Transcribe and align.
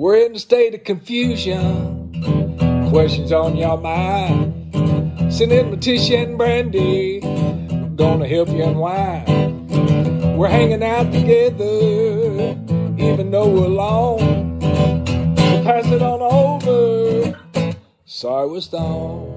We're 0.00 0.24
in 0.24 0.34
a 0.34 0.38
state 0.38 0.74
of 0.74 0.84
confusion. 0.84 2.10
Questions 2.88 3.32
on 3.32 3.54
your 3.54 3.76
mind. 3.76 4.72
Send 5.30 5.52
in 5.52 5.70
Leticia 5.70 6.22
and 6.22 6.40
Brandi. 6.40 7.20
Gonna 7.98 8.26
help 8.26 8.48
you 8.48 8.64
unwind. 8.64 10.38
We're 10.38 10.48
hanging 10.48 10.82
out 10.82 11.12
together, 11.12 12.56
even 12.96 13.30
though 13.30 13.46
we're 13.46 13.66
alone. 13.66 14.58
So 14.62 15.64
pass 15.64 15.86
it 15.88 16.00
on 16.00 16.22
over. 16.22 17.38
Sorry 18.06 18.48
we're 18.48 18.62
stoned. 18.62 19.36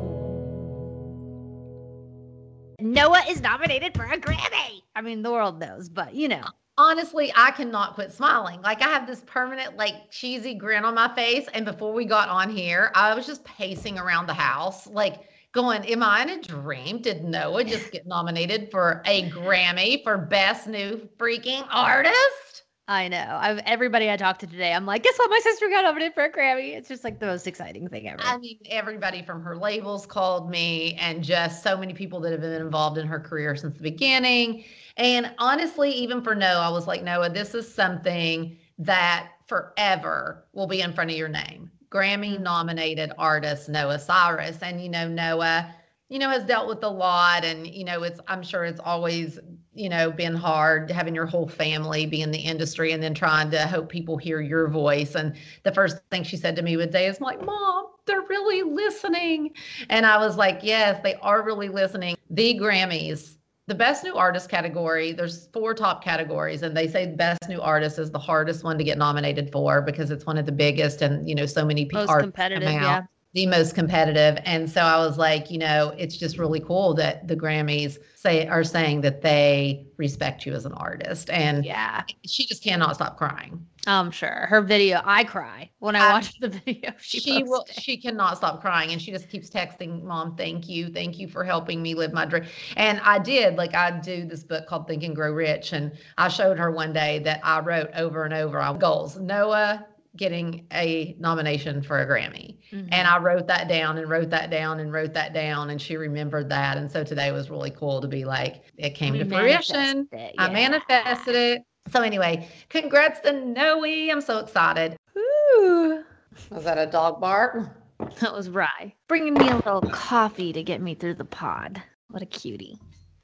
Noah 2.79 3.23
is 3.27 3.41
nominated 3.41 3.95
for 3.95 4.05
a 4.05 4.17
Grammy. 4.17 4.83
I 4.95 5.01
mean, 5.01 5.23
the 5.23 5.31
world 5.33 5.59
knows, 5.59 5.89
but 5.89 6.15
you 6.15 6.29
know. 6.29 6.45
Honestly, 6.77 7.31
I 7.35 7.51
cannot 7.51 7.93
quit 7.93 8.11
smiling. 8.11 8.61
Like 8.61 8.81
I 8.81 8.87
have 8.87 9.05
this 9.05 9.21
permanent, 9.27 9.77
like 9.77 10.09
cheesy 10.09 10.55
grin 10.55 10.85
on 10.85 10.95
my 10.95 11.13
face. 11.13 11.47
And 11.53 11.65
before 11.65 11.93
we 11.93 12.05
got 12.05 12.29
on 12.29 12.49
here, 12.49 12.91
I 12.95 13.13
was 13.13 13.27
just 13.27 13.43
pacing 13.43 13.99
around 13.99 14.25
the 14.25 14.33
house, 14.33 14.87
like 14.87 15.21
going, 15.51 15.85
Am 15.85 16.01
I 16.01 16.23
in 16.23 16.29
a 16.31 16.41
dream? 16.41 16.99
Did 16.99 17.23
Noah 17.23 17.63
just 17.65 17.91
get 17.91 18.07
nominated 18.07 18.71
for 18.71 19.03
a 19.05 19.29
Grammy 19.29 20.03
for 20.03 20.17
Best 20.17 20.67
New 20.67 21.07
Freaking 21.17 21.67
Artist? 21.69 22.63
I 22.87 23.07
know. 23.07 23.37
I've 23.39 23.59
everybody 23.59 24.09
I 24.09 24.17
talked 24.17 24.41
to 24.41 24.47
today, 24.47 24.73
I'm 24.73 24.85
like, 24.85 25.03
guess 25.03 25.17
what? 25.17 25.29
My 25.29 25.39
sister 25.41 25.69
got 25.69 25.83
nominated 25.83 26.15
for 26.15 26.25
a 26.25 26.31
Grammy. 26.31 26.75
It's 26.75 26.89
just 26.89 27.03
like 27.03 27.19
the 27.19 27.27
most 27.27 27.47
exciting 27.47 27.87
thing 27.87 28.09
ever. 28.09 28.19
I 28.21 28.37
mean, 28.37 28.57
everybody 28.69 29.21
from 29.21 29.41
her 29.43 29.55
labels 29.55 30.05
called 30.05 30.49
me, 30.49 30.95
and 30.95 31.23
just 31.23 31.63
so 31.63 31.77
many 31.77 31.93
people 31.93 32.19
that 32.21 32.31
have 32.31 32.41
been 32.41 32.61
involved 32.61 32.97
in 32.97 33.07
her 33.07 33.19
career 33.19 33.55
since 33.55 33.77
the 33.77 33.83
beginning. 33.83 34.65
And 34.97 35.33
honestly, 35.39 35.91
even 35.91 36.21
for 36.21 36.35
Noah, 36.35 36.67
I 36.67 36.69
was 36.69 36.87
like, 36.87 37.03
Noah, 37.03 37.29
this 37.29 37.55
is 37.55 37.71
something 37.73 38.57
that 38.77 39.29
forever 39.47 40.45
will 40.53 40.67
be 40.67 40.81
in 40.81 40.93
front 40.93 41.11
of 41.11 41.17
your 41.17 41.29
name. 41.29 41.71
Grammy 41.89 42.33
mm-hmm. 42.33 42.43
nominated 42.43 43.11
artist 43.17 43.69
Noah 43.69 43.99
Cyrus. 43.99 44.59
And, 44.61 44.81
you 44.81 44.89
know, 44.89 45.07
Noah, 45.07 45.73
you 46.09 46.19
know, 46.19 46.29
has 46.29 46.43
dealt 46.43 46.67
with 46.67 46.83
a 46.83 46.89
lot. 46.89 47.43
And, 47.43 47.67
you 47.67 47.85
know, 47.85 48.03
it's, 48.03 48.19
I'm 48.27 48.43
sure 48.43 48.65
it's 48.65 48.79
always, 48.79 49.39
you 49.73 49.89
know, 49.89 50.11
been 50.11 50.35
hard 50.35 50.91
having 50.91 51.15
your 51.15 51.25
whole 51.25 51.47
family 51.47 52.05
be 52.05 52.21
in 52.21 52.31
the 52.31 52.39
industry 52.39 52.91
and 52.91 53.01
then 53.01 53.13
trying 53.13 53.49
to 53.51 53.65
hope 53.67 53.89
people 53.89 54.17
hear 54.17 54.41
your 54.41 54.67
voice. 54.67 55.15
And 55.15 55.35
the 55.63 55.73
first 55.73 55.97
thing 56.11 56.23
she 56.23 56.37
said 56.37 56.55
to 56.55 56.61
me 56.61 56.77
one 56.77 56.91
day 56.91 57.07
is 57.07 57.21
like, 57.21 57.43
Mom, 57.43 57.87
they're 58.05 58.21
really 58.21 58.63
listening. 58.63 59.53
And 59.89 60.05
I 60.05 60.17
was 60.17 60.35
like, 60.35 60.59
Yes, 60.61 60.99
they 61.03 61.15
are 61.15 61.43
really 61.43 61.69
listening. 61.69 62.15
The 62.29 62.59
Grammys 62.59 63.37
the 63.67 63.75
best 63.75 64.03
new 64.03 64.15
artist 64.15 64.49
category 64.49 65.13
there's 65.13 65.47
four 65.53 65.73
top 65.73 66.03
categories 66.03 66.63
and 66.63 66.75
they 66.75 66.87
say 66.87 67.05
best 67.15 67.47
new 67.47 67.61
artist 67.61 67.97
is 67.97 68.11
the 68.11 68.19
hardest 68.19 68.63
one 68.63 68.77
to 68.77 68.83
get 68.83 68.97
nominated 68.97 69.51
for 69.51 69.81
because 69.81 70.11
it's 70.11 70.25
one 70.25 70.37
of 70.37 70.45
the 70.45 70.51
biggest 70.51 71.01
and 71.01 71.27
you 71.27 71.35
know 71.35 71.45
so 71.45 71.65
many 71.65 71.85
people 71.85 72.09
are 72.09 72.19
competitive, 72.19 72.69
yeah. 72.69 73.03
The 73.33 73.47
most 73.47 73.73
competitive 73.75 74.37
and 74.45 74.69
so 74.69 74.81
i 74.81 74.97
was 74.97 75.17
like 75.17 75.49
you 75.49 75.57
know 75.57 75.93
it's 75.97 76.17
just 76.17 76.37
really 76.37 76.59
cool 76.59 76.93
that 76.93 77.27
the 77.27 77.35
grammys 77.35 77.97
say 78.15 78.47
are 78.47 78.63
saying 78.63 79.01
that 79.01 79.21
they 79.21 79.85
respect 79.97 80.45
you 80.45 80.53
as 80.53 80.65
an 80.65 80.73
artist 80.73 81.29
and 81.31 81.65
Yeah. 81.65 82.03
she 82.25 82.45
just 82.45 82.63
cannot 82.63 82.95
stop 82.95 83.17
crying 83.17 83.65
I'm 83.85 84.11
sure. 84.11 84.45
Her 84.49 84.61
video, 84.61 85.01
I 85.03 85.25
cry 85.25 85.69
when 85.79 85.97
I 85.97 86.05
Um, 86.05 86.11
watch 86.13 86.39
the 86.39 86.47
video. 86.47 86.91
She, 86.99 87.19
she, 87.19 87.43
will 87.43 87.65
she 87.69 87.97
cannot 87.97 88.37
stop 88.37 88.61
crying 88.61 88.93
and 88.93 89.01
she 89.01 89.11
just 89.11 89.29
keeps 89.29 89.49
texting 89.49 90.03
mom 90.03 90.37
thank 90.37 90.69
you 90.69 90.87
thank 90.87 91.19
you 91.19 91.27
for 91.27 91.43
helping 91.43 91.81
me 91.81 91.93
live 91.93 92.13
my 92.13 92.25
dream 92.25 92.45
and 92.77 93.01
i 93.03 93.19
did 93.19 93.57
like 93.57 93.75
i 93.75 93.91
do 93.99 94.23
this 94.25 94.43
book 94.45 94.67
called 94.67 94.87
think 94.87 95.03
and 95.03 95.15
grow 95.17 95.31
rich 95.33 95.73
and 95.73 95.91
i 96.17 96.29
showed 96.29 96.57
her 96.57 96.71
one 96.71 96.93
day 96.93 97.19
that 97.19 97.41
i 97.43 97.59
wrote 97.59 97.89
over 97.95 98.23
and 98.23 98.33
over 98.33 98.57
on 98.59 98.79
goals 98.79 99.17
noah 99.19 99.85
getting 100.15 100.67
a 100.71 101.15
nomination 101.19 101.81
for 101.81 101.99
a 101.99 102.05
grammy 102.07 102.57
Mhm. 102.71 102.89
and 102.91 103.07
i 103.07 103.17
wrote 103.17 103.47
that 103.47 103.67
down 103.67 103.97
and 103.97 104.09
wrote 104.09 104.29
that 104.29 104.49
down 104.51 104.79
and 104.79 104.93
wrote 104.93 105.13
that 105.13 105.33
down 105.33 105.69
and 105.71 105.81
she 105.81 105.97
remembered 105.97 106.49
that 106.49 106.77
and 106.77 106.91
so 106.91 107.03
today 107.03 107.31
was 107.31 107.49
really 107.49 107.71
cool 107.71 107.99
to 108.01 108.07
be 108.07 108.23
like 108.25 108.63
it 108.77 108.91
came 108.91 109.13
We 109.13 109.19
to 109.19 109.25
fruition 109.25 109.75
manifested 109.75 110.07
it, 110.19 110.35
i 110.37 110.49
manifested 110.51 111.35
it 111.35 111.61
so 111.91 112.01
anyway 112.01 112.47
congrats 112.69 113.19
to 113.21 113.33
noe 113.33 113.83
i'm 113.83 114.21
so 114.21 114.39
excited 114.39 114.95
Ooh. 115.17 116.03
was 116.51 116.63
that 116.63 116.77
a 116.77 116.85
dog 116.85 117.19
bark 117.19 117.79
That 118.19 118.33
was 118.33 118.49
Rye 118.49 118.93
bringing 119.07 119.33
me 119.33 119.49
a 119.49 119.55
little 119.55 119.81
coffee 119.81 120.53
to 120.53 120.61
get 120.63 120.81
me 120.81 120.93
through 120.93 121.13
the 121.15 121.25
pod. 121.25 121.81
What 122.09 122.21
a 122.21 122.25
cutie. 122.25 122.77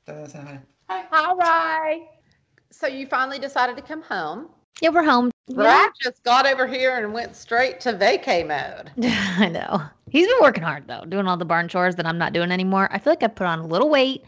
Hi, 0.08 0.62
hi, 0.90 1.34
Rye. 1.34 2.08
So 2.72 2.88
you 2.88 3.06
finally 3.08 3.40
decided 3.40 3.76
to 3.76 3.82
come 3.82 4.02
home. 4.02 4.50
Yeah, 4.82 4.90
we're 4.90 5.04
home. 5.04 5.32
Rye 5.50 5.90
just 6.02 6.24
got 6.24 6.46
over 6.46 6.68
here 6.68 6.98
and 6.98 7.14
went 7.14 7.36
straight 7.36 7.80
to 7.82 7.94
vacay 7.94 8.48
mode. 8.48 8.92
I 9.38 9.50
know. 9.50 9.82
He's 10.10 10.28
been 10.28 10.38
working 10.42 10.64
hard 10.64 10.88
though, 10.88 11.04
doing 11.06 11.28
all 11.28 11.38
the 11.38 11.46
barn 11.46 11.68
chores 11.68 11.96
that 11.96 12.06
I'm 12.06 12.18
not 12.18 12.34
doing 12.34 12.52
anymore. 12.52 12.88
I 12.92 13.00
feel 13.00 13.12
like 13.12 13.24
I 13.24 13.28
put 13.28 13.48
on 13.48 13.60
a 13.60 13.68
little 13.68 13.90
weight. 13.90 14.24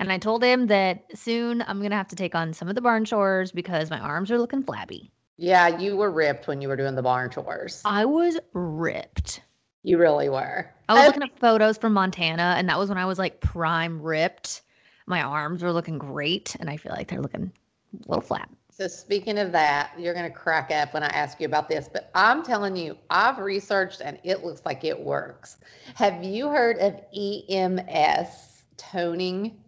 And 0.00 0.10
I 0.10 0.18
told 0.18 0.42
him 0.42 0.66
that 0.66 1.04
soon 1.14 1.62
I'm 1.68 1.80
gonna 1.80 1.94
have 1.96 2.08
to 2.08 2.16
take 2.16 2.34
on 2.34 2.52
some 2.52 2.68
of 2.68 2.74
the 2.74 2.80
barn 2.80 3.04
chores 3.04 3.52
because 3.52 3.90
my 3.90 4.00
arms 4.00 4.30
are 4.30 4.38
looking 4.38 4.62
flabby. 4.62 5.10
Yeah, 5.36 5.78
you 5.78 5.96
were 5.96 6.10
ripped 6.10 6.48
when 6.48 6.60
you 6.60 6.68
were 6.68 6.76
doing 6.76 6.96
the 6.96 7.02
barn 7.02 7.30
chores. 7.30 7.80
I 7.84 8.04
was 8.04 8.38
ripped. 8.52 9.40
You 9.84 9.98
really 9.98 10.28
were. 10.28 10.68
I 10.88 10.94
was 10.94 11.02
Oh, 11.02 11.06
looking 11.06 11.22
at 11.22 11.38
photos 11.38 11.78
from 11.78 11.92
Montana, 11.92 12.54
and 12.58 12.68
that 12.68 12.78
was 12.78 12.88
when 12.88 12.98
I 12.98 13.04
was 13.04 13.18
like 13.18 13.40
prime 13.40 14.02
ripped. 14.02 14.62
My 15.06 15.22
arms 15.22 15.62
were 15.62 15.72
looking 15.72 15.98
great, 15.98 16.56
and 16.58 16.68
I 16.68 16.76
feel 16.76 16.92
like 16.92 17.08
they're 17.08 17.20
looking 17.22 17.52
a 17.94 18.08
little 18.08 18.22
flat. 18.22 18.48
So 18.76 18.88
speaking 18.88 19.38
of 19.38 19.52
that, 19.52 19.92
you're 19.96 20.14
going 20.14 20.28
to 20.28 20.36
crack 20.36 20.72
up 20.72 20.94
when 20.94 21.04
I 21.04 21.06
ask 21.06 21.38
you 21.38 21.46
about 21.46 21.68
this, 21.68 21.88
but 21.92 22.10
I'm 22.12 22.42
telling 22.42 22.74
you, 22.74 22.98
I've 23.08 23.38
researched 23.38 24.00
and 24.00 24.18
it 24.24 24.44
looks 24.44 24.62
like 24.64 24.82
it 24.82 24.98
works. 24.98 25.58
Have 25.94 26.24
you 26.24 26.48
heard 26.48 26.78
of 26.78 27.00
EMS 27.16 28.64
toning? 28.76 29.62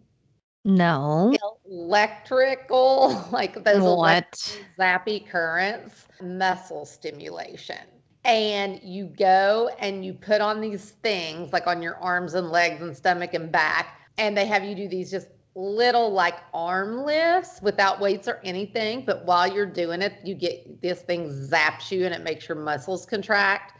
No. 0.65 1.33
Electrical, 1.65 3.25
like 3.31 3.63
those 3.63 3.81
What? 3.81 4.59
zappy 4.77 5.25
currents, 5.25 6.09
muscle 6.21 6.85
stimulation. 6.85 7.79
And 8.25 8.81
you 8.83 9.05
go 9.05 9.69
and 9.79 10.03
you 10.03 10.15
put 10.15 10.41
on 10.41 10.59
these 10.59 10.91
things 11.01 11.53
like 11.53 11.65
on 11.65 11.81
your 11.81 11.95
arms 11.95 12.33
and 12.33 12.49
legs 12.49 12.81
and 12.81 12.95
stomach 12.95 13.33
and 13.33 13.49
back, 13.53 14.01
and 14.17 14.35
they 14.35 14.45
have 14.47 14.65
you 14.65 14.75
do 14.75 14.89
these 14.89 15.09
just 15.09 15.27
little 15.57 16.11
like 16.11 16.35
arm 16.53 17.03
lifts 17.03 17.61
without 17.61 17.99
weights 17.99 18.27
or 18.27 18.39
anything. 18.43 19.03
But 19.05 19.25
while 19.25 19.51
you're 19.51 19.65
doing 19.65 20.01
it, 20.01 20.13
you 20.23 20.35
get 20.35 20.81
this 20.81 21.01
thing 21.01 21.29
zaps 21.29 21.91
you 21.91 22.05
and 22.05 22.13
it 22.13 22.23
makes 22.23 22.47
your 22.47 22.57
muscles 22.57 23.05
contract. 23.05 23.73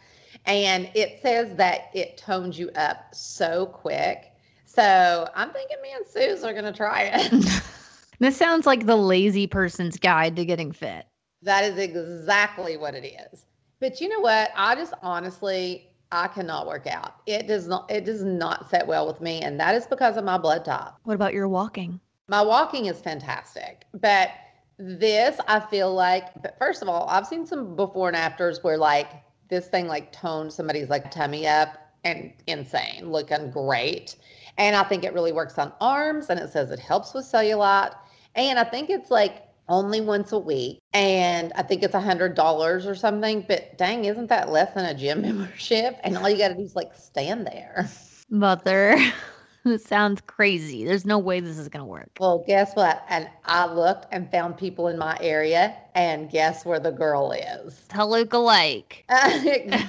And 0.45 0.89
it 0.95 1.19
says 1.21 1.55
that 1.57 1.89
it 1.93 2.17
tones 2.17 2.57
you 2.57 2.69
up 2.71 3.13
so 3.13 3.67
quick. 3.67 4.33
So 4.65 5.29
I'm 5.35 5.51
thinking 5.51 5.77
me 5.81 5.89
and 5.95 6.05
Suze 6.05 6.43
are 6.43 6.53
going 6.53 6.65
to 6.65 6.73
try 6.73 7.11
it. 7.13 7.63
This 8.19 8.35
sounds 8.35 8.65
like 8.65 8.85
the 8.85 8.95
lazy 8.95 9.45
person's 9.45 9.97
guide 9.97 10.35
to 10.37 10.45
getting 10.45 10.71
fit. 10.71 11.05
That 11.43 11.63
is 11.63 11.77
exactly 11.77 12.75
what 12.75 12.95
it 12.95 13.05
is. 13.05 13.45
But 13.79 14.01
you 14.01 14.09
know 14.09 14.19
what? 14.21 14.49
I 14.55 14.73
just 14.73 14.93
honestly, 15.03 15.91
I 16.11 16.27
cannot 16.27 16.67
work 16.67 16.87
out. 16.87 17.15
It 17.25 17.47
does 17.47 17.67
not. 17.67 17.89
It 17.91 18.05
does 18.05 18.23
not 18.23 18.69
set 18.69 18.87
well 18.87 19.07
with 19.07 19.21
me, 19.21 19.41
and 19.41 19.59
that 19.59 19.75
is 19.75 19.85
because 19.87 20.17
of 20.17 20.23
my 20.23 20.37
blood 20.37 20.63
type. 20.65 20.93
What 21.03 21.15
about 21.15 21.33
your 21.33 21.47
walking? 21.47 21.99
My 22.29 22.41
walking 22.41 22.85
is 22.85 22.99
fantastic, 22.99 23.85
but 23.93 24.29
this 24.77 25.39
I 25.47 25.59
feel 25.59 25.93
like. 25.93 26.41
But 26.41 26.57
first 26.59 26.81
of 26.81 26.89
all, 26.89 27.07
I've 27.09 27.27
seen 27.27 27.45
some 27.45 27.75
before 27.75 28.07
and 28.07 28.17
afters 28.17 28.63
where 28.63 28.77
like 28.77 29.11
this 29.49 29.67
thing 29.67 29.87
like 29.87 30.11
toned 30.11 30.51
somebody's 30.51 30.89
like 30.89 31.11
tummy 31.11 31.47
up 31.47 31.77
and 32.03 32.33
insane, 32.47 33.11
looking 33.11 33.51
great. 33.51 34.15
And 34.57 34.75
I 34.75 34.83
think 34.83 35.03
it 35.03 35.13
really 35.13 35.31
works 35.31 35.57
on 35.57 35.73
arms, 35.81 36.29
and 36.29 36.39
it 36.39 36.51
says 36.51 36.71
it 36.71 36.79
helps 36.79 37.13
with 37.13 37.25
cellulite. 37.25 37.93
And 38.35 38.57
I 38.57 38.63
think 38.63 38.89
it's 38.89 39.11
like 39.11 39.43
only 39.69 40.01
once 40.01 40.31
a 40.31 40.39
week, 40.39 40.79
and 40.97 41.53
I 41.55 41.61
think 41.61 41.83
it's 41.83 41.93
a 41.93 42.01
hundred 42.01 42.33
dollars 42.33 42.87
or 42.87 42.95
something. 42.95 43.45
But 43.47 43.77
dang, 43.77 44.05
isn't 44.05 44.27
that 44.29 44.49
less 44.49 44.73
than 44.73 44.85
a 44.85 44.95
gym 44.95 45.21
membership? 45.27 45.99
And 46.03 46.17
all 46.17 46.27
you 46.27 46.37
got 46.37 46.49
to 46.49 46.55
do 46.55 46.61
is 46.61 46.75
like 46.75 46.91
stand 46.95 47.45
there. 47.45 47.87
Mother. 48.31 48.97
this 49.63 49.85
sounds 49.85 50.21
crazy. 50.21 50.85
There's 50.85 51.05
no 51.05 51.19
way 51.19 51.39
this 51.39 51.59
is 51.59 51.69
gonna 51.69 51.85
work. 51.85 52.09
Well, 52.19 52.43
guess 52.47 52.75
what? 52.75 53.05
And 53.09 53.29
I 53.45 53.71
looked 53.71 54.07
and 54.11 54.29
found 54.31 54.57
people 54.57 54.87
in 54.87 54.97
my 54.97 55.15
area, 55.21 55.77
and 55.93 56.31
guess 56.31 56.65
where 56.65 56.79
the 56.79 56.91
girl 56.91 57.31
is? 57.31 57.79
Toluca 57.89 58.39
Lake. 58.39 59.05
the 59.09 59.85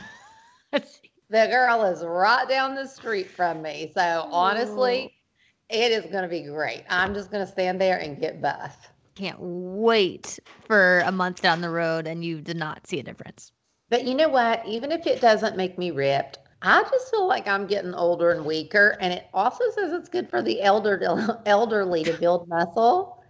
girl 1.31 1.85
is 1.85 2.05
right 2.05 2.47
down 2.49 2.75
the 2.75 2.87
street 2.87 3.31
from 3.31 3.63
me. 3.63 3.91
So 3.95 4.29
honestly, 4.31 5.11
oh. 5.11 5.75
it 5.75 5.91
is 5.91 6.11
going 6.11 6.25
to 6.25 6.29
be 6.29 6.43
great. 6.43 6.85
I'm 6.91 7.15
just 7.15 7.31
going 7.31 7.45
to 7.45 7.51
stand 7.51 7.81
there 7.81 7.99
and 7.99 8.21
get 8.21 8.43
buff. 8.43 8.91
Can't 9.19 9.41
wait 9.41 10.39
for 10.69 11.01
a 11.01 11.11
month 11.11 11.43
down 11.43 11.61
the 11.61 11.71
road 11.71 12.07
and 12.07 12.25
you 12.25 12.41
did 12.41 12.57
not 12.57 12.87
see 12.87 13.01
a 13.01 13.03
difference. 13.03 13.51
But 13.91 14.05
you 14.05 14.15
know 14.15 14.29
what? 14.29 14.65
Even 14.65 14.93
if 14.93 15.09
it 15.09 15.21
doesn't 15.21 15.57
make 15.57 15.77
me 15.77 15.91
ripped, 15.91 16.39
I 16.63 16.85
just 16.89 17.11
feel 17.11 17.27
like 17.27 17.49
I'm 17.49 17.67
getting 17.67 17.95
older 17.95 18.31
and 18.31 18.45
weaker. 18.45 18.97
And 19.01 19.13
it 19.13 19.27
also 19.35 19.65
says 19.75 19.93
it's 19.93 20.09
good 20.09 20.31
for 20.31 20.41
the 20.41 20.63
elder 20.63 21.03
elderly 21.47 22.05
to 22.05 22.13
build 22.13 22.47
muscle. 22.47 23.21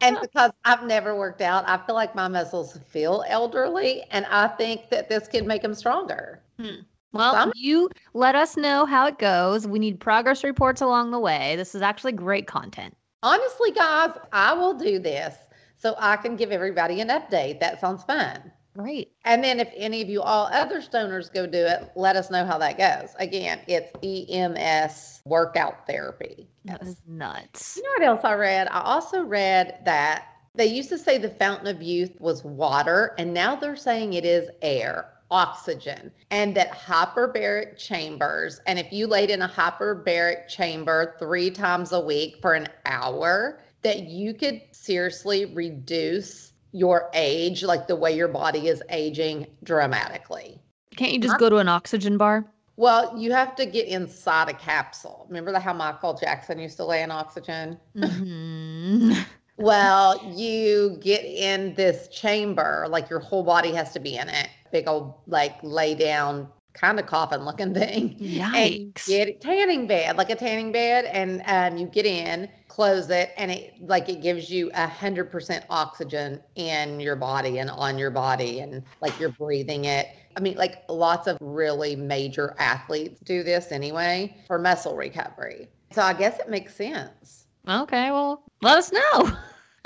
and 0.00 0.18
because 0.22 0.50
I've 0.64 0.82
never 0.82 1.16
worked 1.16 1.42
out, 1.42 1.62
I 1.68 1.76
feel 1.86 1.94
like 1.94 2.16
my 2.16 2.26
muscles 2.26 2.80
feel 2.88 3.22
elderly. 3.28 4.02
And 4.10 4.26
I 4.26 4.48
think 4.48 4.90
that 4.90 5.08
this 5.08 5.28
could 5.28 5.46
make 5.46 5.62
them 5.62 5.74
stronger. 5.74 6.42
Hmm. 6.58 6.80
Well, 7.12 7.34
Some- 7.34 7.52
you 7.54 7.88
let 8.14 8.34
us 8.34 8.56
know 8.56 8.84
how 8.84 9.06
it 9.06 9.18
goes. 9.20 9.64
We 9.64 9.78
need 9.78 10.00
progress 10.00 10.42
reports 10.42 10.80
along 10.80 11.12
the 11.12 11.20
way. 11.20 11.54
This 11.54 11.76
is 11.76 11.82
actually 11.82 12.12
great 12.14 12.48
content. 12.48 12.96
Honestly, 13.26 13.72
guys, 13.72 14.10
I 14.32 14.52
will 14.52 14.74
do 14.74 15.00
this 15.00 15.34
so 15.76 15.96
I 15.98 16.16
can 16.16 16.36
give 16.36 16.52
everybody 16.52 17.00
an 17.00 17.08
update. 17.08 17.58
That 17.58 17.80
sounds 17.80 18.04
fun. 18.04 18.52
Right. 18.76 19.08
And 19.24 19.42
then 19.42 19.58
if 19.58 19.68
any 19.74 20.00
of 20.00 20.08
you 20.08 20.22
all 20.22 20.48
other 20.52 20.80
stoners 20.80 21.32
go 21.32 21.44
do 21.44 21.58
it, 21.58 21.90
let 21.96 22.14
us 22.14 22.30
know 22.30 22.46
how 22.46 22.56
that 22.58 22.78
goes. 22.78 23.16
Again, 23.18 23.58
it's 23.66 23.90
EMS 24.00 25.22
workout 25.24 25.88
therapy. 25.88 26.46
That 26.66 26.80
is 26.82 27.02
nuts. 27.08 27.76
You 27.76 27.82
know 27.82 27.90
what 27.96 28.02
else 28.16 28.24
I 28.24 28.34
read? 28.34 28.68
I 28.68 28.82
also 28.82 29.24
read 29.24 29.80
that 29.84 30.26
they 30.54 30.66
used 30.66 30.90
to 30.90 30.98
say 30.98 31.18
the 31.18 31.28
fountain 31.28 31.66
of 31.66 31.82
youth 31.82 32.12
was 32.20 32.44
water, 32.44 33.12
and 33.18 33.34
now 33.34 33.56
they're 33.56 33.74
saying 33.74 34.12
it 34.12 34.24
is 34.24 34.48
air 34.62 35.08
oxygen 35.30 36.10
and 36.30 36.54
that 36.54 36.70
hyperbaric 36.72 37.76
chambers 37.76 38.60
and 38.66 38.78
if 38.78 38.92
you 38.92 39.06
laid 39.06 39.30
in 39.30 39.42
a 39.42 39.48
hyperbaric 39.48 40.46
chamber 40.48 41.16
three 41.18 41.50
times 41.50 41.92
a 41.92 42.00
week 42.00 42.36
for 42.40 42.54
an 42.54 42.68
hour 42.84 43.60
that 43.82 44.04
you 44.04 44.32
could 44.34 44.60
seriously 44.72 45.46
reduce 45.46 46.52
your 46.72 47.10
age 47.14 47.64
like 47.64 47.86
the 47.86 47.96
way 47.96 48.14
your 48.14 48.28
body 48.28 48.68
is 48.68 48.82
aging 48.90 49.46
dramatically. 49.62 50.60
Can't 50.96 51.12
you 51.12 51.18
just 51.18 51.38
go 51.38 51.48
to 51.48 51.56
an 51.56 51.68
oxygen 51.68 52.16
bar? 52.16 52.44
Well 52.76 53.18
you 53.18 53.32
have 53.32 53.56
to 53.56 53.66
get 53.66 53.88
inside 53.88 54.48
a 54.48 54.54
capsule. 54.54 55.26
Remember 55.28 55.58
how 55.58 55.72
michael 55.72 56.14
jackson 56.14 56.58
used 56.58 56.76
to 56.76 56.84
lay 56.84 57.02
in 57.02 57.10
oxygen? 57.10 57.78
Mm-hmm. 57.96 59.12
well 59.56 60.20
you 60.34 60.98
get 61.00 61.24
in 61.24 61.74
this 61.74 62.08
chamber 62.08 62.86
like 62.90 63.08
your 63.08 63.20
whole 63.20 63.42
body 63.42 63.72
has 63.72 63.92
to 63.94 64.00
be 64.00 64.16
in 64.16 64.28
it 64.28 64.48
big 64.76 64.88
old 64.88 65.14
like 65.26 65.54
lay 65.62 65.94
down 65.94 66.46
kind 66.74 67.00
of 67.00 67.06
coffin 67.06 67.46
looking 67.46 67.72
thing. 67.72 68.14
Yikes. 68.18 69.06
get 69.06 69.28
it, 69.28 69.40
tanning 69.40 69.86
bed, 69.86 70.18
like 70.18 70.28
a 70.28 70.34
tanning 70.34 70.70
bed, 70.70 71.06
and 71.06 71.42
um, 71.46 71.78
you 71.78 71.86
get 71.86 72.04
in, 72.04 72.46
close 72.68 73.08
it, 73.08 73.32
and 73.38 73.50
it 73.50 73.74
like 73.80 74.10
it 74.10 74.20
gives 74.20 74.50
you 74.50 74.70
a 74.74 74.86
hundred 74.86 75.30
percent 75.30 75.64
oxygen 75.70 76.40
in 76.56 77.00
your 77.00 77.16
body 77.16 77.58
and 77.58 77.70
on 77.70 77.96
your 77.96 78.10
body, 78.10 78.60
and 78.60 78.82
like 79.00 79.18
you're 79.18 79.30
breathing 79.30 79.86
it. 79.86 80.08
I 80.36 80.40
mean, 80.40 80.56
like 80.58 80.82
lots 80.90 81.26
of 81.26 81.38
really 81.40 81.96
major 81.96 82.54
athletes 82.58 83.20
do 83.20 83.42
this 83.42 83.72
anyway 83.72 84.36
for 84.46 84.58
muscle 84.58 84.94
recovery. 84.94 85.68
So 85.92 86.02
I 86.02 86.12
guess 86.12 86.38
it 86.38 86.50
makes 86.50 86.74
sense. 86.74 87.46
Okay, 87.66 88.10
well, 88.10 88.42
let 88.60 88.76
us 88.76 88.92
know. 88.92 89.32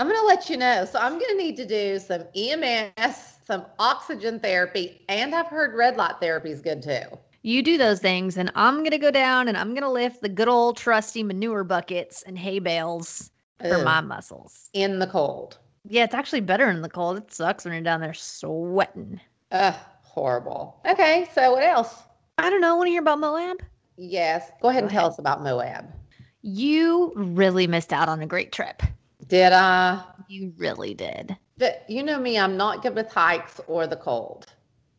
I'm 0.01 0.09
going 0.09 0.19
to 0.19 0.27
let 0.27 0.49
you 0.49 0.57
know. 0.57 0.87
So 0.87 0.99
I'm 0.99 1.13
going 1.13 1.31
to 1.31 1.37
need 1.37 1.57
to 1.59 1.67
do 1.67 1.99
some 1.99 2.25
EMS 2.35 3.40
some 3.51 3.67
oxygen 3.81 4.39
therapy, 4.39 5.05
and 5.09 5.35
I've 5.35 5.49
heard 5.49 5.75
red 5.75 5.97
light 5.97 6.15
therapy 6.21 6.53
is 6.53 6.61
good 6.61 6.83
too. 6.85 7.03
You 7.43 7.65
do 7.65 7.77
those 7.77 7.99
things, 7.99 8.37
and 8.37 8.53
I'm 8.55 8.77
going 8.79 8.93
to 8.93 8.99
go 8.99 9.11
down 9.11 9.49
and 9.49 9.57
I'm 9.57 9.71
going 9.71 9.83
to 9.83 9.91
lift 9.91 10.21
the 10.23 10.29
good 10.29 10.47
old 10.47 10.77
trusty 10.77 11.25
manure 11.25 11.65
buckets 11.65 12.23
and 12.23 12.39
hay 12.39 12.61
bales 12.61 13.33
for 13.59 13.79
Ew. 13.79 13.85
my 13.85 14.01
muscles. 14.03 14.71
In 14.73 15.01
the 15.01 15.09
cold. 15.09 15.59
Yeah, 15.89 16.05
it's 16.05 16.15
actually 16.15 16.43
better 16.43 16.71
in 16.71 16.81
the 16.81 16.89
cold. 16.89 17.17
It 17.17 17.33
sucks 17.33 17.65
when 17.65 17.75
you're 17.75 17.83
down 17.83 18.01
there 18.01 18.15
sweating. 18.15 19.21
Ugh, 19.51 19.75
horrible. 20.03 20.81
Okay, 20.89 21.29
so 21.35 21.51
what 21.51 21.65
else? 21.65 22.05
I 22.39 22.51
don't 22.51 22.61
know. 22.61 22.77
Want 22.77 22.87
to 22.87 22.93
hear 22.93 23.01
about 23.01 23.19
Moab? 23.19 23.57
Yes. 23.97 24.49
Go 24.63 24.69
ahead 24.69 24.83
go 24.83 24.87
and 24.87 24.91
ahead. 24.91 25.01
tell 25.01 25.09
us 25.09 25.19
about 25.19 25.43
Moab. 25.43 25.87
You 26.43 27.13
really 27.17 27.67
missed 27.67 27.93
out 27.93 28.09
on 28.09 28.21
a 28.21 28.27
great 28.27 28.53
trip. 28.53 28.81
Did 29.27 29.53
I? 29.53 30.05
You 30.29 30.53
really 30.57 30.95
did. 30.95 31.37
But 31.61 31.85
you 31.89 32.03
know 32.03 32.19
me, 32.19 32.39
I'm 32.39 32.57
not 32.57 32.83
good 32.83 32.95
with 32.95 33.13
hikes 33.13 33.61
or 33.69 33.87
the 33.87 33.97
cold. 33.97 34.47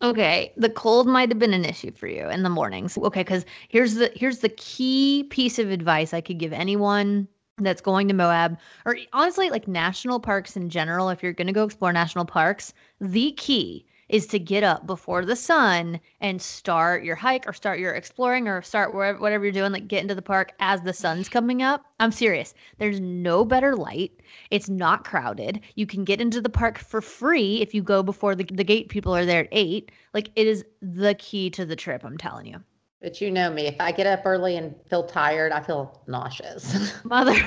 Okay, 0.04 0.54
the 0.56 0.70
cold 0.70 1.08
might 1.08 1.30
have 1.30 1.40
been 1.40 1.56
an 1.56 1.66
issue 1.66 1.92
for 1.92 2.08
you 2.08 2.30
in 2.30 2.44
the 2.44 2.50
mornings. 2.50 2.98
Okay, 2.98 3.24
cuz 3.24 3.46
here's 3.68 3.96
the 3.96 4.12
here's 4.16 4.40
the 4.40 4.50
key 4.50 5.26
piece 5.32 5.58
of 5.58 5.72
advice 5.72 6.14
I 6.14 6.22
could 6.22 6.38
give 6.38 6.54
anyone 6.54 7.28
that's 7.58 7.82
going 7.82 8.08
to 8.08 8.14
Moab 8.14 8.60
or 8.86 8.98
honestly 9.12 9.50
like 9.50 9.68
national 9.68 10.20
parks 10.20 10.56
in 10.56 10.70
general 10.70 11.10
if 11.10 11.24
you're 11.24 11.34
going 11.34 11.48
to 11.48 11.54
go 11.54 11.66
explore 11.66 11.92
national 11.92 12.26
parks, 12.26 12.74
the 13.00 13.32
key 13.34 13.86
is 14.12 14.28
to 14.28 14.38
get 14.38 14.62
up 14.62 14.86
before 14.86 15.24
the 15.24 15.38
sun 15.38 15.98
and 16.20 16.42
start 16.42 17.04
your 17.04 17.16
hike 17.16 17.48
or 17.48 17.54
start 17.54 17.80
your 17.80 17.94
exploring 17.94 18.46
or 18.46 18.62
start 18.62 18.94
wherever, 18.94 19.18
whatever 19.18 19.46
you're 19.46 19.54
doing, 19.54 19.72
like 19.72 19.88
get 19.88 20.02
into 20.02 20.14
the 20.14 20.22
park 20.22 20.52
as 20.60 20.82
the 20.82 20.92
sun's 20.92 21.30
coming 21.30 21.64
up. 21.64 21.86
I'm 22.02 22.12
serious. 22.12 22.54
There's 22.78 23.00
no 23.00 23.46
better 23.46 23.74
light. 23.74 24.12
It's 24.52 24.68
not 24.68 25.06
crowded. 25.06 25.62
You 25.76 25.88
can 25.88 26.04
get 26.04 26.20
into 26.20 26.42
the 26.42 26.50
park 26.50 26.78
for 26.78 27.00
free 27.02 27.62
if 27.62 27.74
you 27.74 27.82
go 27.82 28.04
before 28.04 28.36
the, 28.36 28.44
the 28.44 28.66
gate 28.66 28.90
people 28.90 29.16
are 29.16 29.26
there 29.26 29.46
at 29.46 29.50
eight. 29.54 29.94
Like 30.14 30.30
it 30.36 30.46
is 30.46 30.66
the 30.82 31.16
key 31.16 31.50
to 31.52 31.66
the 31.66 31.78
trip, 31.78 32.04
I'm 32.04 32.18
telling 32.18 32.48
you. 32.48 32.62
But 33.02 33.22
you 33.22 33.32
know 33.32 33.50
me, 33.50 33.66
if 33.66 33.80
I 33.80 33.94
get 33.94 34.08
up 34.08 34.26
early 34.26 34.58
and 34.58 34.76
feel 34.90 35.06
tired, 35.06 35.54
I 35.54 35.62
feel 35.62 36.02
nauseous. 36.06 36.94
Mother. 37.06 37.36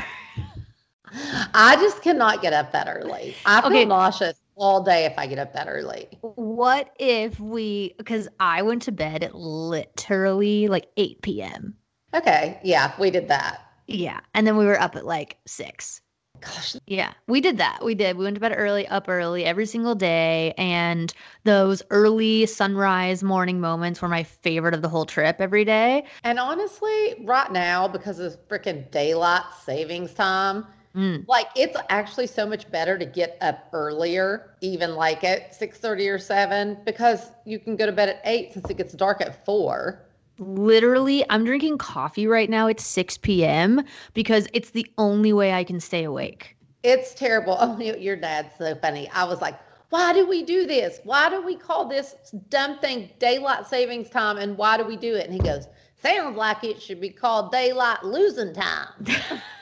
I 1.55 1.77
just 1.77 2.01
cannot 2.01 2.41
get 2.41 2.55
up 2.55 2.73
that 2.73 2.89
early. 2.89 3.37
I 3.45 3.61
feel 3.61 3.71
okay. 3.71 3.85
nauseous 3.85 4.41
all 4.57 4.83
day 4.83 5.05
if 5.05 5.19
I 5.19 5.27
get 5.27 5.39
up 5.39 5.53
that 5.55 5.69
early. 5.69 6.09
What 6.21 6.91
if 6.99 7.39
we, 7.41 7.95
because 7.99 8.29
I 8.41 8.63
went 8.63 8.83
to 8.83 8.93
bed 8.93 9.23
at 9.23 9.35
literally 9.35 10.69
like 10.69 10.89
8 10.97 11.23
p.m. 11.23 11.75
Okay. 12.15 12.61
Yeah, 12.63 12.93
we 12.99 13.11
did 13.11 13.29
that. 13.29 13.61
Yeah. 13.87 14.21
And 14.35 14.47
then 14.47 14.57
we 14.57 14.67
were 14.67 14.81
up 14.81 14.97
at 14.97 15.05
like 15.05 15.39
6. 15.47 16.01
Gosh. 16.41 16.77
Yeah, 16.87 17.13
we 17.27 17.41
did 17.41 17.59
that. 17.59 17.83
We 17.83 17.95
did. 17.95 18.19
We 18.19 18.25
went 18.25 18.35
to 18.35 18.41
bed 18.41 18.55
early, 18.57 18.87
up 18.89 19.09
early 19.09 19.45
every 19.45 19.67
single 19.67 19.95
day. 19.95 20.53
And 20.59 21.13
those 21.45 21.83
early 21.91 22.45
sunrise 22.47 23.23
morning 23.23 23.61
moments 23.61 24.03
were 24.03 24.09
my 24.09 24.25
favorite 24.25 24.75
of 24.75 24.83
the 24.83 24.89
whole 24.89 25.07
trip 25.07 25.37
every 25.39 25.65
day. 25.65 26.05
And 26.23 26.39
honestly, 26.39 27.25
right 27.25 27.51
now, 27.51 27.89
because 27.89 28.19
of 28.19 28.37
freaking 28.49 28.91
daylight 28.91 29.45
savings 29.65 30.13
time, 30.13 30.67
Mm. 30.95 31.27
Like 31.27 31.49
it's 31.57 31.77
actually 31.89 32.27
so 32.27 32.47
much 32.47 32.71
better 32.71 32.99
to 32.99 33.05
get 33.05 33.37
up 33.41 33.69
earlier, 33.73 34.57
even 34.61 34.95
like 34.95 35.25
at 35.25 35.55
six 35.55 35.79
thirty 35.79 36.09
or 36.09 36.19
7, 36.19 36.79
because 36.85 37.31
you 37.45 37.59
can 37.59 37.77
go 37.77 37.87
to 37.87 37.93
bed 37.93 38.09
at 38.09 38.21
8 38.25 38.53
since 38.53 38.71
it 38.71 38.77
gets 38.77 38.93
dark 38.95 39.21
at 39.21 39.45
4. 39.45 40.01
Literally, 40.39 41.25
I'm 41.31 41.45
drinking 41.45 41.79
coffee 41.79 42.27
right 42.27 42.51
now 42.51 42.67
It's 42.67 42.85
6 42.85 43.45
p.m. 43.45 43.83
because 44.15 44.49
it's 44.53 44.71
the 44.71 44.87
only 44.99 45.33
way 45.33 45.53
I 45.53 45.65
can 45.65 45.81
stay 45.81 46.05
awake. 46.05 46.57
It's 46.83 47.15
terrible. 47.15 47.57
Oh, 47.61 47.79
your 47.81 48.17
dad's 48.17 48.55
so 48.57 48.75
funny. 48.77 49.09
I 49.11 49.25
was 49.25 49.41
like, 49.41 49.59
why 49.91 50.13
do 50.13 50.27
we 50.27 50.43
do 50.43 50.67
this? 50.67 51.01
Why 51.05 51.31
do 51.31 51.43
we 51.43 51.57
call 51.57 51.87
this 51.89 52.17
dumb 52.49 52.79
thing 52.81 53.11
daylight 53.19 53.67
savings 53.67 54.11
time? 54.11 54.39
And 54.39 54.57
why 54.57 54.77
do 54.77 54.85
we 54.85 54.97
do 54.97 55.15
it? 55.15 55.25
And 55.27 55.33
he 55.33 55.41
goes, 55.41 55.69
sounds 56.03 56.37
like 56.37 56.65
it 56.65 56.81
should 56.83 57.01
be 57.01 57.11
called 57.11 57.53
daylight 57.53 58.05
losing 58.05 58.53
time. 58.53 58.89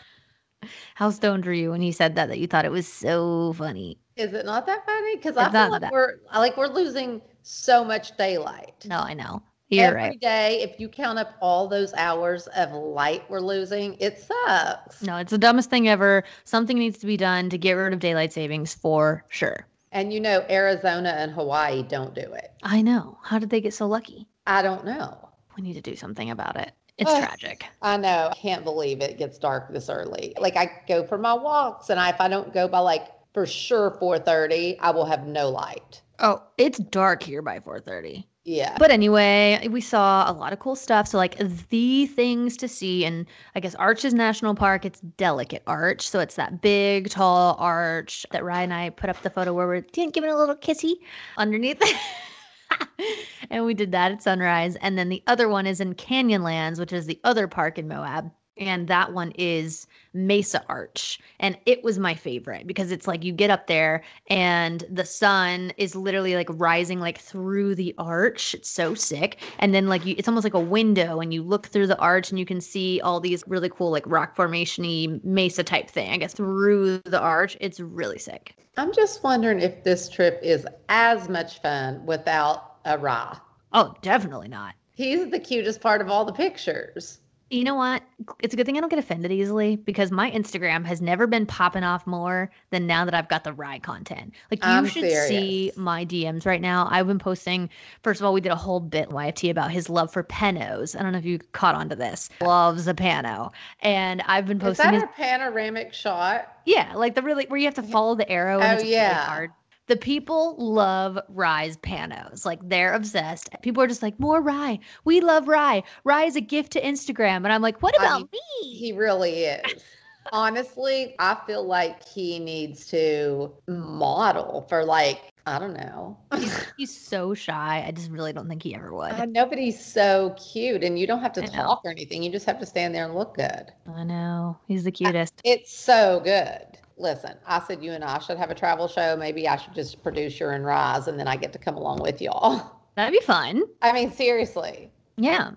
How 1.02 1.10
stoned 1.10 1.44
were 1.44 1.52
you 1.52 1.72
when 1.72 1.80
he 1.80 1.90
said 1.90 2.14
that? 2.14 2.28
That 2.28 2.38
you 2.38 2.46
thought 2.46 2.64
it 2.64 2.70
was 2.70 2.86
so 2.86 3.54
funny? 3.54 3.98
Is 4.14 4.34
it 4.34 4.46
not 4.46 4.66
that 4.66 4.86
funny? 4.86 5.16
Because 5.16 5.36
I 5.36 5.50
feel 5.50 5.68
like 5.68 5.80
that. 5.80 5.90
we're 5.90 6.20
like 6.32 6.56
we're 6.56 6.68
losing 6.68 7.20
so 7.42 7.84
much 7.84 8.16
daylight. 8.16 8.86
No, 8.86 9.00
I 9.00 9.12
know. 9.12 9.42
You're 9.68 9.86
Every 9.86 10.00
right. 10.00 10.20
day, 10.20 10.60
if 10.62 10.78
you 10.78 10.88
count 10.88 11.18
up 11.18 11.34
all 11.40 11.66
those 11.66 11.92
hours 11.94 12.46
of 12.56 12.70
light 12.70 13.28
we're 13.28 13.40
losing, 13.40 13.96
it 13.98 14.16
sucks. 14.16 15.02
No, 15.02 15.16
it's 15.16 15.32
the 15.32 15.38
dumbest 15.38 15.70
thing 15.70 15.88
ever. 15.88 16.22
Something 16.44 16.78
needs 16.78 16.98
to 16.98 17.06
be 17.06 17.16
done 17.16 17.50
to 17.50 17.58
get 17.58 17.72
rid 17.72 17.92
of 17.92 17.98
daylight 17.98 18.32
savings 18.32 18.72
for 18.72 19.24
sure. 19.26 19.66
And 19.90 20.12
you 20.12 20.20
know, 20.20 20.46
Arizona 20.48 21.16
and 21.18 21.32
Hawaii 21.32 21.82
don't 21.82 22.14
do 22.14 22.32
it. 22.32 22.52
I 22.62 22.80
know. 22.80 23.18
How 23.24 23.40
did 23.40 23.50
they 23.50 23.60
get 23.60 23.74
so 23.74 23.88
lucky? 23.88 24.28
I 24.46 24.62
don't 24.62 24.84
know. 24.84 25.30
We 25.56 25.64
need 25.64 25.74
to 25.74 25.80
do 25.80 25.96
something 25.96 26.30
about 26.30 26.54
it. 26.54 26.70
It's 26.98 27.10
oh, 27.10 27.18
tragic. 27.18 27.64
I 27.80 27.96
know. 27.96 28.28
I 28.30 28.34
can't 28.34 28.64
believe 28.64 29.00
it 29.00 29.18
gets 29.18 29.38
dark 29.38 29.72
this 29.72 29.88
early. 29.88 30.34
Like 30.38 30.56
I 30.56 30.70
go 30.86 31.04
for 31.04 31.18
my 31.18 31.34
walks 31.34 31.90
and 31.90 31.98
I, 31.98 32.10
if 32.10 32.20
I 32.20 32.28
don't 32.28 32.52
go 32.52 32.68
by 32.68 32.80
like 32.80 33.08
for 33.32 33.46
sure 33.46 33.96
4:30, 34.00 34.76
I 34.80 34.90
will 34.90 35.06
have 35.06 35.26
no 35.26 35.48
light. 35.48 36.02
Oh, 36.18 36.42
it's 36.58 36.78
dark 36.78 37.22
here 37.22 37.42
by 37.42 37.58
4:30. 37.60 38.24
Yeah. 38.44 38.76
But 38.76 38.90
anyway, 38.90 39.68
we 39.70 39.80
saw 39.80 40.28
a 40.28 40.32
lot 40.32 40.52
of 40.52 40.58
cool 40.58 40.74
stuff. 40.74 41.06
So, 41.06 41.16
like, 41.16 41.38
the 41.68 42.06
things 42.06 42.56
to 42.56 42.66
see, 42.66 43.04
and 43.04 43.26
I 43.54 43.60
guess 43.60 43.76
Arches 43.76 44.14
National 44.14 44.56
Park, 44.56 44.84
it's 44.84 45.00
Delicate 45.00 45.62
Arch. 45.68 46.08
So, 46.08 46.18
it's 46.18 46.34
that 46.34 46.60
big, 46.60 47.08
tall 47.08 47.54
arch 47.60 48.26
that 48.32 48.42
Ryan 48.42 48.72
and 48.72 48.74
I 48.74 48.90
put 48.90 49.10
up 49.10 49.22
the 49.22 49.30
photo 49.30 49.52
where 49.52 49.68
we're 49.68 49.82
giving 49.82 50.30
a 50.30 50.36
little 50.36 50.56
kissy 50.56 50.94
underneath. 51.36 51.80
and 53.50 53.64
we 53.64 53.74
did 53.74 53.92
that 53.92 54.12
at 54.12 54.22
sunrise. 54.22 54.76
And 54.76 54.98
then 54.98 55.08
the 55.08 55.22
other 55.26 55.48
one 55.48 55.66
is 55.66 55.80
in 55.80 55.94
Canyonlands, 55.94 56.78
which 56.78 56.92
is 56.92 57.06
the 57.06 57.20
other 57.24 57.48
park 57.48 57.78
in 57.78 57.88
Moab 57.88 58.30
and 58.56 58.88
that 58.88 59.12
one 59.12 59.32
is 59.32 59.86
Mesa 60.14 60.64
Arch. 60.68 61.18
And 61.40 61.58
it 61.66 61.82
was 61.82 61.98
my 61.98 62.14
favorite 62.14 62.66
because 62.66 62.92
it's 62.92 63.06
like 63.06 63.24
you 63.24 63.32
get 63.32 63.50
up 63.50 63.66
there 63.66 64.02
and 64.28 64.84
the 64.90 65.04
sun 65.04 65.72
is 65.76 65.94
literally 65.94 66.34
like 66.34 66.48
rising 66.50 67.00
like 67.00 67.18
through 67.18 67.74
the 67.74 67.94
arch. 67.98 68.54
It's 68.54 68.70
so 68.70 68.94
sick. 68.94 69.38
And 69.58 69.74
then 69.74 69.88
like 69.88 70.04
you 70.04 70.14
it's 70.18 70.28
almost 70.28 70.44
like 70.44 70.54
a 70.54 70.60
window 70.60 71.20
and 71.20 71.32
you 71.32 71.42
look 71.42 71.66
through 71.66 71.86
the 71.86 71.98
arch 71.98 72.30
and 72.30 72.38
you 72.38 72.46
can 72.46 72.60
see 72.60 73.00
all 73.00 73.20
these 73.20 73.42
really 73.46 73.68
cool 73.68 73.90
like 73.90 74.04
rock 74.06 74.36
formation-y 74.36 75.20
mesa 75.24 75.62
type 75.62 75.88
thing. 75.88 76.10
I 76.10 76.16
guess 76.18 76.34
through 76.34 76.98
the 76.98 77.20
arch. 77.20 77.56
It's 77.60 77.80
really 77.80 78.18
sick. 78.18 78.54
I'm 78.76 78.92
just 78.92 79.22
wondering 79.22 79.60
if 79.60 79.84
this 79.84 80.08
trip 80.08 80.40
is 80.42 80.66
as 80.88 81.28
much 81.28 81.60
fun 81.60 82.04
without 82.06 82.76
a 82.84 82.98
Ra. 82.98 83.38
Oh, 83.72 83.94
definitely 84.02 84.48
not. 84.48 84.74
He's 84.94 85.30
the 85.30 85.40
cutest 85.40 85.80
part 85.80 86.00
of 86.00 86.08
all 86.08 86.24
the 86.24 86.32
pictures. 86.32 87.18
You 87.52 87.64
know 87.64 87.74
what? 87.74 88.02
It's 88.40 88.54
a 88.54 88.56
good 88.56 88.64
thing 88.64 88.78
I 88.78 88.80
don't 88.80 88.88
get 88.88 88.98
offended 88.98 89.30
easily 89.30 89.76
because 89.76 90.10
my 90.10 90.30
Instagram 90.30 90.86
has 90.86 91.02
never 91.02 91.26
been 91.26 91.44
popping 91.44 91.84
off 91.84 92.06
more 92.06 92.50
than 92.70 92.86
now 92.86 93.04
that 93.04 93.12
I've 93.12 93.28
got 93.28 93.44
the 93.44 93.52
rye 93.52 93.78
content. 93.78 94.32
Like 94.50 94.64
you 94.64 94.70
I'm 94.70 94.86
should 94.86 95.10
see 95.10 95.70
my 95.76 96.06
DMs 96.06 96.46
right 96.46 96.62
now. 96.62 96.88
I've 96.90 97.06
been 97.06 97.18
posting. 97.18 97.68
First 98.02 98.22
of 98.22 98.24
all, 98.24 98.32
we 98.32 98.40
did 98.40 98.52
a 98.52 98.56
whole 98.56 98.80
bit 98.80 99.10
YFT 99.10 99.50
about 99.50 99.70
his 99.70 99.90
love 99.90 100.10
for 100.10 100.24
panos. 100.24 100.98
I 100.98 101.02
don't 101.02 101.12
know 101.12 101.18
if 101.18 101.26
you 101.26 101.40
caught 101.52 101.74
on 101.74 101.90
to 101.90 101.94
this. 101.96 102.30
Loves 102.40 102.88
a 102.88 102.94
pano, 102.94 103.52
and 103.80 104.22
I've 104.22 104.46
been 104.46 104.56
Is 104.56 104.62
posting. 104.62 104.84
that 104.86 104.94
His, 104.94 105.02
a 105.02 105.06
panoramic 105.08 105.92
shot? 105.92 106.56
yeah, 106.64 106.94
like 106.94 107.14
the 107.14 107.20
really 107.22 107.44
where 107.48 107.58
you 107.58 107.66
have 107.66 107.74
to 107.74 107.82
follow 107.82 108.14
the 108.14 108.28
arrow. 108.30 108.60
And 108.60 108.64
Oh, 108.70 108.72
it's 108.72 108.82
really 108.82 108.94
yeah. 108.94 109.26
hard. 109.26 109.50
The 109.92 109.98
people 109.98 110.56
love 110.56 111.18
Rye's 111.28 111.76
panos. 111.76 112.46
Like 112.46 112.66
they're 112.66 112.94
obsessed. 112.94 113.50
People 113.60 113.82
are 113.82 113.86
just 113.86 114.02
like, 114.02 114.18
more 114.18 114.40
rye. 114.40 114.78
We 115.04 115.20
love 115.20 115.48
rye. 115.48 115.82
Rye 116.04 116.24
is 116.24 116.34
a 116.34 116.40
gift 116.40 116.72
to 116.72 116.80
Instagram. 116.80 117.44
And 117.44 117.52
I'm 117.52 117.60
like, 117.60 117.82
what 117.82 117.94
I 118.00 118.06
about 118.06 118.20
mean, 118.20 118.28
me? 118.62 118.74
He 118.74 118.94
really 118.94 119.44
is. 119.44 119.84
Honestly, 120.32 121.14
I 121.18 121.36
feel 121.46 121.64
like 121.64 122.08
he 122.08 122.38
needs 122.38 122.86
to 122.86 123.52
model 123.68 124.64
for 124.66 124.82
like, 124.82 125.30
I 125.46 125.58
don't 125.58 125.74
know. 125.74 126.16
he's, 126.36 126.72
he's 126.78 126.98
so 126.98 127.34
shy. 127.34 127.84
I 127.86 127.90
just 127.90 128.10
really 128.10 128.32
don't 128.32 128.48
think 128.48 128.62
he 128.62 128.74
ever 128.74 128.94
would. 128.94 129.12
I 129.12 129.26
know, 129.26 129.44
but 129.44 129.58
he's 129.58 129.84
so 129.84 130.34
cute 130.38 130.82
and 130.82 130.98
you 130.98 131.06
don't 131.06 131.20
have 131.20 131.34
to 131.34 131.42
I 131.42 131.46
know. 131.48 131.64
talk 131.64 131.82
or 131.84 131.90
anything. 131.90 132.22
You 132.22 132.32
just 132.32 132.46
have 132.46 132.58
to 132.60 132.64
stand 132.66 132.94
there 132.94 133.04
and 133.04 133.14
look 133.14 133.34
good. 133.34 133.70
I 133.94 134.04
know. 134.04 134.56
He's 134.66 134.84
the 134.84 134.92
cutest. 134.92 135.38
It's 135.44 135.70
so 135.70 136.22
good. 136.24 136.71
Listen, 137.02 137.36
I 137.48 137.60
said 137.60 137.82
you 137.82 137.90
and 137.90 138.04
I 138.04 138.20
should 138.20 138.38
have 138.38 138.52
a 138.52 138.54
travel 138.54 138.86
show. 138.86 139.16
Maybe 139.16 139.48
I 139.48 139.56
should 139.56 139.74
just 139.74 140.00
produce 140.04 140.38
your 140.38 140.52
and 140.52 140.64
Rise 140.64 141.08
and 141.08 141.18
then 141.18 141.26
I 141.26 141.36
get 141.36 141.52
to 141.52 141.58
come 141.58 141.76
along 141.76 142.00
with 142.00 142.22
y'all. 142.22 142.80
That'd 142.94 143.18
be 143.18 143.26
fun. 143.26 143.64
I 143.82 143.92
mean, 143.92 144.12
seriously. 144.12 144.88
Yeah. 145.16 145.50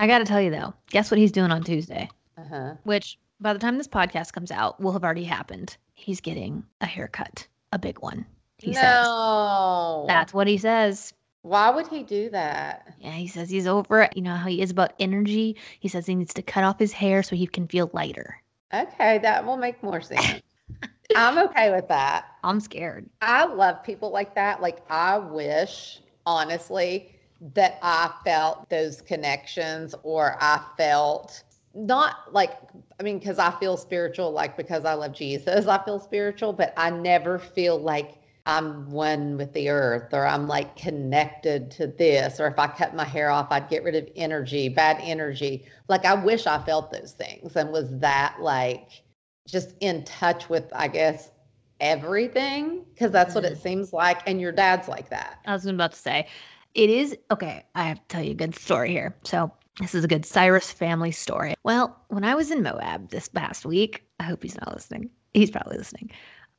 I 0.00 0.08
got 0.08 0.18
to 0.18 0.24
tell 0.24 0.40
you, 0.40 0.50
though, 0.50 0.74
guess 0.90 1.10
what 1.10 1.18
he's 1.18 1.30
doing 1.30 1.52
on 1.52 1.62
Tuesday? 1.62 2.08
Uh-huh. 2.36 2.74
Which 2.82 3.16
by 3.40 3.52
the 3.52 3.60
time 3.60 3.78
this 3.78 3.86
podcast 3.86 4.32
comes 4.32 4.50
out, 4.50 4.80
will 4.80 4.90
have 4.90 5.04
already 5.04 5.22
happened. 5.22 5.76
He's 5.94 6.20
getting 6.20 6.64
a 6.80 6.86
haircut, 6.86 7.46
a 7.72 7.78
big 7.78 8.00
one. 8.00 8.26
He 8.58 8.74
says. 8.74 8.82
no. 8.82 10.04
That's 10.08 10.34
what 10.34 10.48
he 10.48 10.58
says. 10.58 11.12
Why 11.42 11.70
would 11.70 11.86
he 11.86 12.02
do 12.02 12.28
that? 12.30 12.92
Yeah, 12.98 13.12
he 13.12 13.28
says 13.28 13.48
he's 13.48 13.68
over 13.68 14.02
it. 14.02 14.16
You 14.16 14.22
know 14.22 14.34
how 14.34 14.48
he 14.48 14.60
is 14.60 14.72
about 14.72 14.94
energy? 14.98 15.56
He 15.78 15.86
says 15.86 16.06
he 16.06 16.16
needs 16.16 16.34
to 16.34 16.42
cut 16.42 16.64
off 16.64 16.80
his 16.80 16.92
hair 16.92 17.22
so 17.22 17.36
he 17.36 17.46
can 17.46 17.68
feel 17.68 17.88
lighter. 17.92 18.42
Okay, 18.74 19.18
that 19.18 19.46
will 19.46 19.56
make 19.56 19.80
more 19.80 20.00
sense. 20.00 20.42
I'm 21.14 21.38
okay 21.38 21.70
with 21.74 21.88
that. 21.88 22.26
I'm 22.44 22.60
scared. 22.60 23.08
I 23.22 23.44
love 23.44 23.82
people 23.82 24.10
like 24.10 24.34
that. 24.34 24.60
Like, 24.60 24.78
I 24.90 25.18
wish, 25.18 26.00
honestly, 26.26 27.14
that 27.54 27.78
I 27.82 28.10
felt 28.24 28.68
those 28.68 29.00
connections 29.00 29.94
or 30.02 30.36
I 30.40 30.60
felt 30.76 31.44
not 31.74 32.32
like, 32.32 32.52
I 32.98 33.02
mean, 33.02 33.18
because 33.18 33.38
I 33.38 33.50
feel 33.58 33.76
spiritual, 33.76 34.32
like 34.32 34.56
because 34.56 34.84
I 34.84 34.94
love 34.94 35.12
Jesus, 35.12 35.66
I 35.66 35.82
feel 35.84 36.00
spiritual, 36.00 36.52
but 36.52 36.72
I 36.76 36.90
never 36.90 37.38
feel 37.38 37.78
like 37.78 38.14
I'm 38.46 38.90
one 38.90 39.36
with 39.36 39.52
the 39.52 39.68
earth 39.68 40.12
or 40.14 40.26
I'm 40.26 40.48
like 40.48 40.74
connected 40.74 41.70
to 41.72 41.86
this. 41.86 42.40
Or 42.40 42.46
if 42.46 42.58
I 42.58 42.66
cut 42.66 42.96
my 42.96 43.04
hair 43.04 43.30
off, 43.30 43.48
I'd 43.50 43.68
get 43.68 43.84
rid 43.84 43.94
of 43.94 44.08
energy, 44.16 44.68
bad 44.68 44.98
energy. 45.02 45.66
Like, 45.88 46.04
I 46.04 46.14
wish 46.14 46.46
I 46.46 46.60
felt 46.64 46.90
those 46.90 47.12
things 47.12 47.54
and 47.56 47.70
was 47.70 47.90
that 47.98 48.36
like 48.40 49.02
just 49.48 49.74
in 49.80 50.04
touch 50.04 50.48
with, 50.48 50.64
I 50.72 50.88
guess, 50.88 51.30
everything 51.80 52.84
because 52.92 53.12
that's 53.12 53.34
what 53.34 53.44
it 53.44 53.52
mm-hmm. 53.52 53.62
seems 53.62 53.92
like 53.92 54.20
and 54.28 54.40
your 54.40 54.50
dad's 54.50 54.88
like 54.88 55.08
that 55.10 55.38
I 55.46 55.52
was 55.52 55.64
about 55.64 55.92
to 55.92 55.98
say, 55.98 56.26
it 56.74 56.90
is 56.90 57.16
okay. 57.30 57.64
I 57.74 57.84
have 57.84 57.98
to 57.98 58.04
tell 58.08 58.22
you 58.22 58.32
a 58.32 58.34
good 58.34 58.54
story 58.54 58.90
here. 58.90 59.16
So, 59.24 59.50
this 59.80 59.94
is 59.94 60.04
a 60.04 60.08
good 60.08 60.26
Cyrus 60.26 60.72
family 60.72 61.12
story. 61.12 61.54
Well, 61.62 61.96
when 62.08 62.24
I 62.24 62.34
was 62.34 62.50
in 62.50 62.62
Moab 62.62 63.10
this 63.10 63.28
past 63.28 63.64
week, 63.64 64.04
I 64.18 64.24
hope 64.24 64.42
he's 64.42 64.56
not 64.56 64.74
listening. 64.74 65.10
He's 65.34 65.50
probably 65.50 65.78
listening. 65.78 66.10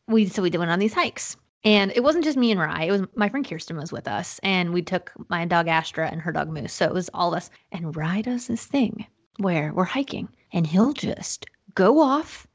We 0.07 0.25
so 0.25 0.41
we 0.41 0.49
went 0.49 0.71
on 0.71 0.79
these 0.79 0.93
hikes, 0.93 1.35
and 1.63 1.91
it 1.95 2.03
wasn't 2.03 2.23
just 2.23 2.37
me 2.37 2.51
and 2.51 2.59
Rye. 2.59 2.85
It 2.85 2.91
was 2.91 3.03
my 3.15 3.29
friend 3.29 3.47
Kirsten 3.47 3.77
was 3.77 3.91
with 3.91 4.07
us, 4.07 4.39
and 4.41 4.73
we 4.73 4.81
took 4.81 5.11
my 5.29 5.45
dog 5.45 5.67
Astra 5.67 6.09
and 6.09 6.21
her 6.21 6.31
dog 6.31 6.49
Moose. 6.49 6.73
So 6.73 6.85
it 6.85 6.93
was 6.93 7.09
all 7.13 7.33
of 7.33 7.37
us. 7.37 7.49
And 7.71 7.95
Rye 7.95 8.21
does 8.21 8.47
this 8.47 8.65
thing 8.65 9.05
where 9.37 9.73
we're 9.73 9.83
hiking, 9.83 10.29
and 10.53 10.65
he'll 10.65 10.93
just 10.93 11.45
go 11.75 11.99
off, 11.99 12.47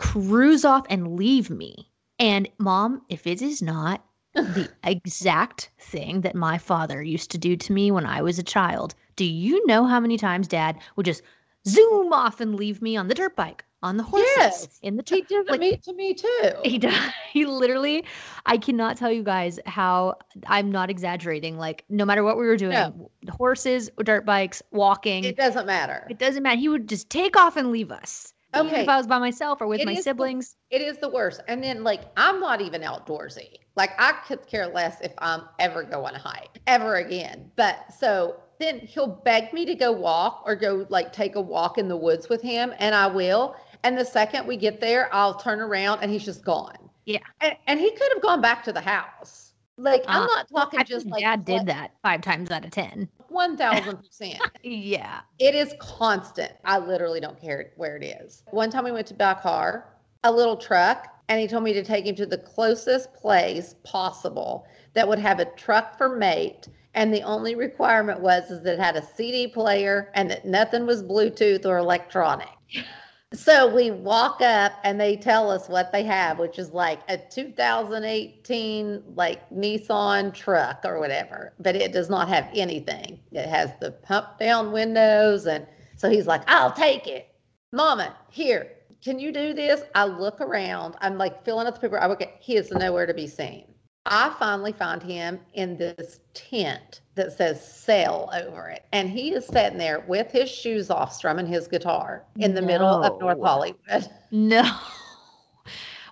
cruise 0.00 0.64
off, 0.64 0.86
and 0.88 1.14
leave 1.16 1.50
me. 1.50 1.90
And 2.18 2.48
mom, 2.58 3.02
if 3.10 3.26
it 3.26 3.42
is 3.42 3.60
not 3.60 4.02
the 4.34 4.68
exact 4.84 5.70
thing 5.78 6.22
that 6.22 6.34
my 6.34 6.56
father 6.56 7.02
used 7.02 7.30
to 7.32 7.38
do 7.38 7.54
to 7.56 7.72
me 7.72 7.90
when 7.90 8.06
I 8.06 8.22
was 8.22 8.38
a 8.38 8.42
child. 8.42 8.94
Do 9.16 9.24
you 9.26 9.64
know 9.66 9.84
how 9.84 10.00
many 10.00 10.16
times 10.16 10.48
dad 10.48 10.78
would 10.96 11.04
just 11.04 11.22
zoom 11.68 12.12
off 12.14 12.40
and 12.40 12.54
leave 12.54 12.80
me 12.80 12.96
on 12.96 13.08
the 13.08 13.14
dirt 13.14 13.36
bike, 13.36 13.62
on 13.82 13.98
the 13.98 14.02
horses, 14.02 14.28
Yes, 14.38 14.78
in 14.82 14.96
the 14.96 15.02
he 15.06 15.20
truck? 15.22 15.28
did 15.28 15.50
like- 15.50 15.60
it 15.62 15.82
to 15.82 15.92
me 15.92 16.14
too 16.14 16.50
He 16.64 16.78
does. 16.78 16.94
He 17.32 17.44
literally, 17.44 18.04
I 18.46 18.56
cannot 18.56 18.96
tell 18.96 19.12
you 19.12 19.22
guys 19.22 19.60
how 19.66 20.16
I'm 20.46 20.70
not 20.72 20.88
exaggerating. 20.90 21.58
Like, 21.58 21.84
no 21.90 22.04
matter 22.06 22.24
what 22.24 22.38
we 22.38 22.46
were 22.46 22.56
doing, 22.56 22.72
No. 22.72 23.10
the 23.22 23.32
horses, 23.32 23.90
dirt 24.02 24.24
bikes, 24.24 24.62
walking, 24.72 25.24
it 25.24 25.36
doesn't 25.36 25.66
matter 25.66 26.06
it 26.08 26.18
doesn't 26.18 26.42
matter. 26.42 26.58
He 26.58 26.68
would 26.70 26.88
just 26.88 27.10
take 27.10 27.36
off 27.36 27.56
and 27.56 27.70
leave 27.70 27.92
us. 27.92 28.32
Even 28.54 28.66
Okay. 28.66 28.82
if 28.82 28.88
I 28.88 28.96
was 28.96 29.06
by 29.06 29.18
myself 29.18 29.60
or 29.60 29.66
with 29.68 29.80
It 29.80 29.86
my 29.86 29.92
is 29.92 29.98
the- 29.98 30.02
siblings. 30.04 30.56
it 30.70 30.80
is 30.82 30.98
the 30.98 31.08
worst 31.08 31.40
and 31.48 31.62
then 31.62 31.82
like 31.84 32.02
i'm 32.16 32.38
not 32.40 32.60
even 32.60 32.82
outdoorsy 32.82 33.56
like 33.76 33.90
i 33.98 34.12
could 34.26 34.46
care 34.46 34.68
less 34.68 35.00
if 35.00 35.12
i'm 35.18 35.42
ever 35.58 35.82
going 35.82 36.12
to 36.14 36.18
hike 36.20 36.60
ever 36.68 36.96
again 36.96 37.50
but 37.56 37.92
so 37.92 38.36
then 38.60 38.78
he'll 38.80 39.06
beg 39.24 39.52
me 39.52 39.64
to 39.64 39.74
go 39.74 39.90
walk 39.90 40.42
or 40.46 40.54
go 40.54 40.86
like 40.90 41.12
take 41.12 41.34
a 41.36 41.40
walk 41.40 41.76
in 41.78 41.88
the 41.88 41.96
woods 41.96 42.28
with 42.28 42.40
him 42.42 42.72
and 42.78 42.94
i 42.94 43.06
will 43.06 43.56
and 43.82 43.98
the 43.98 44.04
second 44.04 44.46
we 44.46 44.56
get 44.56 44.80
there 44.80 45.12
i'll 45.14 45.34
turn 45.34 45.60
around 45.60 45.98
and 46.02 46.10
he's 46.10 46.24
just 46.24 46.44
gone 46.44 46.76
Yeah. 47.04 47.18
and, 47.40 47.56
and 47.66 47.80
he 47.80 47.90
could 47.90 48.12
have 48.12 48.22
gone 48.22 48.40
back 48.40 48.62
to 48.64 48.72
the 48.72 48.80
house 48.80 49.49
like 49.82 50.04
i'm 50.08 50.22
Uh, 50.22 50.26
not 50.26 50.48
talking 50.48 50.84
just 50.84 51.06
like 51.06 51.22
dad 51.22 51.44
did 51.44 51.66
that 51.66 51.92
five 52.02 52.20
times 52.20 52.50
out 52.50 52.64
of 52.64 52.70
10. 52.70 53.08
1000% 53.32 54.40
Yeah. 54.62 55.20
It 55.38 55.54
is 55.54 55.74
constant. 55.80 56.52
I 56.64 56.78
literally 56.78 57.20
don't 57.20 57.40
care 57.40 57.72
where 57.76 57.96
it 57.96 58.04
is. 58.04 58.42
One 58.50 58.70
time 58.70 58.84
we 58.84 58.92
went 58.92 59.06
to 59.08 59.14
buy 59.14 59.32
a 59.32 59.34
car, 59.36 59.94
a 60.24 60.30
little 60.30 60.56
truck, 60.56 61.06
and 61.28 61.40
he 61.40 61.46
told 61.46 61.62
me 61.62 61.72
to 61.72 61.84
take 61.84 62.06
him 62.06 62.14
to 62.16 62.26
the 62.26 62.38
closest 62.38 63.14
place 63.14 63.74
possible 63.84 64.66
that 64.94 65.06
would 65.08 65.18
have 65.20 65.38
a 65.38 65.44
truck 65.44 65.96
for 65.96 66.14
mate. 66.16 66.68
And 66.94 67.14
the 67.14 67.22
only 67.22 67.54
requirement 67.54 68.20
was 68.20 68.50
is 68.50 68.62
that 68.64 68.74
it 68.74 68.80
had 68.80 68.96
a 68.96 69.06
CD 69.14 69.46
player 69.46 70.10
and 70.14 70.28
that 70.30 70.44
nothing 70.44 70.86
was 70.86 71.02
Bluetooth 71.02 71.64
or 71.64 71.78
electronic. 71.78 72.48
So 73.32 73.72
we 73.72 73.92
walk 73.92 74.40
up 74.40 74.72
and 74.82 75.00
they 75.00 75.14
tell 75.16 75.50
us 75.52 75.68
what 75.68 75.92
they 75.92 76.02
have, 76.02 76.40
which 76.40 76.58
is 76.58 76.72
like 76.72 77.00
a 77.08 77.16
2018 77.16 79.04
like 79.14 79.48
Nissan 79.50 80.34
truck 80.34 80.80
or 80.84 80.98
whatever, 80.98 81.52
but 81.60 81.76
it 81.76 81.92
does 81.92 82.10
not 82.10 82.28
have 82.28 82.50
anything. 82.52 83.20
It 83.30 83.46
has 83.46 83.70
the 83.80 83.92
pump 83.92 84.38
down 84.40 84.72
windows 84.72 85.46
and 85.46 85.64
so 85.96 86.10
he's 86.10 86.26
like, 86.26 86.42
"I'll 86.48 86.72
take 86.72 87.06
it." 87.06 87.28
Mama, 87.72 88.16
here. 88.30 88.72
Can 89.00 89.20
you 89.20 89.30
do 89.30 89.54
this? 89.54 89.82
I 89.94 90.06
look 90.06 90.40
around. 90.40 90.96
I'm 91.00 91.16
like 91.16 91.44
filling 91.44 91.68
up 91.68 91.74
the 91.74 91.80
paper. 91.80 92.00
I 92.00 92.06
look 92.06 92.22
at 92.22 92.36
he 92.40 92.56
is 92.56 92.72
nowhere 92.72 93.06
to 93.06 93.14
be 93.14 93.28
seen. 93.28 93.72
I 94.06 94.34
finally 94.38 94.72
find 94.72 95.02
him 95.02 95.40
in 95.54 95.76
this 95.76 96.20
tent 96.32 97.02
that 97.16 97.32
says 97.32 97.64
sell 97.64 98.30
over 98.32 98.68
it. 98.68 98.84
And 98.92 99.10
he 99.10 99.32
is 99.32 99.46
sitting 99.46 99.78
there 99.78 100.00
with 100.00 100.30
his 100.32 100.50
shoes 100.50 100.90
off, 100.90 101.12
strumming 101.12 101.46
his 101.46 101.68
guitar 101.68 102.24
in 102.38 102.54
the 102.54 102.62
middle 102.62 102.88
of 102.88 103.20
North 103.20 103.40
Hollywood. 103.42 104.08
No. 104.30 104.62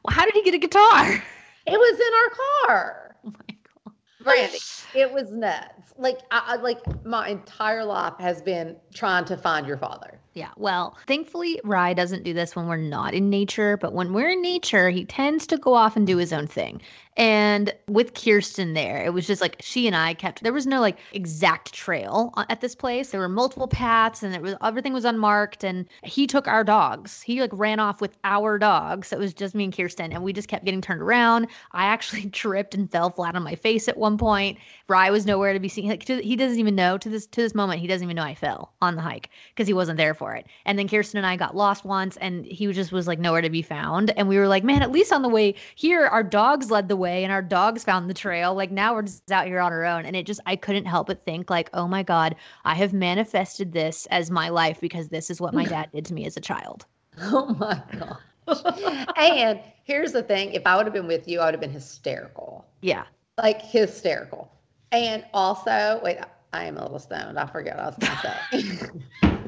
Well, 0.04 0.14
how 0.14 0.24
did 0.24 0.34
he 0.34 0.42
get 0.42 0.54
a 0.54 0.58
guitar? 0.58 1.22
It 1.66 1.72
was 1.72 2.00
in 2.00 2.14
our 2.14 2.30
car. 2.76 3.16
Oh 3.26 3.32
my 3.32 3.56
god. 3.84 3.94
Brandi, 4.22 4.86
it 4.94 5.12
was 5.12 5.32
nuts. 5.32 5.92
like 5.98 6.20
I 6.30 6.56
like 6.56 6.78
my 7.04 7.28
entire 7.28 7.84
life 7.84 8.14
has 8.20 8.40
been 8.40 8.76
trying 8.94 9.24
to 9.26 9.36
find 9.36 9.66
your 9.66 9.76
father. 9.76 10.20
Yeah. 10.34 10.50
Well, 10.56 10.96
thankfully, 11.06 11.60
Rye 11.64 11.94
doesn't 11.94 12.22
do 12.22 12.32
this 12.32 12.54
when 12.54 12.66
we're 12.68 12.76
not 12.76 13.14
in 13.14 13.28
nature, 13.28 13.76
but 13.76 13.92
when 13.92 14.12
we're 14.12 14.30
in 14.30 14.42
nature, 14.42 14.90
he 14.90 15.04
tends 15.04 15.46
to 15.48 15.56
go 15.56 15.74
off 15.74 15.96
and 15.96 16.06
do 16.06 16.16
his 16.16 16.32
own 16.32 16.46
thing. 16.46 16.80
And 17.16 17.74
with 17.88 18.14
Kirsten 18.14 18.74
there, 18.74 19.04
it 19.04 19.12
was 19.12 19.26
just 19.26 19.40
like 19.40 19.56
she 19.58 19.88
and 19.88 19.96
I 19.96 20.14
kept, 20.14 20.44
there 20.44 20.52
was 20.52 20.68
no 20.68 20.80
like 20.80 20.98
exact 21.12 21.74
trail 21.74 22.32
uh, 22.36 22.44
at 22.48 22.60
this 22.60 22.76
place. 22.76 23.10
There 23.10 23.18
were 23.18 23.28
multiple 23.28 23.66
paths 23.66 24.22
and 24.22 24.32
it 24.32 24.40
was, 24.40 24.54
everything 24.62 24.92
was 24.92 25.04
unmarked. 25.04 25.64
And 25.64 25.86
he 26.04 26.28
took 26.28 26.46
our 26.46 26.62
dogs. 26.62 27.20
He 27.20 27.40
like 27.40 27.50
ran 27.52 27.80
off 27.80 28.00
with 28.00 28.16
our 28.22 28.56
dogs. 28.56 29.08
So 29.08 29.16
it 29.16 29.20
was 29.20 29.34
just 29.34 29.56
me 29.56 29.64
and 29.64 29.76
Kirsten. 29.76 30.12
And 30.12 30.22
we 30.22 30.32
just 30.32 30.46
kept 30.46 30.64
getting 30.64 30.80
turned 30.80 31.02
around. 31.02 31.48
I 31.72 31.86
actually 31.86 32.30
tripped 32.30 32.76
and 32.76 32.88
fell 32.88 33.10
flat 33.10 33.34
on 33.34 33.42
my 33.42 33.56
face 33.56 33.88
at 33.88 33.96
one 33.96 34.16
point. 34.16 34.56
Rye 34.86 35.10
was 35.10 35.26
nowhere 35.26 35.52
to 35.52 35.58
be 35.58 35.68
seen. 35.68 35.88
Like, 35.88 36.04
to, 36.04 36.22
he 36.22 36.36
doesn't 36.36 36.60
even 36.60 36.76
know 36.76 36.98
to 36.98 37.08
this, 37.08 37.26
to 37.26 37.40
this 37.40 37.54
moment, 37.54 37.80
he 37.80 37.88
doesn't 37.88 38.06
even 38.06 38.14
know 38.14 38.22
I 38.22 38.36
fell 38.36 38.74
on 38.80 38.94
the 38.94 39.02
hike 39.02 39.30
because 39.48 39.66
he 39.66 39.74
wasn't 39.74 39.96
there 39.96 40.14
for 40.14 40.27
it. 40.34 40.46
And 40.64 40.78
then 40.78 40.88
Kirsten 40.88 41.18
and 41.18 41.26
I 41.26 41.36
got 41.36 41.56
lost 41.56 41.84
once 41.84 42.16
and 42.18 42.44
he 42.44 42.70
just 42.72 42.92
was 42.92 43.06
like 43.06 43.18
nowhere 43.18 43.40
to 43.40 43.50
be 43.50 43.62
found. 43.62 44.10
And 44.16 44.28
we 44.28 44.38
were 44.38 44.48
like, 44.48 44.64
man, 44.64 44.82
at 44.82 44.90
least 44.90 45.12
on 45.12 45.22
the 45.22 45.28
way 45.28 45.54
here, 45.74 46.06
our 46.06 46.22
dogs 46.22 46.70
led 46.70 46.88
the 46.88 46.96
way 46.96 47.24
and 47.24 47.32
our 47.32 47.42
dogs 47.42 47.84
found 47.84 48.08
the 48.08 48.14
trail. 48.14 48.54
Like 48.54 48.70
now 48.70 48.94
we're 48.94 49.02
just 49.02 49.30
out 49.30 49.46
here 49.46 49.60
on 49.60 49.72
our 49.72 49.84
own. 49.84 50.04
And 50.04 50.16
it 50.16 50.26
just, 50.26 50.40
I 50.46 50.56
couldn't 50.56 50.86
help 50.86 51.06
but 51.06 51.24
think, 51.24 51.50
like, 51.50 51.70
oh 51.74 51.88
my 51.88 52.02
God, 52.02 52.36
I 52.64 52.74
have 52.74 52.92
manifested 52.92 53.72
this 53.72 54.06
as 54.06 54.30
my 54.30 54.48
life 54.48 54.80
because 54.80 55.08
this 55.08 55.30
is 55.30 55.40
what 55.40 55.54
my 55.54 55.64
dad 55.66 55.90
did 55.92 56.04
to 56.06 56.14
me 56.14 56.26
as 56.26 56.36
a 56.36 56.40
child. 56.40 56.86
Oh 57.20 57.54
my 57.58 57.82
God. 57.98 58.18
and 59.16 59.60
here's 59.84 60.12
the 60.12 60.22
thing 60.22 60.52
if 60.52 60.66
I 60.66 60.76
would 60.76 60.86
have 60.86 60.94
been 60.94 61.06
with 61.06 61.28
you, 61.28 61.40
I 61.40 61.46
would 61.46 61.54
have 61.54 61.60
been 61.60 61.70
hysterical. 61.70 62.66
Yeah. 62.80 63.04
Like 63.36 63.60
hysterical. 63.60 64.50
And 64.92 65.24
also, 65.34 66.00
wait, 66.02 66.18
I 66.52 66.64
am 66.64 66.78
a 66.78 66.82
little 66.82 66.98
stoned. 66.98 67.38
I 67.38 67.46
forget 67.46 67.76
what 67.76 67.84
I 67.84 67.88
was 67.88 67.96
going 67.96 68.62
to 68.62 68.82
say. 68.82 69.44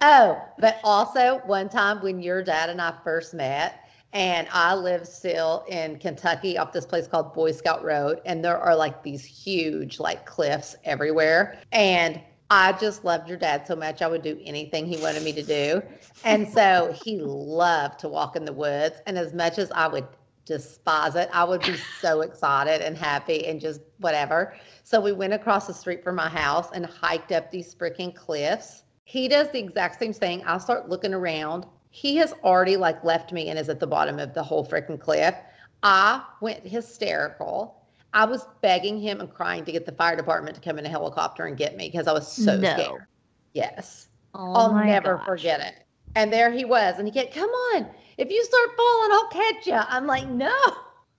oh, 0.00 0.42
but 0.58 0.80
also 0.84 1.40
one 1.46 1.68
time 1.68 2.02
when 2.02 2.22
your 2.22 2.42
dad 2.42 2.70
and 2.70 2.80
I 2.80 2.94
first 3.04 3.34
met, 3.34 3.88
and 4.12 4.48
I 4.52 4.74
live 4.74 5.06
still 5.06 5.64
in 5.68 5.98
Kentucky 5.98 6.58
off 6.58 6.72
this 6.72 6.84
place 6.84 7.06
called 7.06 7.32
Boy 7.32 7.52
Scout 7.52 7.84
Road, 7.84 8.20
and 8.24 8.44
there 8.44 8.58
are 8.58 8.74
like 8.74 9.02
these 9.02 9.24
huge 9.24 10.00
like 10.00 10.26
cliffs 10.26 10.74
everywhere. 10.84 11.60
And 11.70 12.20
I 12.50 12.72
just 12.72 13.04
loved 13.04 13.28
your 13.28 13.38
dad 13.38 13.66
so 13.68 13.76
much. 13.76 14.02
I 14.02 14.08
would 14.08 14.22
do 14.22 14.40
anything 14.44 14.86
he 14.86 14.96
wanted 14.96 15.22
me 15.22 15.32
to 15.34 15.42
do. 15.42 15.80
And 16.24 16.48
so 16.48 16.92
he 17.04 17.18
loved 17.20 18.00
to 18.00 18.08
walk 18.08 18.34
in 18.34 18.44
the 18.44 18.52
woods. 18.52 18.96
And 19.06 19.16
as 19.16 19.32
much 19.32 19.58
as 19.58 19.70
I 19.70 19.86
would 19.86 20.08
despise 20.46 21.14
it, 21.14 21.30
I 21.32 21.44
would 21.44 21.62
be 21.62 21.76
so 22.00 22.22
excited 22.22 22.80
and 22.80 22.98
happy 22.98 23.46
and 23.46 23.60
just 23.60 23.80
whatever. 23.98 24.56
So 24.82 25.00
we 25.00 25.12
went 25.12 25.32
across 25.32 25.68
the 25.68 25.74
street 25.74 26.02
from 26.02 26.16
my 26.16 26.28
house 26.28 26.70
and 26.74 26.84
hiked 26.84 27.30
up 27.30 27.52
these 27.52 27.72
freaking 27.72 28.12
cliffs. 28.12 28.82
He 29.10 29.26
does 29.26 29.50
the 29.50 29.58
exact 29.58 29.98
same 29.98 30.12
thing. 30.12 30.44
I 30.44 30.56
start 30.58 30.88
looking 30.88 31.12
around. 31.12 31.66
He 31.90 32.14
has 32.18 32.32
already 32.44 32.76
like 32.76 33.02
left 33.02 33.32
me 33.32 33.48
and 33.48 33.58
is 33.58 33.68
at 33.68 33.80
the 33.80 33.86
bottom 33.88 34.20
of 34.20 34.34
the 34.34 34.42
whole 34.44 34.64
freaking 34.64 35.00
cliff. 35.00 35.34
I 35.82 36.22
went 36.40 36.64
hysterical. 36.64 37.82
I 38.12 38.24
was 38.24 38.46
begging 38.60 39.00
him 39.00 39.18
and 39.20 39.28
crying 39.28 39.64
to 39.64 39.72
get 39.72 39.84
the 39.84 39.90
fire 39.90 40.14
department 40.14 40.54
to 40.54 40.60
come 40.60 40.78
in 40.78 40.86
a 40.86 40.88
helicopter 40.88 41.46
and 41.46 41.56
get 41.56 41.76
me 41.76 41.88
because 41.90 42.06
I 42.06 42.12
was 42.12 42.30
so 42.30 42.56
No. 42.56 42.70
scared. 42.70 43.06
Yes. 43.52 44.10
Oh 44.32 44.54
I'll 44.54 44.74
never 44.86 45.16
gosh. 45.16 45.26
forget 45.26 45.58
it. 45.60 45.84
And 46.14 46.32
there 46.32 46.52
he 46.52 46.64
was. 46.64 46.96
And 46.98 47.08
he 47.08 47.12
kept, 47.12 47.34
come 47.34 47.50
on. 47.50 47.88
If 48.16 48.30
you 48.30 48.44
start 48.44 48.76
falling, 48.76 49.10
I'll 49.12 49.28
catch 49.28 49.66
you. 49.66 49.74
I'm 49.74 50.06
like, 50.06 50.28
no. 50.28 50.54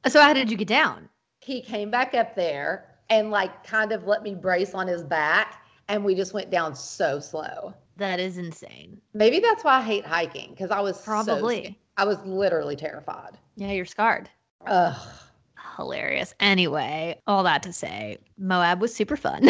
So 0.07 0.21
how 0.21 0.31
did 0.31 0.49
you 0.49 0.55
get 0.55 0.69
down? 0.69 1.09
He 1.41 1.61
came 1.61 1.91
back 1.91 2.13
up 2.13 2.35
there 2.37 2.85
and 3.09 3.31
like 3.31 3.65
kind 3.65 3.91
of 3.91 4.07
let 4.07 4.23
me 4.23 4.33
brace 4.33 4.73
on 4.73 4.87
his 4.87 5.03
back. 5.03 5.65
And 5.89 6.05
we 6.05 6.15
just 6.15 6.33
went 6.33 6.49
down 6.49 6.73
so 6.73 7.19
slow. 7.19 7.73
That 7.97 8.19
is 8.19 8.37
insane. 8.37 8.99
Maybe 9.13 9.39
that's 9.39 9.63
why 9.63 9.77
I 9.77 9.81
hate 9.81 10.05
hiking 10.05 10.51
because 10.51 10.71
I 10.71 10.79
was 10.81 11.01
Probably. 11.01 11.57
scared. 11.57 11.75
I 11.97 12.05
was 12.05 12.17
literally 12.25 12.75
terrified. 12.75 13.37
Yeah, 13.55 13.71
you're 13.71 13.85
scarred. 13.85 14.29
Ugh. 14.65 14.95
Hilarious. 15.77 16.33
Anyway, 16.39 17.19
all 17.27 17.43
that 17.43 17.63
to 17.63 17.73
say, 17.73 18.17
Moab 18.37 18.81
was 18.81 18.93
super 18.93 19.15
fun. 19.15 19.49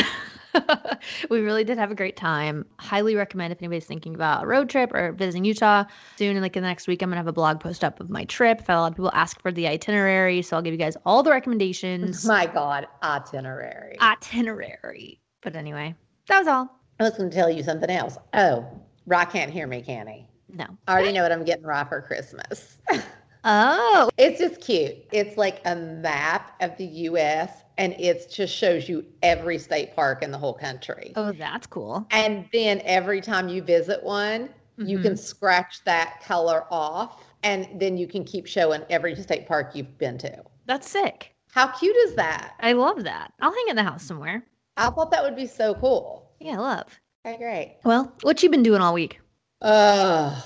we 1.30 1.40
really 1.40 1.64
did 1.64 1.78
have 1.78 1.92
a 1.92 1.96
great 1.96 2.16
time. 2.16 2.66
Highly 2.80 3.16
recommend 3.16 3.52
if 3.54 3.60
anybody's 3.62 3.86
thinking 3.86 4.16
about 4.16 4.44
a 4.44 4.48
road 4.48 4.70
trip 4.70 4.94
or 4.94 5.14
visiting 5.14 5.46
Utah 5.46 5.86
soon. 6.18 6.36
In 6.36 6.42
like 6.42 6.56
in 6.56 6.64
the 6.64 6.70
next 6.70 6.88
week, 6.88 7.02
I'm 7.02 7.10
gonna 7.10 7.18
have 7.18 7.28
a 7.28 7.34
blog 7.34 7.60
post 7.60 7.84
up 7.84 8.00
of 8.00 8.10
my 8.10 8.26
trip. 8.26 8.60
I've 8.62 8.68
had 8.68 8.78
a 8.78 8.82
lot 8.82 8.92
of 8.92 8.96
people 8.98 9.12
ask 9.14 9.42
for 9.42 9.52
the 9.52 9.68
itinerary, 9.68 10.42
so 10.42 10.56
I'll 10.56 10.62
give 10.62 10.74
you 10.74 10.78
guys 10.80 10.98
all 11.06 11.24
the 11.24 11.32
recommendations. 11.32 12.26
My 12.28 12.46
God, 12.46 12.88
itinerary. 13.04 13.98
itinerary. 14.00 15.20
But 15.42 15.56
anyway, 15.56 15.96
that 16.28 16.40
was 16.40 16.48
all. 16.48 16.81
I 17.02 17.06
was 17.06 17.18
going 17.18 17.32
to 17.32 17.36
tell 17.36 17.50
you 17.50 17.64
something 17.64 17.90
else. 17.90 18.18
Oh, 18.34 18.64
Rye 19.08 19.26
can't 19.26 19.52
hear 19.52 19.66
me, 19.66 19.82
can 19.82 20.06
he? 20.06 20.28
No. 20.54 20.66
I 20.88 20.94
already 20.94 21.12
know 21.14 21.24
what 21.24 21.32
I'm 21.32 21.44
getting 21.44 21.66
Rye 21.66 21.84
for 21.86 22.02
Christmas. 22.02 22.78
Oh, 23.44 24.12
It's 24.20 24.38
just 24.40 24.62
cute. 24.62 24.98
It's 25.12 25.36
like 25.36 25.62
a 25.66 25.76
map 25.76 26.52
of 26.62 26.78
the 26.78 26.86
US 26.86 27.64
and 27.80 27.94
it 27.94 28.32
just 28.32 28.56
shows 28.56 28.88
you 28.88 29.04
every 29.24 29.58
state 29.58 29.96
park 29.96 30.22
in 30.22 30.30
the 30.30 30.38
whole 30.38 30.54
country. 30.54 31.12
oh, 31.16 31.32
that's 31.32 31.66
cool. 31.66 32.06
And 32.12 32.46
then 32.54 32.84
every 32.86 33.20
time 33.20 33.50
you 33.50 33.64
visit 33.64 34.04
one, 34.04 34.52
you 34.78 35.00
Mhm. 35.00 35.02
can 35.02 35.18
scratch 35.18 35.84
that 35.86 36.22
color 36.24 36.66
off 36.70 37.24
and 37.42 37.68
then 37.82 37.98
you 37.98 38.06
can 38.06 38.24
keep 38.24 38.46
showing 38.46 38.84
every 38.92 39.16
state 39.16 39.48
park 39.48 39.72
you've 39.74 39.98
been 39.98 40.20
to. 40.20 40.44
That's 40.68 40.88
sick. 40.88 41.34
How 41.52 41.66
cute 41.66 41.96
is 41.96 42.14
that? 42.14 42.54
I 42.60 42.74
love 42.74 43.04
that. 43.06 43.34
I'll 43.42 43.52
hang 43.52 43.66
it 43.70 43.72
in 43.72 43.76
the 43.78 43.84
house 43.84 44.04
somewhere. 44.04 44.46
I 44.78 44.92
thought 44.92 45.10
that 45.10 45.24
would 45.24 45.36
be 45.36 45.48
so 45.48 45.74
cool. 45.74 46.31
Yeah, 46.42 46.60
love. 46.60 47.00
Okay, 47.26 47.38
great. 47.38 47.78
Well, 47.84 48.12
what 48.22 48.42
you 48.42 48.50
been 48.50 48.64
doing 48.64 48.82
all 48.82 48.94
week? 48.94 49.20
Oh, 49.62 50.44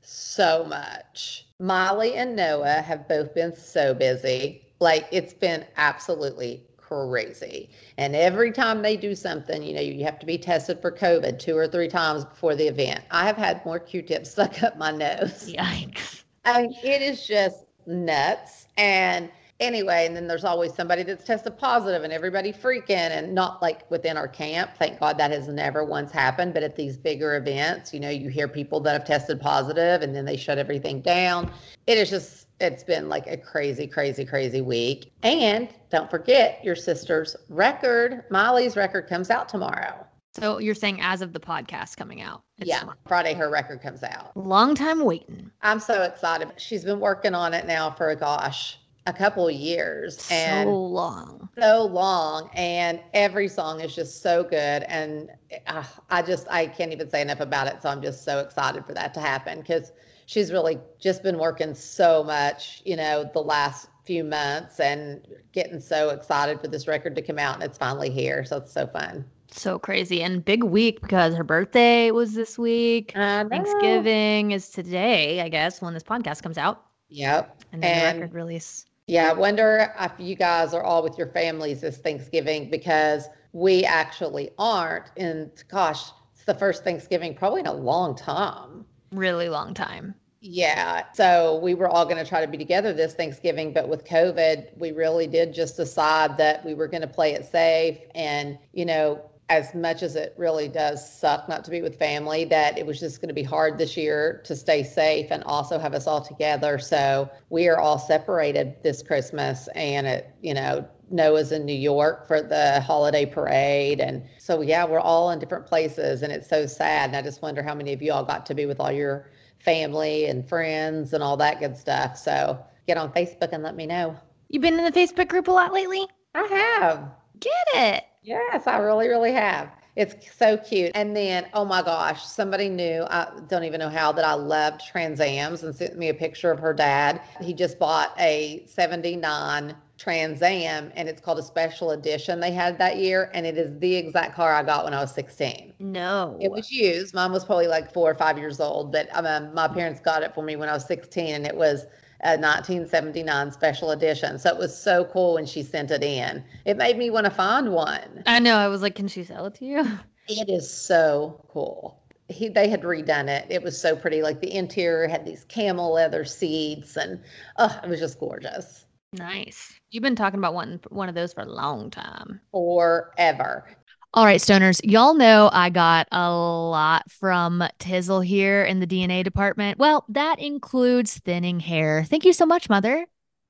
so 0.00 0.64
much. 0.64 1.46
Molly 1.58 2.14
and 2.14 2.36
Noah 2.36 2.82
have 2.82 3.08
both 3.08 3.34
been 3.34 3.54
so 3.54 3.94
busy. 3.94 4.62
Like 4.80 5.06
it's 5.10 5.34
been 5.34 5.64
absolutely 5.76 6.64
crazy. 6.76 7.70
And 7.98 8.14
every 8.14 8.52
time 8.52 8.82
they 8.82 8.96
do 8.96 9.14
something, 9.14 9.62
you 9.62 9.74
know, 9.74 9.80
you 9.80 10.04
have 10.04 10.20
to 10.20 10.26
be 10.26 10.38
tested 10.38 10.80
for 10.80 10.92
COVID 10.92 11.38
two 11.38 11.56
or 11.56 11.66
three 11.66 11.88
times 11.88 12.24
before 12.24 12.54
the 12.54 12.68
event. 12.68 13.00
I 13.10 13.26
have 13.26 13.36
had 13.36 13.64
more 13.64 13.80
Q-tips 13.80 14.30
stuck 14.32 14.62
up 14.62 14.76
my 14.78 14.92
nose. 14.92 15.52
Yikes. 15.52 16.22
I 16.44 16.62
mean, 16.62 16.76
it 16.82 17.02
is 17.02 17.26
just 17.26 17.64
nuts. 17.86 18.66
And 18.76 19.30
anyway, 19.64 20.06
and 20.06 20.14
then 20.14 20.26
there's 20.26 20.44
always 20.44 20.74
somebody 20.74 21.02
that's 21.02 21.24
tested 21.24 21.58
positive 21.58 22.04
and 22.04 22.12
everybody 22.12 22.52
freaking 22.52 22.90
and 22.90 23.34
not 23.34 23.60
like 23.62 23.90
within 23.90 24.16
our 24.16 24.28
camp. 24.28 24.70
Thank 24.78 25.00
God 25.00 25.18
that 25.18 25.30
has 25.30 25.48
never 25.48 25.84
once 25.84 26.12
happened. 26.12 26.54
But 26.54 26.62
at 26.62 26.76
these 26.76 26.96
bigger 26.96 27.36
events, 27.36 27.92
you 27.92 28.00
know, 28.00 28.10
you 28.10 28.28
hear 28.28 28.46
people 28.46 28.80
that 28.80 28.92
have 28.92 29.04
tested 29.04 29.40
positive 29.40 30.02
and 30.02 30.14
then 30.14 30.24
they 30.24 30.36
shut 30.36 30.58
everything 30.58 31.00
down. 31.00 31.50
It 31.86 31.98
is 31.98 32.10
just, 32.10 32.46
it's 32.60 32.84
been 32.84 33.08
like 33.08 33.26
a 33.26 33.36
crazy, 33.36 33.86
crazy, 33.86 34.24
crazy 34.24 34.60
week. 34.60 35.12
And 35.22 35.68
don't 35.90 36.10
forget 36.10 36.62
your 36.62 36.76
sister's 36.76 37.34
record, 37.48 38.24
Molly's 38.30 38.76
record 38.76 39.08
comes 39.08 39.30
out 39.30 39.48
tomorrow. 39.48 40.06
So 40.36 40.58
you're 40.58 40.74
saying 40.74 41.00
as 41.00 41.22
of 41.22 41.32
the 41.32 41.38
podcast 41.38 41.96
coming 41.96 42.20
out? 42.20 42.42
Yeah, 42.58 42.80
tomorrow. 42.80 42.98
Friday 43.06 43.34
her 43.34 43.48
record 43.50 43.80
comes 43.80 44.02
out. 44.02 44.36
Long 44.36 44.74
time 44.74 45.04
waiting. 45.04 45.48
I'm 45.62 45.78
so 45.78 46.02
excited. 46.02 46.48
She's 46.56 46.84
been 46.84 46.98
working 46.98 47.34
on 47.34 47.54
it 47.54 47.66
now 47.66 47.90
for 47.90 48.10
a 48.10 48.16
gosh, 48.16 48.80
a 49.06 49.12
couple 49.12 49.46
of 49.46 49.54
years 49.54 50.26
and 50.30 50.66
so 50.66 50.74
long. 50.74 51.48
so 51.58 51.84
long 51.84 52.48
and 52.54 53.00
every 53.12 53.48
song 53.48 53.80
is 53.80 53.94
just 53.94 54.22
so 54.22 54.42
good 54.42 54.82
and 54.84 55.30
uh, 55.66 55.84
I 56.08 56.22
just 56.22 56.46
I 56.50 56.66
can't 56.66 56.90
even 56.92 57.10
say 57.10 57.20
enough 57.20 57.40
about 57.40 57.66
it 57.66 57.82
so 57.82 57.90
I'm 57.90 58.00
just 58.00 58.24
so 58.24 58.38
excited 58.40 58.86
for 58.86 58.94
that 58.94 59.12
to 59.14 59.20
happen 59.20 59.62
cuz 59.62 59.92
she's 60.26 60.50
really 60.52 60.78
just 60.98 61.22
been 61.22 61.36
working 61.38 61.74
so 61.74 62.24
much, 62.24 62.80
you 62.86 62.96
know, 62.96 63.28
the 63.34 63.42
last 63.42 63.88
few 64.06 64.24
months 64.24 64.80
and 64.80 65.26
getting 65.52 65.80
so 65.80 66.08
excited 66.08 66.60
for 66.60 66.68
this 66.68 66.88
record 66.88 67.14
to 67.16 67.20
come 67.22 67.38
out 67.38 67.54
and 67.54 67.62
it's 67.62 67.76
finally 67.76 68.08
here 68.10 68.42
so 68.44 68.56
it's 68.56 68.72
so 68.72 68.86
fun. 68.86 69.24
So 69.50 69.78
crazy. 69.78 70.22
And 70.22 70.42
big 70.44 70.64
week 70.64 71.02
because 71.02 71.34
her 71.34 71.44
birthday 71.44 72.10
was 72.10 72.32
this 72.32 72.58
week. 72.58 73.12
I. 73.14 73.44
Thanksgiving 73.44 74.50
is 74.52 74.70
today, 74.70 75.42
I 75.42 75.48
guess, 75.50 75.80
when 75.82 75.92
this 75.94 76.02
podcast 76.02 76.42
comes 76.42 76.58
out. 76.58 76.86
Yep. 77.10 77.62
And 77.72 77.82
then 77.82 77.90
And- 77.92 78.16
the 78.18 78.22
record 78.22 78.34
release. 78.34 78.86
Yeah, 79.06 79.30
I 79.30 79.32
wonder 79.34 79.94
if 80.00 80.12
you 80.18 80.34
guys 80.34 80.72
are 80.72 80.82
all 80.82 81.02
with 81.02 81.18
your 81.18 81.26
families 81.28 81.82
this 81.82 81.98
Thanksgiving 81.98 82.70
because 82.70 83.28
we 83.52 83.84
actually 83.84 84.50
aren't. 84.58 85.10
And 85.16 85.50
gosh, 85.68 86.10
it's 86.32 86.44
the 86.44 86.54
first 86.54 86.84
Thanksgiving 86.84 87.34
probably 87.34 87.60
in 87.60 87.66
a 87.66 87.72
long 87.72 88.16
time. 88.16 88.86
Really 89.12 89.48
long 89.48 89.74
time. 89.74 90.14
Yeah. 90.40 91.04
So 91.14 91.58
we 91.62 91.74
were 91.74 91.88
all 91.88 92.04
going 92.04 92.22
to 92.22 92.28
try 92.28 92.44
to 92.44 92.50
be 92.50 92.58
together 92.58 92.92
this 92.92 93.14
Thanksgiving, 93.14 93.72
but 93.72 93.88
with 93.88 94.04
COVID, 94.04 94.76
we 94.76 94.92
really 94.92 95.26
did 95.26 95.54
just 95.54 95.76
decide 95.76 96.36
that 96.38 96.64
we 96.64 96.74
were 96.74 96.88
going 96.88 97.00
to 97.00 97.06
play 97.06 97.32
it 97.32 97.46
safe 97.46 97.98
and, 98.14 98.58
you 98.72 98.84
know, 98.84 99.22
as 99.50 99.74
much 99.74 100.02
as 100.02 100.16
it 100.16 100.34
really 100.38 100.68
does 100.68 101.18
suck 101.20 101.48
not 101.48 101.64
to 101.64 101.70
be 101.70 101.82
with 101.82 101.98
family, 101.98 102.44
that 102.46 102.78
it 102.78 102.86
was 102.86 102.98
just 102.98 103.20
going 103.20 103.28
to 103.28 103.34
be 103.34 103.42
hard 103.42 103.76
this 103.76 103.96
year 103.96 104.40
to 104.44 104.56
stay 104.56 104.82
safe 104.82 105.26
and 105.30 105.44
also 105.44 105.78
have 105.78 105.94
us 105.94 106.06
all 106.06 106.22
together. 106.22 106.78
So 106.78 107.30
we 107.50 107.68
are 107.68 107.78
all 107.78 107.98
separated 107.98 108.74
this 108.82 109.02
Christmas, 109.02 109.68
and 109.74 110.06
it, 110.06 110.34
you 110.40 110.54
know, 110.54 110.88
Noah's 111.10 111.52
in 111.52 111.66
New 111.66 111.74
York 111.74 112.26
for 112.26 112.40
the 112.40 112.80
holiday 112.80 113.26
parade. 113.26 114.00
And 114.00 114.24
so, 114.38 114.62
yeah, 114.62 114.84
we're 114.84 115.00
all 115.00 115.30
in 115.30 115.38
different 115.38 115.66
places, 115.66 116.22
and 116.22 116.32
it's 116.32 116.48
so 116.48 116.64
sad. 116.66 117.10
And 117.10 117.16
I 117.16 117.22
just 117.22 117.42
wonder 117.42 117.62
how 117.62 117.74
many 117.74 117.92
of 117.92 118.00
you 118.00 118.12
all 118.12 118.24
got 118.24 118.46
to 118.46 118.54
be 118.54 118.64
with 118.64 118.80
all 118.80 118.92
your 118.92 119.30
family 119.58 120.26
and 120.26 120.48
friends 120.48 121.12
and 121.12 121.22
all 121.22 121.36
that 121.36 121.60
good 121.60 121.76
stuff. 121.76 122.16
So 122.16 122.58
get 122.86 122.96
on 122.96 123.12
Facebook 123.12 123.50
and 123.52 123.62
let 123.62 123.76
me 123.76 123.86
know. 123.86 124.16
You've 124.48 124.62
been 124.62 124.78
in 124.78 124.84
the 124.84 124.92
Facebook 124.92 125.28
group 125.28 125.48
a 125.48 125.52
lot 125.52 125.72
lately? 125.72 126.06
I 126.34 126.44
have. 126.44 127.10
Get 127.40 127.52
it. 127.74 128.04
Yes, 128.24 128.66
I 128.66 128.78
really, 128.78 129.08
really 129.08 129.32
have. 129.32 129.70
It's 129.96 130.14
so 130.36 130.56
cute. 130.56 130.90
And 130.94 131.14
then, 131.14 131.46
oh 131.52 131.64
my 131.64 131.82
gosh, 131.82 132.24
somebody 132.24 132.68
knew, 132.68 133.04
I 133.08 133.30
don't 133.48 133.64
even 133.64 133.78
know 133.78 133.90
how, 133.90 134.10
that 134.12 134.24
I 134.24 134.32
loved 134.32 134.84
Trans 134.84 135.20
Ams 135.20 135.62
and 135.62 135.74
sent 135.74 135.96
me 135.96 136.08
a 136.08 136.14
picture 136.14 136.50
of 136.50 136.58
her 136.58 136.72
dad. 136.72 137.20
He 137.40 137.52
just 137.52 137.78
bought 137.78 138.12
a 138.18 138.64
79 138.66 139.76
Trans 139.96 140.42
Am 140.42 140.90
and 140.96 141.08
it's 141.08 141.20
called 141.20 141.38
a 141.38 141.42
special 141.42 141.92
edition 141.92 142.40
they 142.40 142.50
had 142.50 142.78
that 142.78 142.96
year. 142.96 143.30
And 143.34 143.46
it 143.46 143.56
is 143.56 143.78
the 143.78 143.94
exact 143.94 144.34
car 144.34 144.52
I 144.52 144.64
got 144.64 144.84
when 144.84 144.94
I 144.94 145.00
was 145.00 145.12
16. 145.12 145.74
No. 145.78 146.36
It 146.40 146.50
was 146.50 146.72
used. 146.72 147.14
Mine 147.14 147.30
was 147.30 147.44
probably 147.44 147.68
like 147.68 147.92
four 147.92 148.10
or 148.10 148.14
five 148.14 148.36
years 148.36 148.58
old, 148.58 148.90
but 148.90 149.06
um, 149.12 149.54
my 149.54 149.68
parents 149.68 150.00
got 150.00 150.22
it 150.24 150.34
for 150.34 150.42
me 150.42 150.56
when 150.56 150.68
I 150.68 150.72
was 150.72 150.86
16 150.86 151.34
and 151.34 151.46
it 151.46 151.54
was 151.54 151.86
a 152.24 152.38
1979 152.38 153.52
special 153.52 153.90
edition. 153.90 154.38
So 154.38 154.48
it 154.48 154.58
was 154.58 154.76
so 154.76 155.04
cool 155.06 155.34
when 155.34 155.44
she 155.44 155.62
sent 155.62 155.90
it 155.90 156.02
in. 156.02 156.42
It 156.64 156.78
made 156.78 156.96
me 156.96 157.10
want 157.10 157.26
to 157.26 157.30
find 157.30 157.72
one. 157.72 158.22
I 158.26 158.38
know. 158.38 158.56
I 158.56 158.68
was 158.68 158.80
like, 158.80 158.94
can 158.94 159.08
she 159.08 159.24
sell 159.24 159.46
it 159.46 159.54
to 159.56 159.64
you? 159.64 159.86
It 160.26 160.48
is 160.48 160.72
so 160.72 161.44
cool. 161.48 162.02
He, 162.30 162.48
they 162.48 162.66
had 162.66 162.80
redone 162.80 163.28
it. 163.28 163.46
It 163.50 163.62
was 163.62 163.78
so 163.78 163.94
pretty. 163.94 164.22
Like 164.22 164.40
the 164.40 164.54
interior 164.54 165.06
had 165.06 165.26
these 165.26 165.44
camel 165.44 165.92
leather 165.92 166.24
seats, 166.24 166.96
and 166.96 167.20
oh, 167.58 167.78
it 167.84 167.90
was 167.90 168.00
just 168.00 168.18
gorgeous. 168.18 168.86
Nice. 169.12 169.78
You've 169.90 170.02
been 170.02 170.16
talking 170.16 170.38
about 170.38 170.54
one 170.54 170.80
one 170.88 171.10
of 171.10 171.14
those 171.14 171.34
for 171.34 171.42
a 171.42 171.52
long 171.52 171.90
time. 171.90 172.40
Forever. 172.52 173.68
All 174.14 174.24
right, 174.24 174.40
stoners, 174.40 174.80
y'all 174.84 175.14
know 175.14 175.50
I 175.52 175.70
got 175.70 176.06
a 176.12 176.30
lot 176.30 177.10
from 177.10 177.64
Tizzle 177.80 178.24
here 178.24 178.62
in 178.64 178.78
the 178.78 178.86
DNA 178.86 179.24
department. 179.24 179.76
Well, 179.78 180.04
that 180.08 180.38
includes 180.38 181.18
thinning 181.18 181.58
hair. 181.58 182.04
Thank 182.04 182.24
you 182.24 182.32
so 182.32 182.46
much, 182.46 182.68
Mother. 182.68 183.06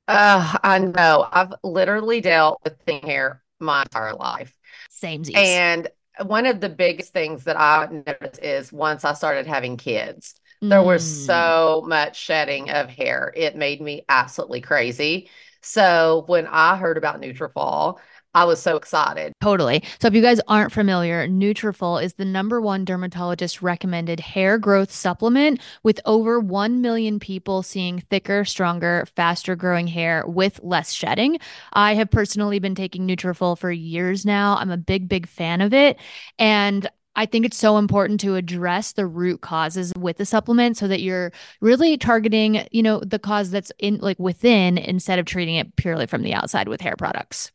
Uh, 0.07 0.59
I 0.63 0.79
know. 0.81 1.27
I've 1.31 1.55
literally 1.63 2.21
dealt 2.21 2.61
with 2.65 2.79
thin 2.87 3.03
hair 3.03 3.43
my 3.61 3.83
entire 3.83 4.15
life. 4.15 4.55
Same 4.89 5.23
And 5.35 5.89
one 6.27 6.47
of 6.47 6.61
the 6.61 6.69
biggest 6.69 7.13
things 7.13 7.45
that 7.45 7.59
I 7.59 7.89
noticed 8.07 8.43
is 8.43 8.73
once 8.73 9.05
I 9.05 9.15
started 9.15 9.47
having 9.47 9.77
kids, 9.77 10.35
there 10.69 10.83
was 10.83 11.05
Mm. 11.05 11.07
so 11.07 11.85
much 11.87 12.17
shedding 12.19 12.71
of 12.71 12.91
hair. 12.91 13.33
It 13.37 13.57
made 13.57 13.81
me 13.81 14.05
absolutely 14.09 14.61
crazy. 14.63 15.31
So 15.63 16.25
when 16.29 16.47
I 16.47 16.77
heard 16.77 16.99
about 16.99 17.21
Nutrafol, 17.21 17.99
I 18.35 18.45
was 18.45 18.61
so 18.61 18.77
excited. 18.77 19.33
Totally. 19.41 19.83
So 20.01 20.09
if 20.09 20.15
you 20.15 20.23
guys 20.23 20.41
aren't 20.49 20.73
familiar, 20.73 21.29
Nutrafol 21.29 22.03
is 22.03 22.15
the 22.15 22.25
number 22.25 22.61
one 22.61 22.85
dermatologist 22.85 23.63
recommended 23.63 24.19
hair 24.19 24.59
growth 24.59 24.91
supplement 24.91 25.61
with 25.83 26.01
over 26.05 26.41
1 26.41 26.81
million 26.81 27.21
people 27.21 27.63
seeing 27.63 28.01
thicker, 28.11 28.45
stronger, 28.45 29.07
faster 29.15 29.55
growing 29.55 29.87
hair 29.87 30.25
with 30.27 30.59
less 30.63 30.93
shedding. 30.93 31.39
I 31.73 31.95
have 31.95 32.11
personally 32.11 32.59
been 32.59 32.75
taking 32.75 33.07
Nutrafol 33.07 33.57
for 33.57 33.71
years 33.71 34.27
now. 34.27 34.57
I'm 34.57 34.71
a 34.71 34.77
big 34.77 35.09
big 35.09 35.29
fan 35.29 35.61
of 35.61 35.73
it 35.73 35.99
and 36.39 36.89
I 37.17 37.27
think 37.27 37.47
it's 37.47 37.57
so 37.57 37.79
important 37.79 38.21
to 38.21 38.35
address 38.35 38.93
the 38.93 39.07
root 39.07 39.41
causes 39.41 39.93
with 39.97 40.17
the 40.17 40.27
supplement 40.27 40.77
so 40.77 40.89
that 40.89 41.01
you're 41.01 41.31
really 41.61 41.97
targeting, 41.97 42.67
you 42.73 42.83
know, 42.83 42.99
the 43.01 43.21
cause 43.21 43.51
that's 43.51 43.71
in 43.79 43.99
like 43.99 44.19
within 44.19 44.79
instead 44.79 45.21
of 45.21 45.27
treating 45.27 45.55
it 45.55 45.77
purely 45.77 46.07
from 46.07 46.23
the 46.23 46.35
outside 46.35 46.67
with 46.69 46.81
hair 46.81 46.97
products. 46.97 47.53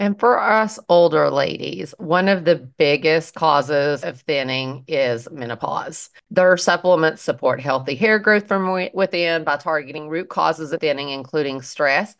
And 0.00 0.18
for 0.18 0.40
us 0.40 0.78
older 0.88 1.28
ladies, 1.28 1.94
one 1.98 2.28
of 2.28 2.46
the 2.46 2.56
biggest 2.56 3.34
causes 3.34 4.02
of 4.02 4.18
thinning 4.22 4.82
is 4.88 5.28
menopause. 5.30 6.08
Their 6.30 6.56
supplements 6.56 7.20
support 7.20 7.60
healthy 7.60 7.96
hair 7.96 8.18
growth 8.18 8.48
from 8.48 8.88
within 8.94 9.44
by 9.44 9.58
targeting 9.58 10.08
root 10.08 10.30
causes 10.30 10.72
of 10.72 10.80
thinning, 10.80 11.10
including 11.10 11.60
stress, 11.60 12.16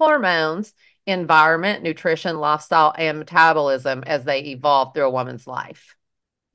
hormones, 0.00 0.72
environment, 1.06 1.82
nutrition, 1.82 2.38
lifestyle, 2.38 2.94
and 2.96 3.18
metabolism 3.18 4.04
as 4.06 4.24
they 4.24 4.40
evolve 4.44 4.94
through 4.94 5.04
a 5.04 5.10
woman's 5.10 5.46
life. 5.46 5.97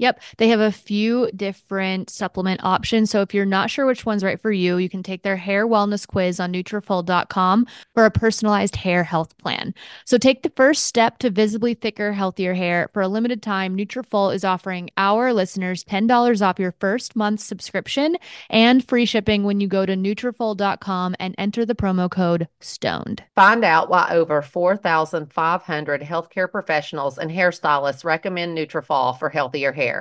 Yep, 0.03 0.19
they 0.37 0.49
have 0.49 0.59
a 0.59 0.69
few 0.69 1.31
different 1.31 2.09
supplement 2.09 2.61
options. 2.61 3.09
So 3.09 3.21
if 3.21 3.33
you're 3.33 3.45
not 3.45 3.69
sure 3.69 3.85
which 3.85 4.05
one's 4.05 4.21
right 4.21 4.37
for 4.37 4.51
you, 4.51 4.75
you 4.75 4.89
can 4.89 5.01
take 5.01 5.23
their 5.23 5.37
hair 5.37 5.65
wellness 5.65 6.05
quiz 6.05 6.41
on 6.41 6.51
Nutrafol.com 6.51 7.65
for 7.93 8.03
a 8.03 8.11
personalized 8.11 8.75
hair 8.75 9.05
health 9.05 9.37
plan. 9.37 9.73
So 10.03 10.17
take 10.17 10.43
the 10.43 10.51
first 10.57 10.87
step 10.87 11.19
to 11.19 11.29
visibly 11.29 11.73
thicker, 11.73 12.11
healthier 12.11 12.53
hair. 12.53 12.89
For 12.91 13.01
a 13.01 13.07
limited 13.07 13.41
time, 13.41 13.77
Nutrafol 13.77 14.35
is 14.35 14.43
offering 14.43 14.89
our 14.97 15.31
listeners 15.31 15.85
$10 15.85 16.45
off 16.45 16.59
your 16.59 16.75
first 16.81 17.15
month 17.15 17.39
subscription 17.39 18.17
and 18.49 18.85
free 18.85 19.05
shipping 19.05 19.45
when 19.45 19.61
you 19.61 19.69
go 19.69 19.85
to 19.85 19.95
Nutrafol.com 19.95 21.15
and 21.17 21.33
enter 21.37 21.65
the 21.65 21.75
promo 21.75 22.11
code 22.11 22.49
STONED. 22.59 23.23
Find 23.35 23.63
out 23.63 23.89
why 23.89 24.09
over 24.11 24.41
4,500 24.41 26.01
healthcare 26.01 26.51
professionals 26.51 27.17
and 27.17 27.31
hairstylists 27.31 28.03
recommend 28.03 28.57
Nutrafol 28.57 29.17
for 29.17 29.29
healthier 29.29 29.71
hair. 29.71 29.92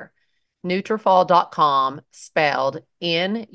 Nutrafol.com, 0.65 2.03
spelled 2.13 2.83
N-U-T-R-A-F-O-L 3.01 3.49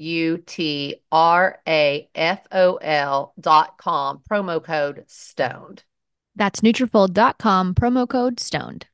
dot 3.39 3.78
com, 3.78 4.21
promo 4.30 4.63
code 4.63 5.04
STONED. 5.08 5.84
That's 6.36 6.62
Nutrafol.com, 6.62 7.76
promo 7.76 8.08
code 8.10 8.39
STONED. 8.39 8.88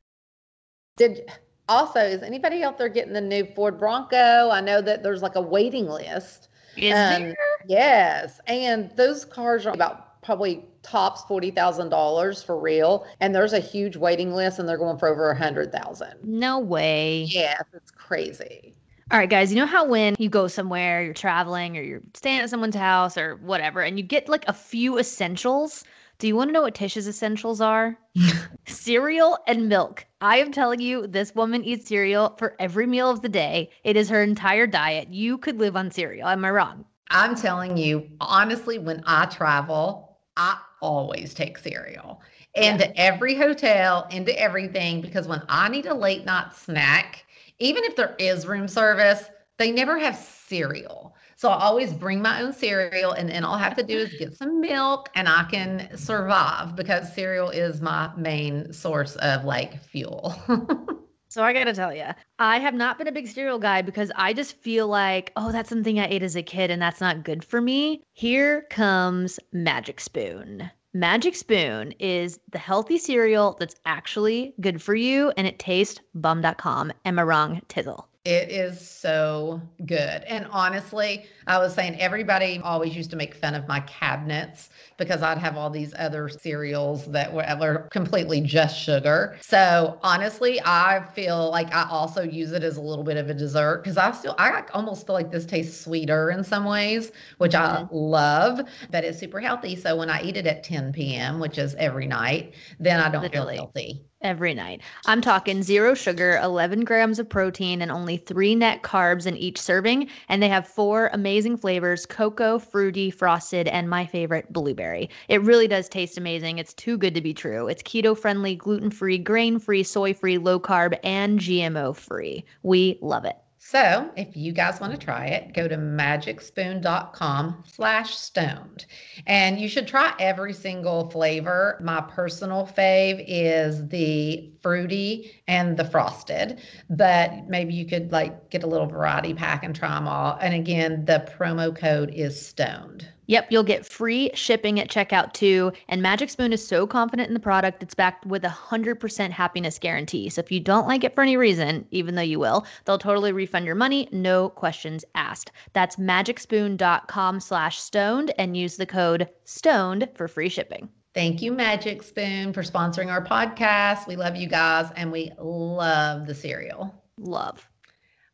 Did 0.95 1.29
also 1.67 1.99
is 1.99 2.21
anybody 2.21 2.63
out 2.63 2.77
there 2.77 2.89
getting 2.89 3.13
the 3.13 3.21
new 3.21 3.45
Ford 3.55 3.79
Bronco? 3.79 4.49
I 4.51 4.61
know 4.61 4.81
that 4.81 5.01
there's 5.01 5.23
like 5.23 5.35
a 5.35 5.41
waiting 5.41 5.87
list. 5.87 6.49
Is 6.77 6.93
Um, 6.93 7.33
Yes, 7.67 8.39
and 8.47 8.91
those 8.95 9.25
cars 9.25 9.65
are 9.65 9.73
about 9.73 10.12
probably 10.23 10.65
tops 10.81 11.23
forty 11.23 11.51
thousand 11.51 11.89
dollars 11.89 12.41
for 12.41 12.59
real, 12.59 13.05
and 13.19 13.33
there's 13.33 13.53
a 13.53 13.59
huge 13.59 13.95
waiting 13.95 14.33
list, 14.33 14.59
and 14.59 14.67
they're 14.67 14.77
going 14.77 14.97
for 14.97 15.07
over 15.07 15.31
a 15.31 15.37
hundred 15.37 15.71
thousand. 15.71 16.15
No 16.23 16.59
way. 16.59 17.23
Yes, 17.23 17.63
it's 17.73 17.91
crazy. 17.91 18.75
All 19.11 19.19
right, 19.19 19.29
guys, 19.29 19.51
you 19.51 19.59
know 19.59 19.65
how 19.65 19.85
when 19.85 20.15
you 20.17 20.29
go 20.29 20.47
somewhere, 20.47 21.03
you're 21.03 21.13
traveling 21.13 21.77
or 21.77 21.81
you're 21.81 22.01
staying 22.13 22.39
at 22.39 22.49
someone's 22.49 22.75
house 22.75 23.17
or 23.17 23.35
whatever, 23.37 23.81
and 23.81 23.97
you 23.97 24.03
get 24.03 24.29
like 24.29 24.47
a 24.47 24.53
few 24.53 24.97
essentials? 24.97 25.83
Do 26.19 26.27
you 26.27 26.35
want 26.35 26.49
to 26.49 26.53
know 26.53 26.61
what 26.61 26.75
Tish's 26.75 27.07
essentials 27.07 27.59
are? 27.59 27.97
cereal 28.65 29.37
and 29.45 29.67
milk. 29.67 30.05
I 30.21 30.37
am 30.37 30.51
telling 30.51 30.79
you, 30.79 31.05
this 31.05 31.35
woman 31.35 31.63
eats 31.63 31.87
cereal 31.87 32.35
for 32.37 32.55
every 32.59 32.87
meal 32.87 33.09
of 33.09 33.21
the 33.21 33.29
day. 33.29 33.69
It 33.83 33.97
is 33.97 34.09
her 34.09 34.23
entire 34.23 34.65
diet. 34.65 35.09
You 35.09 35.37
could 35.37 35.59
live 35.59 35.75
on 35.75 35.91
cereal. 35.91 36.27
Am 36.29 36.45
I 36.45 36.51
wrong? 36.51 36.85
I'm 37.09 37.35
telling 37.35 37.77
you, 37.77 38.09
honestly, 38.21 38.79
when 38.79 39.03
I 39.05 39.25
travel, 39.25 40.12
I 40.37 40.57
always 40.81 41.33
take 41.33 41.57
cereal 41.57 42.21
into 42.55 42.95
every 42.99 43.35
hotel, 43.35 44.07
into 44.11 44.37
everything, 44.39 45.01
because 45.01 45.27
when 45.27 45.41
I 45.49 45.69
need 45.69 45.85
a 45.85 45.93
late 45.93 46.25
night 46.25 46.53
snack, 46.55 47.25
even 47.59 47.83
if 47.83 47.95
there 47.95 48.15
is 48.19 48.45
room 48.45 48.67
service, 48.67 49.25
they 49.57 49.71
never 49.71 49.97
have 49.97 50.15
cereal. 50.15 51.15
So 51.35 51.49
I 51.49 51.63
always 51.63 51.93
bring 51.93 52.21
my 52.21 52.41
own 52.41 52.53
cereal, 52.53 53.11
and 53.13 53.29
then 53.29 53.43
all 53.43 53.55
I 53.55 53.59
have 53.59 53.75
to 53.77 53.83
do 53.83 53.97
is 53.97 54.13
get 54.13 54.35
some 54.35 54.61
milk, 54.61 55.09
and 55.15 55.27
I 55.27 55.43
can 55.49 55.95
survive 55.97 56.75
because 56.75 57.13
cereal 57.13 57.49
is 57.49 57.81
my 57.81 58.11
main 58.15 58.71
source 58.73 59.15
of 59.17 59.45
like 59.45 59.81
fuel. 59.83 60.35
So 61.33 61.41
I 61.41 61.51
gotta 61.51 61.73
tell 61.73 61.91
you, 61.91 62.05
I 62.37 62.59
have 62.59 62.75
not 62.75 62.99
been 62.99 63.07
a 63.07 63.11
big 63.11 63.27
cereal 63.27 63.57
guy 63.57 63.81
because 63.81 64.11
I 64.15 64.33
just 64.33 64.55
feel 64.57 64.87
like, 64.87 65.31
oh, 65.35 65.51
that's 65.51 65.67
something 65.67 65.99
I 65.99 66.05
ate 66.07 66.21
as 66.21 66.35
a 66.35 66.43
kid 66.43 66.69
and 66.69 66.79
that's 66.79 67.01
not 67.01 67.23
good 67.23 67.43
for 67.43 67.59
me. 67.59 68.03
Here 68.11 68.67
comes 68.69 69.39
Magic 69.51 69.99
Spoon. 69.99 70.69
Magic 70.93 71.33
Spoon 71.33 71.93
is 71.93 72.39
the 72.51 72.59
healthy 72.59 72.99
cereal 72.99 73.57
that's 73.59 73.73
actually 73.87 74.53
good 74.61 74.79
for 74.79 74.93
you 74.93 75.33
and 75.35 75.47
it 75.47 75.57
tastes 75.57 75.99
bum.com. 76.13 76.93
Am 77.03 77.17
I 77.17 77.23
wrong, 77.23 77.61
Tizzle? 77.67 78.05
It 78.25 78.51
is 78.51 78.79
so 78.79 79.61
good. 79.85 79.97
And 79.97 80.47
honestly, 80.49 81.25
I 81.45 81.57
was 81.57 81.73
saying 81.73 81.99
everybody 81.99 82.61
always 82.63 82.95
used 82.95 83.09
to 83.09 83.17
make 83.17 83.35
fun 83.35 83.53
of 83.53 83.67
my 83.67 83.81
cabinets 83.81 84.69
because 84.97 85.21
I'd 85.21 85.39
have 85.39 85.57
all 85.57 85.69
these 85.69 85.93
other 85.99 86.29
cereals 86.29 87.05
that 87.07 87.33
were, 87.33 87.45
were 87.59 87.89
completely 87.91 88.39
just 88.39 88.79
sugar. 88.79 89.35
So 89.41 89.99
honestly, 90.03 90.61
I 90.63 91.05
feel 91.13 91.51
like 91.51 91.73
I 91.75 91.85
also 91.89 92.23
use 92.23 92.53
it 92.53 92.63
as 92.63 92.77
a 92.77 92.81
little 92.81 93.03
bit 93.03 93.17
of 93.17 93.29
a 93.29 93.33
dessert 93.33 93.83
because 93.83 93.97
I 93.97 94.11
still, 94.13 94.35
I 94.37 94.63
almost 94.73 95.05
feel 95.05 95.15
like 95.15 95.29
this 95.29 95.45
tastes 95.45 95.81
sweeter 95.81 96.31
in 96.31 96.45
some 96.45 96.63
ways, 96.63 97.11
which 97.39 97.55
I 97.55 97.81
mm-hmm. 97.81 97.93
love, 97.93 98.61
but 98.89 99.03
it's 99.03 99.19
super 99.19 99.41
healthy. 99.41 99.75
So 99.75 99.97
when 99.97 100.09
I 100.09 100.23
eat 100.23 100.37
it 100.37 100.47
at 100.47 100.63
10 100.63 100.93
p.m., 100.93 101.41
which 101.41 101.57
is 101.57 101.75
every 101.75 102.07
night, 102.07 102.53
then 102.79 103.01
I 103.01 103.09
don't 103.09 103.23
Literally. 103.23 103.57
feel 103.57 103.65
guilty. 103.65 104.05
Every 104.23 104.53
night. 104.53 104.81
I'm 105.05 105.21
talking 105.21 105.61
zero 105.61 105.93
sugar, 105.93 106.39
11 106.41 106.85
grams 106.85 107.19
of 107.19 107.29
protein, 107.29 107.81
and 107.81 107.91
only 107.91 108.17
three 108.17 108.55
net 108.55 108.81
carbs 108.81 109.25
in 109.25 109.37
each 109.37 109.59
serving. 109.59 110.09
And 110.29 110.41
they 110.41 110.49
have 110.49 110.67
four 110.67 111.09
amazing 111.13 111.57
flavors 111.57 112.05
cocoa, 112.05 112.57
fruity, 112.57 113.11
frosted, 113.11 113.67
and 113.67 113.89
my 113.89 114.05
favorite, 114.05 114.51
blueberry. 114.51 115.09
It 115.27 115.41
really 115.41 115.67
does 115.67 115.89
taste 115.89 116.17
amazing. 116.17 116.57
It's 116.57 116.73
too 116.73 116.97
good 116.97 117.13
to 117.15 117.21
be 117.21 117.33
true. 117.33 117.67
It's 117.67 117.83
keto 117.83 118.17
friendly, 118.17 118.55
gluten 118.55 118.89
free, 118.89 119.17
grain 119.17 119.59
free, 119.59 119.83
soy 119.83 120.13
free, 120.13 120.37
low 120.37 120.59
carb, 120.59 120.97
and 121.03 121.39
GMO 121.39 121.95
free. 121.95 122.45
We 122.63 122.97
love 123.01 123.25
it. 123.25 123.42
So 123.65 124.11
if 124.17 124.35
you 124.35 124.51
guys 124.51 124.81
want 124.81 124.91
to 124.91 124.99
try 124.99 125.27
it, 125.27 125.53
go 125.53 125.69
to 125.69 125.77
magicspoon.com 125.77 127.63
slash 127.65 128.15
stoned. 128.15 128.85
And 129.25 129.57
you 129.57 129.69
should 129.69 129.87
try 129.87 130.13
every 130.19 130.51
single 130.51 131.09
flavor. 131.09 131.79
My 131.81 132.01
personal 132.01 132.67
fave 132.67 133.23
is 133.25 133.87
the 133.87 134.51
fruity 134.61 135.41
and 135.47 135.77
the 135.77 135.85
frosted, 135.85 136.59
but 136.89 137.47
maybe 137.47 137.73
you 137.73 137.85
could 137.85 138.11
like 138.11 138.49
get 138.49 138.63
a 138.63 138.67
little 138.67 138.85
variety 138.85 139.33
pack 139.33 139.63
and 139.63 139.73
try 139.73 139.95
them 139.95 140.09
all. 140.09 140.37
And 140.41 140.53
again, 140.53 141.05
the 141.05 141.25
promo 141.35 141.73
code 141.73 142.11
is 142.13 142.45
stoned. 142.45 143.07
Yep, 143.27 143.47
you'll 143.49 143.63
get 143.63 143.85
free 143.85 144.29
shipping 144.33 144.79
at 144.79 144.89
checkout 144.89 145.33
too. 145.33 145.71
And 145.87 146.01
Magic 146.01 146.29
Spoon 146.29 146.51
is 146.51 146.65
so 146.65 146.85
confident 146.85 147.27
in 147.29 147.33
the 147.33 147.39
product, 147.39 147.81
it's 147.81 147.93
backed 147.93 148.25
with 148.25 148.43
a 148.43 148.49
100% 148.49 149.31
happiness 149.31 149.79
guarantee. 149.79 150.29
So 150.29 150.39
if 150.39 150.51
you 150.51 150.59
don't 150.59 150.87
like 150.87 151.03
it 151.03 151.15
for 151.15 151.21
any 151.21 151.37
reason, 151.37 151.85
even 151.91 152.15
though 152.15 152.21
you 152.21 152.39
will, 152.39 152.65
they'll 152.85 152.97
totally 152.97 153.31
refund 153.31 153.65
your 153.65 153.75
money, 153.75 154.09
no 154.11 154.49
questions 154.49 155.05
asked. 155.15 155.51
That's 155.73 155.95
magicspoon.com 155.95 157.39
slash 157.39 157.79
stoned 157.79 158.33
and 158.37 158.57
use 158.57 158.77
the 158.77 158.85
code 158.85 159.29
stoned 159.45 160.09
for 160.15 160.27
free 160.27 160.49
shipping. 160.49 160.89
Thank 161.13 161.43
you, 161.43 161.51
Magic 161.51 162.01
Spoon, 162.01 162.53
for 162.53 162.63
sponsoring 162.63 163.11
our 163.11 163.23
podcast. 163.23 164.07
We 164.07 164.15
love 164.15 164.35
you 164.35 164.47
guys 164.47 164.91
and 164.95 165.11
we 165.11 165.31
love 165.37 166.25
the 166.25 166.33
cereal. 166.33 166.93
Love. 167.19 167.69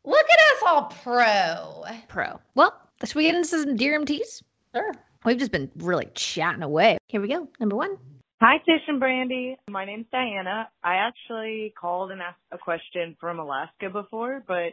Look 0.04 0.26
at 0.30 0.38
us 0.56 0.62
all 0.66 0.84
pro. 1.02 1.84
Pro. 2.08 2.40
Well, 2.54 2.74
should 3.04 3.14
we 3.14 3.24
get 3.24 3.34
into 3.34 3.48
some 3.48 3.76
DRMTs? 3.76 4.42
Sure. 4.74 4.92
We've 5.24 5.38
just 5.38 5.52
been 5.52 5.70
really 5.76 6.08
chatting 6.14 6.62
away. 6.62 6.98
Here 7.08 7.20
we 7.20 7.28
go. 7.28 7.48
Number 7.58 7.76
one. 7.76 7.98
Hi, 8.40 8.56
Tish 8.58 8.82
and 8.88 9.02
Brandi. 9.02 9.56
My 9.68 9.84
name's 9.84 10.06
Diana. 10.10 10.68
I 10.82 10.94
actually 10.94 11.74
called 11.78 12.10
and 12.10 12.22
asked 12.22 12.38
a 12.52 12.58
question 12.58 13.16
from 13.20 13.38
Alaska 13.38 13.90
before, 13.92 14.42
but 14.46 14.72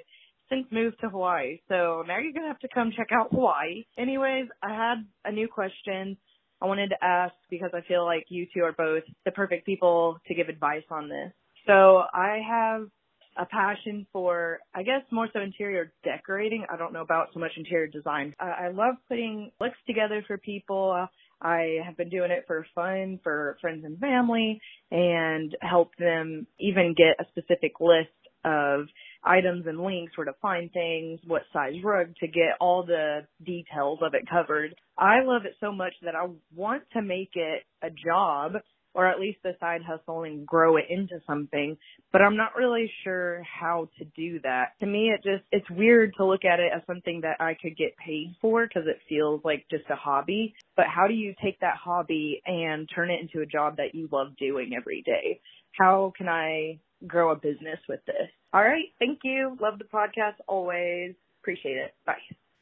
since 0.50 0.66
moved 0.72 1.02
to 1.02 1.10
Hawaii. 1.10 1.60
So 1.68 2.04
now 2.08 2.20
you're 2.20 2.32
going 2.32 2.44
to 2.44 2.48
have 2.48 2.60
to 2.60 2.70
come 2.74 2.94
check 2.96 3.08
out 3.12 3.32
Hawaii. 3.32 3.84
Anyways, 3.98 4.48
I 4.64 4.74
had 4.74 5.06
a 5.26 5.32
new 5.34 5.50
question 5.50 6.16
I 6.62 6.66
wanted 6.66 6.90
to 6.90 7.04
ask 7.04 7.36
because 7.50 7.72
I 7.74 7.82
feel 7.82 8.06
like 8.06 8.26
you 8.30 8.48
two 8.54 8.64
are 8.64 8.72
both 8.72 9.04
the 9.26 9.32
perfect 9.32 9.66
people 9.66 10.20
to 10.28 10.34
give 10.34 10.48
advice 10.48 10.86
on 10.90 11.10
this. 11.10 11.34
So 11.66 12.04
I 12.14 12.40
have 12.48 12.88
a 13.38 13.46
passion 13.46 14.08
for, 14.12 14.60
I 14.74 14.84
guess, 14.84 15.02
more 15.12 15.28
so 15.32 15.40
interior 15.40 15.92
decorating. 16.04 16.66
I 16.72 16.78
don't 16.78 16.94
know 16.94 17.02
about 17.02 17.30
so 17.34 17.40
much 17.40 17.52
interior 17.56 17.88
design. 17.88 18.34
I, 18.40 18.66
I 18.66 18.68
love 18.70 18.96
putting 19.08 19.52
looks 19.60 19.78
together 19.86 20.24
for 20.28 20.38
people. 20.38 21.08
I 21.42 21.78
have 21.86 21.98
been 21.98 22.10
doing 22.10 22.32
it 22.32 22.46
for 22.48 22.66
fun 22.74 23.20
for 23.24 23.58
friends 23.62 23.86
and 23.86 24.00
family 24.00 24.60
and 24.90 25.56
help 25.62 25.92
them 26.00 26.48
even 26.60 26.96
get 26.98 27.24
a 27.24 27.30
specific 27.30 27.74
list 27.80 28.10
of 28.44 28.88
items 29.24 29.66
and 29.68 29.80
links 29.80 30.18
where 30.18 30.26
to 30.26 30.34
find 30.42 30.72
things, 30.72 31.20
what 31.28 31.44
size 31.52 31.74
rug 31.84 32.16
to 32.20 32.28
get 32.28 32.56
all 32.60 32.84
the 32.84 33.22
details 33.46 34.00
of 34.02 34.14
it 34.14 34.28
covered. 34.30 34.74
I 34.98 35.22
love 35.24 35.46
it 35.46 35.56
so 35.60 35.72
much 35.72 35.94
that 36.04 36.16
I 36.16 36.28
want 36.56 36.84
to 36.94 37.02
make 37.02 37.32
it 37.34 37.64
a 37.84 37.90
job 37.90 38.54
or 38.98 39.06
at 39.06 39.20
least 39.20 39.38
a 39.46 39.52
side 39.60 39.84
hustle 39.84 40.24
and 40.24 40.46
grow 40.46 40.76
it 40.76 40.86
into 40.90 41.22
something. 41.28 41.78
But 42.12 42.24
I'm 42.24 42.36
not 42.36 42.56
really 42.58 42.92
sure 43.04 43.44
how 43.44 43.90
to 44.00 44.06
do 44.16 44.40
that. 44.42 44.72
To 44.80 44.88
me, 44.88 45.12
it 45.12 45.22
just, 45.24 45.44
it's 45.52 45.70
weird 45.70 46.16
to 46.18 46.26
look 46.26 46.44
at 46.44 46.60
it 46.60 46.72
as 46.76 46.82
something 46.88 47.22
that 47.22 47.40
I 47.40 47.56
could 47.62 47.78
get 47.78 47.96
paid 48.04 48.36
for 48.42 48.66
because 48.66 48.88
it 48.88 49.00
feels 49.08 49.42
like 49.46 49.68
just 49.70 49.84
a 49.92 49.96
hobby. 49.96 50.56
But 50.76 50.88
how 50.88 51.08
do 51.08 51.14
you 51.14 51.36
take 51.42 51.60
that 51.60 51.78
hobby 51.78 52.42
and 52.48 52.90
turn 52.94 53.12
it 53.12 53.22
into 53.22 53.42
a 53.42 53.46
job 53.46 53.78
that 53.78 53.94
you 53.94 54.10
love 54.12 54.36
doing 54.38 54.72
every 54.76 55.04
day? 55.04 55.42
How 55.78 56.12
can 56.18 56.28
I 56.28 56.80
grow 57.06 57.32
a 57.32 57.36
business 57.36 57.78
with 57.88 58.04
this? 58.08 58.32
All 58.52 58.64
right. 58.64 58.86
Thank 58.98 59.20
you. 59.24 59.56
Love 59.62 59.78
the 59.78 59.86
podcast 59.86 60.38
always. 60.48 61.14
Appreciate 61.44 61.78
it. 61.78 61.94
Bye. 62.04 62.16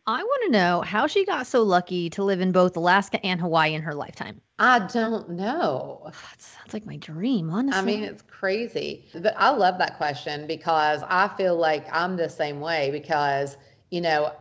I 0.07 0.23
want 0.23 0.43
to 0.45 0.51
know 0.51 0.81
how 0.81 1.07
she 1.07 1.25
got 1.25 1.47
so 1.47 1.63
lucky 1.63 2.09
to 2.11 2.23
live 2.23 2.39
in 2.39 2.51
both 2.51 2.77
Alaska 2.77 3.23
and 3.25 3.41
Hawaii 3.41 3.73
in 3.73 3.81
her 3.81 3.95
lifetime. 3.95 4.41
I 4.59 4.79
don't 4.79 5.31
know. 5.31 6.01
That 6.05 6.41
sounds 6.41 6.73
like 6.73 6.85
my 6.85 6.97
dream, 6.97 7.49
honestly. 7.49 7.79
I 7.79 7.83
mean, 7.83 8.03
it's 8.03 8.21
crazy. 8.21 9.05
But 9.13 9.33
I 9.37 9.49
love 9.49 9.77
that 9.79 9.97
question 9.97 10.47
because 10.47 11.01
I 11.09 11.27
feel 11.35 11.55
like 11.57 11.87
I'm 11.91 12.15
the 12.17 12.29
same 12.29 12.59
way 12.61 12.91
because, 12.91 13.57
you 13.89 13.99
know, 14.01 14.31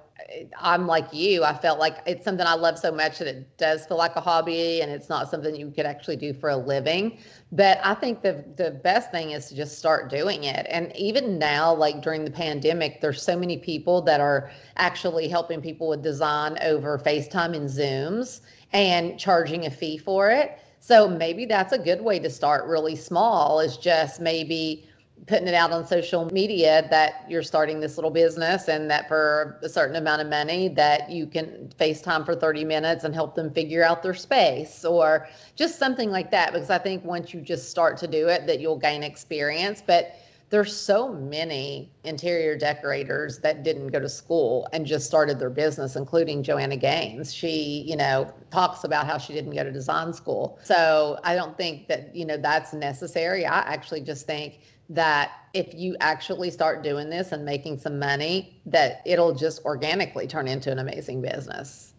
I'm 0.61 0.87
like 0.87 1.13
you. 1.13 1.45
I 1.45 1.55
felt 1.55 1.79
like 1.79 1.99
it's 2.07 2.25
something 2.25 2.47
I 2.47 2.55
love 2.55 2.79
so 2.79 2.93
much 2.93 3.19
that 3.19 3.27
it 3.29 3.57
does 3.59 3.87
feel 3.87 3.97
like 3.97 4.15
a 4.17 4.21
hobby 4.21 4.81
and 4.81 4.91
it's 4.91 5.09
not 5.09 5.29
something 5.29 5.55
you 5.55 5.71
could 5.71 5.87
actually 5.87 6.17
do 6.17 6.33
for 6.33 6.51
a 6.51 6.57
living. 6.57 7.19
But 7.53 7.81
I 7.83 7.95
think 7.95 8.23
the 8.23 8.45
the 8.57 8.71
best 8.71 9.11
thing 9.11 9.33
is 9.33 9.49
to 9.49 9.57
just 9.57 9.79
start 9.79 10.11
doing 10.11 10.45
it. 10.45 10.67
And 10.71 10.95
even 10.97 11.39
now, 11.39 11.75
like 11.75 12.01
during 12.01 12.25
the 12.25 12.31
pandemic, 12.31 13.01
there's 13.01 13.23
so 13.23 13.37
many 13.37 13.59
people 13.59 14.03
that 14.03 14.21
are 14.21 14.51
actually 14.77 15.29
helping 15.29 15.61
people 15.61 15.89
with 15.89 16.03
design 16.03 16.59
over 16.63 16.99
FaceTime 16.99 17.55
and 17.57 17.69
Zooms 17.69 18.41
and 18.73 19.19
charging 19.19 19.67
a 19.67 19.71
fee 19.71 19.99
for 19.99 20.31
it. 20.31 20.59
So 20.81 21.09
maybe 21.09 21.47
that's 21.47 21.73
a 21.73 21.79
good 21.79 22.03
way 22.03 22.19
to 22.19 22.31
start 22.31 22.67
really 22.67 22.95
small 22.95 23.59
is 23.59 23.77
just 23.77 24.21
maybe 24.21 24.87
putting 25.27 25.49
it 25.49 25.55
out 25.55 25.73
on 25.73 25.87
social 25.87 26.27
media 26.27 26.87
that 26.91 27.25
you're 27.29 27.43
starting 27.43 27.81
this 27.81 27.97
little 27.97 28.11
business 28.11 28.69
and 28.69 28.91
that 28.91 29.09
for 29.09 29.59
a 29.63 29.69
certain 29.69 29.97
amount 29.97 30.21
of 30.21 30.29
money 30.29 30.69
that 30.69 31.11
you 31.11 31.27
can 31.27 31.73
FaceTime 31.79 32.27
for 32.27 32.35
30 32.35 32.65
minutes 32.65 33.05
and 33.05 33.15
help 33.15 33.35
them 33.35 33.51
figure 33.51 33.83
out 33.83 34.03
their 34.03 34.15
space 34.15 34.85
or 34.85 35.27
just 35.57 35.79
something 35.79 36.11
like 36.11 36.31
that 36.31 36.53
because 36.53 36.71
I 36.71 36.79
think 36.79 37.05
once 37.05 37.33
you 37.33 37.41
just 37.41 37.71
start 37.71 37.97
to 37.99 38.07
do 38.07 38.29
it 38.29 38.47
that 38.47 38.61
you'll 38.61 38.79
gain 38.79 39.03
experience. 39.03 39.83
But 39.85 40.17
there's 40.51 40.77
so 40.77 41.13
many 41.13 41.91
interior 42.05 42.57
decorators 42.57 43.39
that 43.39 43.65
didn't 43.65 43.89
go 43.89 43.99
to 43.99 44.09
school 44.09 44.69
and 44.73 44.85
just 44.85 45.07
started 45.07 45.39
their 45.39 45.51
business 45.51 45.97
including 45.97 46.43
Joanna 46.43 46.77
Gaines. 46.77 47.33
She 47.33 47.85
you 47.89 47.97
know 47.97 48.33
talks 48.51 48.85
about 48.85 49.07
how 49.07 49.17
she 49.17 49.33
didn't 49.33 49.55
go 49.55 49.65
to 49.65 49.73
design 49.73 50.13
school. 50.13 50.59
So 50.63 51.19
I 51.25 51.35
don't 51.35 51.57
think 51.57 51.89
that 51.89 52.15
you 52.15 52.27
know 52.27 52.37
that's 52.37 52.75
necessary. 52.75 53.47
I 53.47 53.61
actually 53.61 54.03
just 54.03 54.27
think 54.27 54.61
that 54.91 55.33
if 55.55 55.73
you 55.75 55.97
actually 56.01 56.51
start 56.51 56.83
doing 56.83 57.11
this 57.11 57.33
and 57.33 57.45
making 57.45 57.79
some 57.79 57.99
money, 57.99 58.61
that 58.67 59.03
it'll 59.07 59.35
just 59.35 59.65
organically 59.65 60.27
turn 60.27 60.49
into 60.49 60.71
an 60.71 60.79
amazing 60.79 61.23
business. 61.23 61.95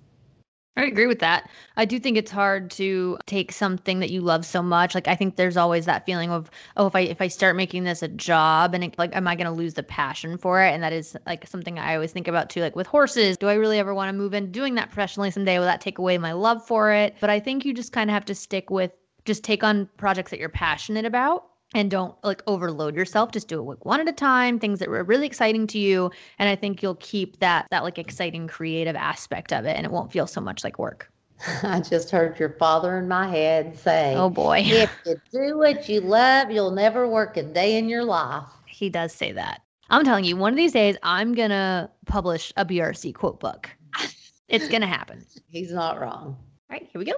I 0.77 0.83
agree 0.83 1.07
with 1.07 1.19
that. 1.19 1.49
I 1.77 1.85
do 1.85 1.99
think 1.99 2.17
it's 2.17 2.31
hard 2.31 2.69
to 2.71 3.17
take 3.27 3.53
something 3.53 4.01
that 4.01 4.09
you 4.09 4.19
love 4.19 4.45
so 4.45 4.61
much. 4.61 4.93
Like 4.93 5.07
I 5.07 5.15
think 5.15 5.37
there's 5.37 5.55
always 5.55 5.85
that 5.85 6.05
feeling 6.05 6.31
of, 6.31 6.51
oh, 6.75 6.85
if 6.87 6.95
I 6.95 6.99
if 7.01 7.21
I 7.21 7.29
start 7.29 7.55
making 7.55 7.85
this 7.85 8.03
a 8.03 8.09
job 8.09 8.73
and 8.73 8.83
it, 8.83 8.97
like 8.97 9.15
am 9.15 9.25
I 9.25 9.35
going 9.35 9.45
to 9.45 9.53
lose 9.53 9.75
the 9.75 9.83
passion 9.83 10.37
for 10.37 10.61
it? 10.61 10.71
And 10.71 10.83
that 10.83 10.91
is 10.91 11.15
like 11.25 11.47
something 11.47 11.79
I 11.79 11.95
always 11.95 12.11
think 12.11 12.27
about 12.27 12.49
too. 12.49 12.59
Like 12.59 12.75
with 12.75 12.87
horses, 12.87 13.37
do 13.37 13.47
I 13.47 13.53
really 13.53 13.79
ever 13.79 13.95
want 13.95 14.09
to 14.09 14.13
move 14.13 14.33
into 14.33 14.51
doing 14.51 14.75
that 14.75 14.89
professionally 14.89 15.31
someday? 15.31 15.57
Will 15.59 15.65
that 15.65 15.79
take 15.79 15.97
away 15.97 16.17
my 16.17 16.33
love 16.33 16.65
for 16.65 16.91
it? 16.91 17.15
But 17.21 17.29
I 17.29 17.39
think 17.39 17.63
you 17.63 17.73
just 17.73 17.93
kind 17.93 18.09
of 18.09 18.13
have 18.13 18.25
to 18.25 18.35
stick 18.35 18.69
with 18.69 18.91
just 19.23 19.45
take 19.45 19.63
on 19.63 19.89
projects 19.95 20.31
that 20.31 20.39
you're 20.39 20.49
passionate 20.49 21.05
about 21.05 21.45
and 21.75 21.91
don't 21.91 22.15
like 22.23 22.41
overload 22.47 22.95
yourself 22.95 23.31
just 23.31 23.47
do 23.47 23.59
it 23.59 23.63
like 23.63 23.85
one 23.85 23.99
at 23.99 24.07
a 24.07 24.13
time 24.13 24.57
things 24.57 24.79
that 24.79 24.89
were 24.89 25.03
really 25.03 25.27
exciting 25.27 25.67
to 25.67 25.77
you 25.77 26.09
and 26.39 26.49
i 26.49 26.55
think 26.55 26.81
you'll 26.81 26.95
keep 26.95 27.38
that 27.39 27.67
that 27.69 27.83
like 27.83 27.99
exciting 27.99 28.47
creative 28.47 28.95
aspect 28.95 29.53
of 29.53 29.65
it 29.65 29.75
and 29.77 29.85
it 29.85 29.91
won't 29.91 30.11
feel 30.11 30.25
so 30.25 30.41
much 30.41 30.63
like 30.63 30.79
work 30.79 31.11
I 31.63 31.81
just 31.81 32.11
heard 32.11 32.39
your 32.39 32.51
father 32.51 32.97
in 32.97 33.09
my 33.09 33.27
head 33.27 33.77
say, 33.77 34.13
Oh 34.15 34.29
boy. 34.29 34.61
if 34.65 34.89
you 35.05 35.19
do 35.31 35.57
what 35.57 35.89
you 35.89 35.99
love, 35.99 36.49
you'll 36.49 36.71
never 36.71 37.09
work 37.09 37.35
a 37.35 37.43
day 37.43 37.77
in 37.77 37.89
your 37.89 38.05
life. 38.05 38.47
He 38.67 38.89
does 38.89 39.11
say 39.13 39.33
that. 39.33 39.61
I'm 39.89 40.03
telling 40.03 40.23
you, 40.23 40.35
one 40.38 40.53
of 40.53 40.57
these 40.57 40.71
days, 40.71 40.95
I'm 41.03 41.33
going 41.33 41.49
to 41.49 41.89
publish 42.07 42.51
a 42.57 42.65
BRC 42.65 43.13
quote 43.13 43.39
book. 43.39 43.69
It's 44.47 44.67
going 44.67 44.81
to 44.81 44.88
happen. 44.88 45.25
He's 45.49 45.71
not 45.71 45.99
wrong. 45.99 46.38
All 46.38 46.38
right, 46.69 46.88
here 46.91 46.99
we 46.99 47.05
go. 47.05 47.13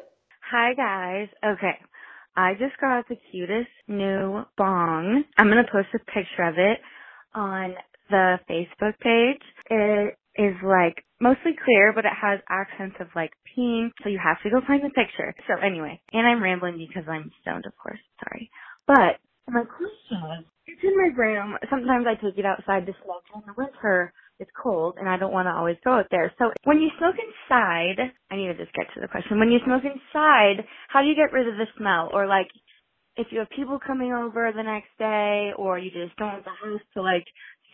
Hi, 0.50 0.74
guys. 0.74 1.28
Okay. 1.46 1.78
I 2.38 2.54
just 2.54 2.80
got 2.80 3.10
the 3.10 3.18
cutest 3.32 3.74
new 3.88 4.44
bong. 4.58 5.24
I'm 5.38 5.48
going 5.50 5.66
to 5.66 5.72
post 5.72 5.90
a 5.96 6.00
picture 6.00 6.44
of 6.48 6.54
it 6.60 6.78
on 7.34 7.74
the 8.12 8.38
Facebook 8.48 8.94
page. 9.02 9.42
It 9.72 10.16
is 10.38 10.54
like 10.64 11.04
mostly 11.20 11.58
clear, 11.58 11.94
but 11.94 12.06
it 12.06 12.14
has 12.14 12.40
accents 12.48 12.98
of 13.02 13.08
like 13.16 13.32
pink, 13.56 13.92
so 14.04 14.10
you 14.10 14.20
have 14.24 14.38
to 14.44 14.52
go 14.52 14.62
find 14.68 14.84
the 14.86 14.94
picture. 14.94 15.34
So 15.50 15.58
anyway, 15.66 16.00
and 16.14 16.28
I'm 16.28 16.44
rambling 16.44 16.78
because 16.78 17.10
I'm 17.10 17.32
stoned, 17.42 17.66
of 17.66 17.74
course. 17.82 18.00
Sorry. 18.24 18.52
But 18.86 19.18
my 19.50 19.66
question 19.66 20.22
is, 20.38 20.46
it's 20.68 20.84
in 20.84 20.94
my 20.96 21.10
room. 21.18 21.58
Sometimes 21.72 22.06
I 22.06 22.22
take 22.22 22.38
it 22.38 22.46
outside 22.46 22.86
to 22.86 22.94
smoke 23.04 23.26
in 23.34 23.42
the 23.48 23.54
winter 23.58 24.14
it's 24.40 24.52
cold 24.62 24.96
and 25.00 25.10
I 25.10 25.18
don't 25.18 25.34
want 25.34 25.48
to 25.48 25.52
always 25.54 25.78
go 25.84 25.94
out 25.94 26.08
there. 26.12 26.32
So 26.38 26.52
when 26.64 26.80
you 26.80 26.90
smoke 26.98 27.16
inside, 27.16 28.14
I 28.32 28.36
need 28.36 28.48
to 28.48 28.58
just 28.58 28.74
get 28.74 28.86
to 28.94 29.02
the 29.02 29.08
question. 29.08 29.40
When 29.40 29.52
you 29.52 29.60
smoke 29.66 29.84
inside, 29.84 30.66
how 30.90 31.02
do 31.02 31.08
you 31.08 31.16
get 31.16 31.34
rid 31.34 31.48
of 31.48 31.56
the 31.58 31.66
smell? 31.78 32.10
Or 32.14 32.28
like, 32.28 32.48
if 33.16 33.28
you 33.32 33.40
have 33.40 33.50
people 33.50 33.80
coming 33.80 34.14
over 34.14 34.52
the 34.56 34.64
next 34.64 34.90
day 35.00 35.52
or 35.58 35.80
you 35.80 35.90
just 35.90 36.16
don't 36.18 36.34
want 36.34 36.46
the 36.46 36.52
house 36.52 36.82
to 36.94 37.02
like 37.02 37.26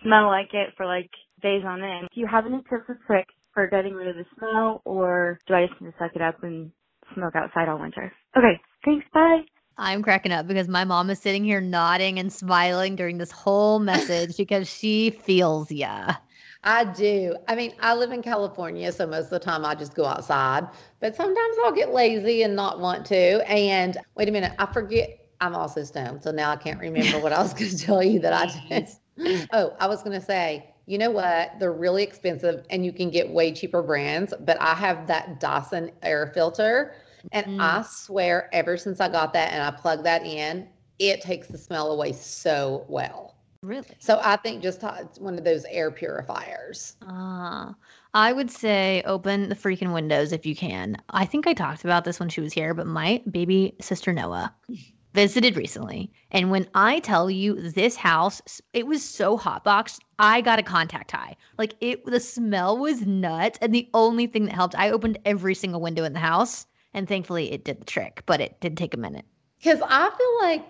smell 0.01 0.27
like 0.27 0.53
it 0.53 0.73
for 0.77 0.85
like 0.85 1.09
days 1.41 1.63
on 1.65 1.83
end, 1.83 2.07
do 2.13 2.19
you 2.21 2.27
have 2.27 2.45
any 2.45 2.57
tips 2.69 2.87
or 2.87 2.99
tricks 3.07 3.33
for 3.53 3.67
getting 3.67 3.93
rid 3.93 4.07
of 4.07 4.15
the 4.15 4.25
smell 4.37 4.81
or 4.85 5.39
do 5.47 5.53
I 5.53 5.67
just 5.67 5.81
need 5.81 5.91
to 5.91 5.95
suck 5.99 6.15
it 6.15 6.21
up 6.21 6.43
and 6.43 6.71
smoke 7.13 7.35
outside 7.35 7.67
all 7.67 7.79
winter? 7.79 8.11
Okay, 8.37 8.59
thanks, 8.85 9.05
bye. 9.13 9.41
I'm 9.77 10.03
cracking 10.03 10.31
up 10.31 10.47
because 10.47 10.67
my 10.67 10.83
mom 10.83 11.09
is 11.09 11.19
sitting 11.19 11.43
here 11.43 11.59
nodding 11.59 12.19
and 12.19 12.31
smiling 12.31 12.95
during 12.95 13.17
this 13.17 13.31
whole 13.31 13.79
message 13.79 14.37
because 14.37 14.69
she 14.69 15.09
feels 15.09 15.71
ya. 15.71 16.13
I 16.63 16.85
do. 16.85 17.35
I 17.47 17.55
mean, 17.55 17.73
I 17.81 17.93
live 17.93 18.11
in 18.11 18.21
California, 18.21 18.91
so 18.91 19.05
most 19.05 19.25
of 19.25 19.29
the 19.31 19.39
time 19.39 19.65
I 19.65 19.75
just 19.75 19.95
go 19.95 20.05
outside, 20.05 20.67
but 21.01 21.15
sometimes 21.15 21.57
I'll 21.63 21.73
get 21.73 21.91
lazy 21.93 22.43
and 22.43 22.55
not 22.55 22.79
want 22.79 23.05
to. 23.07 23.43
And 23.49 23.97
wait 24.15 24.29
a 24.29 24.31
minute, 24.31 24.53
I 24.57 24.65
forget 24.67 25.09
I'm 25.41 25.55
also 25.55 25.83
stoned. 25.83 26.23
So 26.23 26.31
now 26.31 26.51
I 26.51 26.55
can't 26.55 26.79
remember 26.79 27.19
what 27.19 27.33
I 27.33 27.41
was 27.41 27.53
going 27.53 27.69
to 27.71 27.77
tell 27.77 28.01
you 28.01 28.19
that 28.21 28.33
I 28.33 28.45
did. 28.69 28.89
oh, 29.51 29.75
I 29.79 29.87
was 29.87 30.03
going 30.03 30.17
to 30.19 30.25
say, 30.25 30.69
you 30.85 30.97
know 30.97 31.11
what? 31.11 31.51
They're 31.59 31.73
really 31.73 32.03
expensive 32.03 32.65
and 32.69 32.85
you 32.85 32.93
can 32.93 33.09
get 33.09 33.29
way 33.29 33.51
cheaper 33.51 33.81
brands, 33.81 34.33
but 34.41 34.59
I 34.61 34.73
have 34.73 35.07
that 35.07 35.39
Dyson 35.41 35.91
air 36.01 36.27
filter. 36.33 36.95
And 37.31 37.45
Mm. 37.45 37.59
I 37.59 37.83
swear, 37.83 38.49
ever 38.53 38.77
since 38.77 38.99
I 39.01 39.09
got 39.09 39.33
that 39.33 39.51
and 39.53 39.63
I 39.63 39.71
plug 39.71 40.03
that 40.03 40.25
in, 40.25 40.67
it 40.99 41.21
takes 41.21 41.47
the 41.47 41.57
smell 41.57 41.91
away 41.91 42.13
so 42.13 42.85
well. 42.87 43.32
Really? 43.63 43.95
So 43.99 44.19
I 44.21 44.35
think 44.35 44.61
just 44.61 44.83
uh, 44.83 44.95
it's 44.99 45.19
one 45.19 45.37
of 45.37 45.45
those 45.45 45.63
air 45.65 45.89
purifiers. 45.89 46.97
Ah, 47.01 47.75
I 48.13 48.33
would 48.33 48.51
say 48.51 49.01
open 49.05 49.47
the 49.47 49.55
freaking 49.55 49.93
windows 49.93 50.33
if 50.33 50.45
you 50.45 50.53
can. 50.53 50.97
I 51.11 51.23
think 51.25 51.47
I 51.47 51.53
talked 51.53 51.85
about 51.85 52.03
this 52.03 52.19
when 52.19 52.27
she 52.27 52.41
was 52.41 52.51
here, 52.51 52.73
but 52.73 52.87
my 52.87 53.23
baby 53.31 53.73
sister 53.79 54.11
Noah 54.11 54.53
visited 55.13 55.55
recently. 55.55 56.11
And 56.31 56.51
when 56.51 56.67
I 56.75 56.99
tell 56.99 57.31
you 57.31 57.55
this 57.71 57.95
house, 57.95 58.41
it 58.73 58.85
was 58.85 59.01
so 59.01 59.37
hot 59.37 59.63
boxed, 59.63 60.03
I 60.19 60.41
got 60.41 60.59
a 60.59 60.63
contact 60.63 61.11
high. 61.11 61.37
Like 61.57 61.75
it, 61.79 62.05
the 62.05 62.19
smell 62.19 62.77
was 62.77 63.05
nuts. 63.07 63.57
And 63.61 63.73
the 63.73 63.89
only 63.93 64.27
thing 64.27 64.43
that 64.45 64.55
helped, 64.55 64.75
I 64.75 64.91
opened 64.91 65.19
every 65.23 65.55
single 65.55 65.79
window 65.79 66.03
in 66.03 66.11
the 66.11 66.19
house. 66.19 66.65
And 66.93 67.07
thankfully 67.07 67.51
it 67.53 67.63
did 67.63 67.79
the 67.79 67.85
trick, 67.85 68.23
but 68.25 68.41
it 68.41 68.59
did 68.59 68.75
take 68.75 68.93
a 68.93 68.97
minute. 68.97 69.25
Because 69.57 69.79
I 69.81 70.09
feel 70.09 70.49
like 70.49 70.65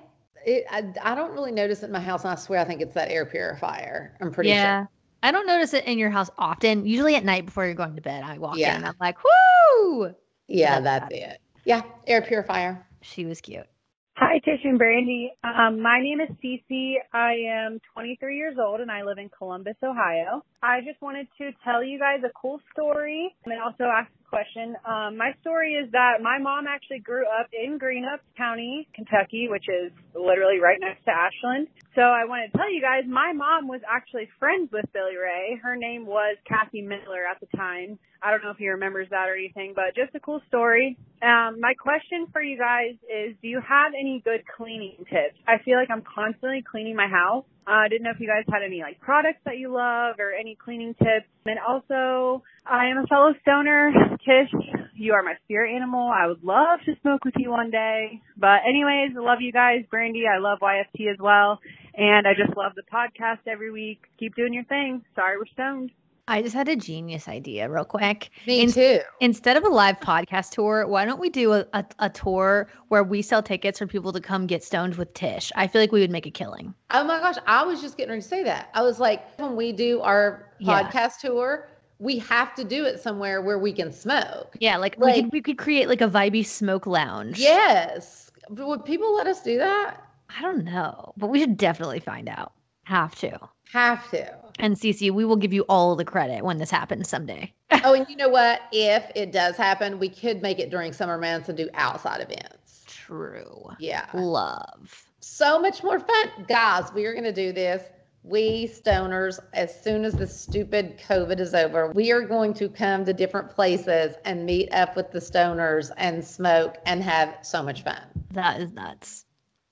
it, 0.46 0.66
I, 0.70 1.12
I 1.12 1.16
don't 1.16 1.32
really 1.32 1.52
notice 1.52 1.84
it 1.84 1.88
in 1.88 1.92
my 1.92 2.00
house. 2.00 2.24
And 2.24 2.32
I 2.32 2.36
swear 2.36 2.60
I 2.60 2.66
think 2.66 2.82
it's 2.82 2.94
that 2.94 3.10
air 3.10 3.26
purifier. 3.26 4.16
I'm 4.22 4.32
pretty 4.32 4.50
yeah. 4.50 4.82
sure. 4.82 4.90
I 5.24 5.32
don't 5.32 5.48
notice 5.48 5.74
it 5.74 5.86
in 5.86 5.98
your 5.98 6.10
house 6.10 6.30
often. 6.38 6.86
Usually 6.86 7.16
at 7.16 7.24
night 7.24 7.46
before 7.46 7.66
you're 7.66 7.76
going 7.76 7.96
to 7.96 8.02
bed, 8.02 8.24
I 8.24 8.38
walk 8.38 8.56
in 8.56 8.60
Yeah. 8.62 8.76
and 8.76 8.86
I'm 8.86 8.96
like, 9.00 9.18
whoo! 9.24 10.14
Yeah, 10.48 10.80
That's 10.82 11.10
that's 11.10 11.14
it. 11.16 11.40
Yeah, 11.66 11.82
air 12.08 12.22
purifier. 12.22 12.86
She 13.02 13.26
was 13.26 13.40
cute. 13.40 13.68
Hi, 14.16 14.38
Tish 14.46 14.62
and 14.64 14.80
Brandi. 14.80 15.30
Um, 15.44 15.82
my 15.82 16.00
name 16.00 16.22
is 16.22 16.30
Cece. 16.38 16.98
I 17.14 17.34
am 17.50 17.80
23 17.96 18.38
years 18.38 18.58
old 18.64 18.80
and 18.80 18.92
I 18.92 19.02
live 19.02 19.18
in 19.18 19.28
Columbus, 19.36 19.74
Ohio. 19.84 20.46
I 20.62 20.82
just 20.86 21.02
wanted 21.02 21.28
to 21.40 21.50
tell 21.64 21.84
you 21.84 21.98
guys 21.98 22.20
a 22.24 22.30
cool 22.40 22.62
story 22.72 23.34
and 23.44 23.60
also 23.60 23.86
ask 23.86 24.12
a 24.14 24.30
question. 24.30 24.76
Um, 24.86 25.18
my 25.18 25.34
story 25.42 25.74
is 25.74 25.92
that 25.94 26.22
my 26.22 26.38
mom 26.38 26.66
actually 26.70 27.00
grew 27.00 27.26
up 27.26 27.50
in 27.54 27.80
Greenup 27.80 28.22
County, 28.38 28.88
Kentucky, 28.94 29.48
which 29.50 29.66
is 29.68 29.92
literally 30.14 30.60
right 30.62 30.78
next 30.80 31.06
to 31.06 31.12
Ashland. 31.12 31.68
So 31.96 32.02
I 32.02 32.26
wanted 32.26 32.52
to 32.52 32.58
tell 32.58 32.72
you 32.72 32.82
guys, 32.82 33.10
my 33.10 33.34
mom 33.34 33.68
was 33.68 33.82
actually 33.90 34.30
friends 34.38 34.70
with 34.72 34.86
Billy 34.94 35.18
Ray. 35.18 35.60
Her 35.62 35.76
name 35.76 36.06
was 36.06 36.38
Kathy 36.48 36.84
Miller 36.84 37.26
at 37.26 37.42
the 37.42 37.50
time. 37.58 37.98
I 38.24 38.32
don't 38.32 38.42
know 38.42 38.52
if 38.52 38.58
he 38.58 38.70
remembers 38.70 39.10
that 39.10 39.28
or 39.28 39.36
anything, 39.36 39.74
but 39.76 39.96
just 39.96 40.16
a 40.16 40.20
cool 40.20 40.42
story. 40.48 40.98
Um, 41.22 41.60
my 41.60 41.74
question 41.74 42.28
for 42.32 42.42
you 42.42 42.58
guys 42.58 42.96
is, 43.04 43.36
do 43.42 43.50
you 43.50 43.60
have 43.60 43.92
any 44.00 44.22
good 44.24 44.44
cleaning 44.56 44.96
tips? 45.10 45.36
I 45.46 45.58
feel 45.64 45.76
like 45.76 45.90
I'm 45.92 46.04
constantly 46.04 46.64
cleaning 46.64 46.96
my 46.96 47.08
house. 47.08 47.44
Uh, 47.68 47.84
I 47.84 47.88
didn't 47.90 48.04
know 48.04 48.12
if 48.12 48.20
you 48.20 48.28
guys 48.28 48.44
had 48.52 48.64
any 48.64 48.82
like 48.82 49.00
products 49.00 49.40
that 49.46 49.58
you 49.58 49.74
love 49.74 50.16
or 50.20 50.32
any 50.32 50.56
cleaning 50.56 50.94
tips. 50.96 51.28
And 51.46 51.60
also, 51.60 52.44
I 52.66 52.88
am 52.88 52.98
a 52.98 53.08
fellow 53.08 53.34
stoner. 53.42 53.92
Tish, 54.24 54.52
you 54.96 55.14
are 55.14 55.24
my 55.24 55.36
spirit 55.44 55.76
animal. 55.76 56.10
I 56.10 56.28
would 56.28 56.44
love 56.44 56.80
to 56.86 56.94
smoke 57.02 57.26
with 57.26 57.36
you 57.38 57.52
one 57.52 57.72
day. 57.72 58.22
But 58.38 58.64
anyways, 58.68 59.16
I 59.18 59.20
love 59.20 59.40
you 59.42 59.52
guys. 59.52 59.84
Brandi, 59.92 60.24
I 60.28 60.40
love 60.40 60.60
YFT 60.62 61.12
as 61.12 61.20
well. 61.20 61.60
And 61.96 62.26
I 62.28 62.32
just 62.34 62.56
love 62.58 62.72
the 62.76 62.84
podcast 62.84 63.48
every 63.48 63.72
week. 63.72 64.00
Keep 64.20 64.36
doing 64.36 64.54
your 64.54 64.66
thing. 64.66 65.04
Sorry 65.16 65.38
we're 65.38 65.46
stoned. 65.54 65.92
I 66.28 66.42
just 66.42 66.56
had 66.56 66.70
a 66.70 66.76
genius 66.76 67.28
idea, 67.28 67.70
real 67.70 67.84
quick. 67.84 68.30
Me 68.48 68.62
In- 68.62 68.72
too. 68.72 69.00
Instead 69.20 69.58
of 69.58 69.66
a 69.66 69.68
live 69.70 70.00
podcast 70.00 70.52
tour, 70.52 70.88
why 70.88 71.04
don't 71.04 71.20
we 71.20 71.30
do 71.30 71.52
a, 71.52 71.66
a, 71.74 71.84
a 72.00 72.10
tour 72.10 72.70
where 72.88 73.04
we 73.04 73.22
sell 73.22 73.44
tickets 73.44 73.80
for 73.80 73.88
people 73.88 74.14
to 74.14 74.22
come 74.22 74.48
get 74.48 74.64
stoned 74.64 74.96
with 74.96 75.14
Tish? 75.14 75.52
I 75.56 75.68
feel 75.68 75.82
like 75.82 75.92
we 75.92 76.00
would 76.00 76.12
make 76.12 76.26
a 76.26 76.32
killing. 76.32 76.74
Oh 76.92 77.04
my 77.04 77.20
gosh, 77.20 77.36
I 77.46 77.64
was 77.66 77.82
just 77.82 77.98
getting 77.98 78.12
ready 78.12 78.22
to 78.22 78.28
say 78.28 78.42
that. 78.44 78.70
I 78.74 78.84
was 78.84 79.00
like, 79.02 79.38
when 79.38 79.56
we 79.58 79.74
do 79.74 80.00
our 80.00 80.50
Yeah. 80.60 80.84
podcast 80.90 81.20
tour, 81.20 81.68
we 82.00 82.20
have 82.20 82.56
to 82.56 82.64
do 82.64 82.86
it 82.86 83.02
somewhere 83.02 83.42
where 83.42 83.60
we 83.60 83.74
can 83.74 83.92
smoke. 83.92 84.56
Yeah, 84.60 84.78
like, 84.78 84.96
we 85.00 85.14
could 85.14 85.32
we 85.34 85.42
could 85.42 85.58
create 85.58 85.90
like 85.90 86.02
a 86.02 86.08
vibey 86.10 86.46
smoke 86.46 86.88
lounge. 86.88 87.38
Yes. 87.40 88.32
But 88.50 88.68
would 88.68 88.86
people 88.86 89.14
let 89.16 89.28
us 89.28 89.42
do 89.44 89.58
that? 89.58 90.02
I 90.38 90.42
don't 90.42 90.64
know, 90.64 91.14
but 91.18 91.28
we 91.28 91.40
should 91.40 91.58
definitely 91.58 92.00
find 92.00 92.30
out. 92.30 92.54
Have 92.84 93.14
to. 93.16 93.38
Have 93.72 94.10
to. 94.12 94.34
And 94.60 94.76
Cece, 94.76 95.10
we 95.12 95.26
will 95.26 95.36
give 95.36 95.52
you 95.54 95.64
all 95.68 95.96
the 95.96 96.06
credit 96.06 96.44
when 96.44 96.58
this 96.60 96.70
happens 96.70 97.10
someday. 97.10 97.52
oh, 97.84 97.94
and 97.94 98.06
you 98.10 98.16
know 98.16 98.30
what? 98.30 98.62
If 98.72 99.12
it 99.16 99.32
does 99.32 99.56
happen, 99.56 99.98
we 100.00 100.10
could 100.10 100.42
make 100.42 100.60
it 100.60 100.70
during 100.70 100.94
summer 100.94 101.18
months 101.18 101.50
and 101.50 101.58
do 101.58 101.70
outside 101.74 102.22
events. 102.22 102.84
True. 102.88 103.70
Yeah. 103.80 104.06
Love. 104.14 105.06
so 105.20 105.60
much 105.60 105.84
more 105.84 106.00
fun. 106.00 106.28
Guys, 106.48 106.94
we 106.94 107.06
are 107.06 107.14
going 107.14 107.24
to 107.24 107.34
do 107.34 107.52
this. 107.52 107.84
We 108.26 108.68
stoners, 108.68 109.38
as 109.54 109.78
soon 109.84 110.06
as 110.06 110.14
the 110.14 110.28
stupid 110.28 110.98
COVID 111.10 111.40
is 111.42 111.54
over, 111.54 111.92
we 111.92 112.12
are 112.12 112.22
going 112.22 112.54
to 112.54 112.70
come 112.70 113.04
to 113.04 113.12
different 113.12 113.50
places 113.50 114.16
and 114.24 114.46
meet 114.46 114.72
up 114.74 114.96
with 114.96 115.12
the 115.12 115.20
stoners 115.20 115.92
and 115.98 116.24
smoke 116.24 116.78
and 116.86 117.04
have 117.04 117.36
so 117.42 117.62
much 117.62 117.84
fun. 117.84 118.02
That 118.32 118.62
is 118.62 118.72
nuts. 118.72 119.26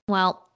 Well, 0.06 0.46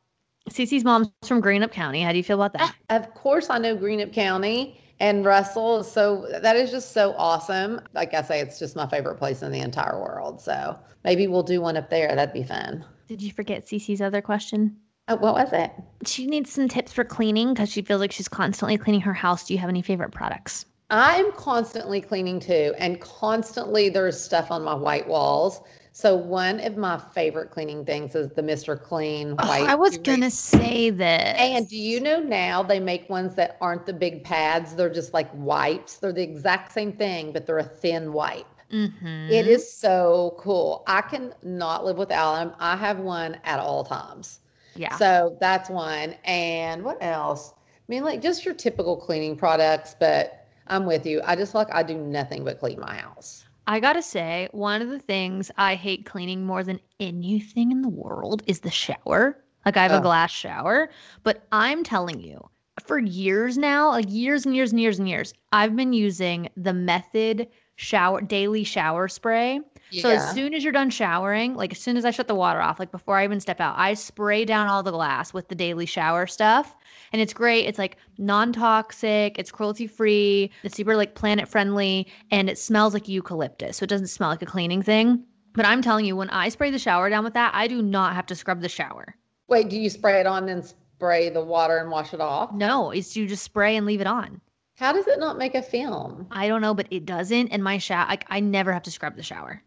Cece's 0.50 0.84
mom's 0.84 1.10
from 1.24 1.42
Greenup 1.42 1.72
County. 1.72 2.02
How 2.02 2.12
do 2.12 2.18
you 2.18 2.24
feel 2.24 2.40
about 2.40 2.58
that? 2.58 2.74
Of 2.90 3.12
course, 3.14 3.50
I 3.50 3.58
know 3.58 3.76
Greenup 3.76 4.12
County 4.12 4.80
and 5.00 5.24
Russell. 5.24 5.80
is 5.80 5.90
So 5.90 6.26
that 6.40 6.56
is 6.56 6.70
just 6.70 6.92
so 6.92 7.14
awesome. 7.18 7.80
Like 7.94 8.14
I 8.14 8.22
say, 8.22 8.40
it's 8.40 8.58
just 8.58 8.76
my 8.76 8.86
favorite 8.86 9.16
place 9.16 9.42
in 9.42 9.52
the 9.52 9.60
entire 9.60 10.00
world. 10.00 10.40
So 10.40 10.78
maybe 11.04 11.26
we'll 11.26 11.42
do 11.42 11.60
one 11.60 11.76
up 11.76 11.90
there. 11.90 12.14
That'd 12.14 12.32
be 12.32 12.42
fun. 12.42 12.84
Did 13.08 13.22
you 13.22 13.32
forget 13.32 13.66
Cece's 13.66 14.00
other 14.00 14.22
question? 14.22 14.76
Oh, 15.08 15.16
what 15.16 15.34
was 15.34 15.52
it? 15.52 15.70
She 16.04 16.26
needs 16.26 16.52
some 16.52 16.68
tips 16.68 16.92
for 16.92 17.04
cleaning 17.04 17.54
because 17.54 17.70
she 17.70 17.82
feels 17.82 18.00
like 18.00 18.10
she's 18.10 18.28
constantly 18.28 18.76
cleaning 18.76 19.02
her 19.02 19.14
house. 19.14 19.44
Do 19.46 19.54
you 19.54 19.60
have 19.60 19.68
any 19.68 19.82
favorite 19.82 20.10
products? 20.10 20.66
I 20.90 21.16
am 21.16 21.32
constantly 21.32 22.00
cleaning 22.00 22.38
too, 22.40 22.72
and 22.78 23.00
constantly 23.00 23.88
there's 23.88 24.20
stuff 24.20 24.50
on 24.50 24.62
my 24.62 24.74
white 24.74 25.06
walls. 25.08 25.60
So 25.96 26.14
one 26.14 26.60
of 26.60 26.76
my 26.76 26.98
favorite 26.98 27.50
cleaning 27.50 27.86
things 27.86 28.14
is 28.14 28.30
the 28.32 28.42
Mr. 28.42 28.76
Clean 28.76 29.34
Oh, 29.38 29.48
white. 29.48 29.66
I 29.66 29.76
was 29.76 29.96
gonna 29.96 30.30
say 30.30 30.90
that. 30.90 31.40
And 31.40 31.66
do 31.66 31.76
you 31.78 32.00
know 32.00 32.20
now 32.20 32.62
they 32.62 32.78
make 32.78 33.08
ones 33.08 33.34
that 33.36 33.56
aren't 33.62 33.86
the 33.86 33.94
big 33.94 34.22
pads? 34.22 34.74
They're 34.74 34.92
just 34.92 35.14
like 35.14 35.30
wipes. 35.32 35.96
They're 35.96 36.12
the 36.12 36.22
exact 36.22 36.72
same 36.72 36.92
thing, 36.92 37.32
but 37.32 37.46
they're 37.46 37.56
a 37.56 37.64
thin 37.64 38.12
wipe. 38.12 38.44
Mhm. 38.70 39.30
It 39.30 39.46
is 39.46 39.72
so 39.72 40.34
cool. 40.36 40.84
I 40.86 41.00
can 41.00 41.32
not 41.42 41.86
live 41.86 41.96
without 41.96 42.34
them. 42.40 42.52
I 42.60 42.76
have 42.76 42.98
one 42.98 43.38
at 43.44 43.58
all 43.58 43.82
times. 43.82 44.40
Yeah. 44.74 44.94
So 44.98 45.38
that's 45.40 45.70
one. 45.70 46.14
And 46.26 46.84
what 46.84 46.98
else? 47.00 47.54
I 47.56 47.84
mean, 47.88 48.04
like 48.04 48.20
just 48.20 48.44
your 48.44 48.52
typical 48.52 48.98
cleaning 48.98 49.34
products, 49.34 49.96
but 49.98 50.46
I'm 50.66 50.84
with 50.84 51.06
you. 51.06 51.22
I 51.24 51.36
just 51.36 51.54
like 51.54 51.72
I 51.72 51.82
do 51.82 51.96
nothing 51.96 52.44
but 52.44 52.58
clean 52.58 52.78
my 52.80 52.96
house. 52.96 53.45
I 53.66 53.80
gotta 53.80 54.02
say, 54.02 54.48
one 54.52 54.82
of 54.82 54.88
the 54.88 54.98
things 54.98 55.50
I 55.56 55.74
hate 55.74 56.04
cleaning 56.06 56.44
more 56.44 56.62
than 56.62 56.80
anything 57.00 57.70
in 57.72 57.82
the 57.82 57.88
world 57.88 58.42
is 58.46 58.60
the 58.60 58.70
shower. 58.70 59.42
Like 59.64 59.76
I 59.76 59.82
have 59.82 59.92
a 59.92 59.98
Oh. 59.98 60.00
glass 60.00 60.30
shower, 60.30 60.90
but 61.24 61.46
I'm 61.52 61.82
telling 61.82 62.20
you, 62.20 62.40
for 62.86 62.98
years 62.98 63.58
now, 63.58 63.90
like 63.90 64.06
years 64.08 64.46
and 64.46 64.54
years 64.54 64.70
and 64.72 64.80
years 64.80 64.98
and 64.98 65.08
years, 65.08 65.32
I've 65.52 65.74
been 65.74 65.92
using 65.92 66.48
the 66.56 66.72
Method 66.72 67.48
shower 67.76 68.20
daily 68.20 68.62
shower 68.64 69.08
spray. 69.08 69.60
So 69.92 70.10
as 70.10 70.34
soon 70.34 70.52
as 70.52 70.64
you're 70.64 70.72
done 70.72 70.90
showering, 70.90 71.54
like 71.54 71.72
as 71.72 71.78
soon 71.78 71.96
as 71.96 72.04
I 72.04 72.10
shut 72.10 72.28
the 72.28 72.34
water 72.34 72.60
off, 72.60 72.78
like 72.80 72.90
before 72.90 73.16
I 73.16 73.24
even 73.24 73.40
step 73.40 73.60
out, 73.60 73.74
I 73.78 73.94
spray 73.94 74.44
down 74.44 74.66
all 74.66 74.82
the 74.82 74.90
glass 74.90 75.32
with 75.32 75.48
the 75.48 75.54
daily 75.54 75.86
shower 75.86 76.26
stuff. 76.26 76.74
And 77.12 77.22
it's 77.22 77.32
great. 77.32 77.66
It's 77.66 77.78
like 77.78 77.96
non-toxic, 78.18 79.38
it's 79.38 79.52
cruelty-free, 79.52 80.50
it's 80.64 80.76
super 80.76 80.96
like 80.96 81.14
planet 81.14 81.48
friendly, 81.48 82.08
and 82.30 82.50
it 82.50 82.58
smells 82.58 82.94
like 82.94 83.08
eucalyptus. 83.08 83.76
So 83.76 83.84
it 83.84 83.90
doesn't 83.90 84.08
smell 84.08 84.30
like 84.30 84.42
a 84.42 84.46
cleaning 84.46 84.82
thing. 84.82 85.22
But 85.54 85.66
I'm 85.66 85.82
telling 85.82 86.04
you, 86.04 86.16
when 86.16 86.30
I 86.30 86.48
spray 86.48 86.70
the 86.70 86.78
shower 86.78 87.08
down 87.08 87.24
with 87.24 87.34
that, 87.34 87.54
I 87.54 87.68
do 87.68 87.80
not 87.80 88.14
have 88.14 88.26
to 88.26 88.34
scrub 88.34 88.60
the 88.60 88.68
shower. 88.68 89.14
Wait, 89.48 89.68
do 89.68 89.78
you 89.78 89.88
spray 89.88 90.20
it 90.20 90.26
on 90.26 90.46
then 90.46 90.62
spray 90.62 91.30
the 91.30 91.44
water 91.44 91.78
and 91.78 91.90
wash 91.90 92.12
it 92.12 92.20
off? 92.20 92.52
No, 92.52 92.90
it's 92.90 93.16
you 93.16 93.26
just 93.26 93.44
spray 93.44 93.76
and 93.76 93.86
leave 93.86 94.00
it 94.00 94.06
on. 94.06 94.40
How 94.74 94.92
does 94.92 95.06
it 95.06 95.18
not 95.18 95.38
make 95.38 95.54
a 95.54 95.62
film? 95.62 96.26
I 96.30 96.48
don't 96.48 96.60
know, 96.60 96.74
but 96.74 96.88
it 96.90 97.06
doesn't. 97.06 97.48
And 97.48 97.64
my 97.64 97.78
shower, 97.78 98.06
like 98.08 98.26
I 98.28 98.40
never 98.40 98.72
have 98.72 98.82
to 98.82 98.90
scrub 98.90 99.16
the 99.16 99.22
shower. 99.22 99.62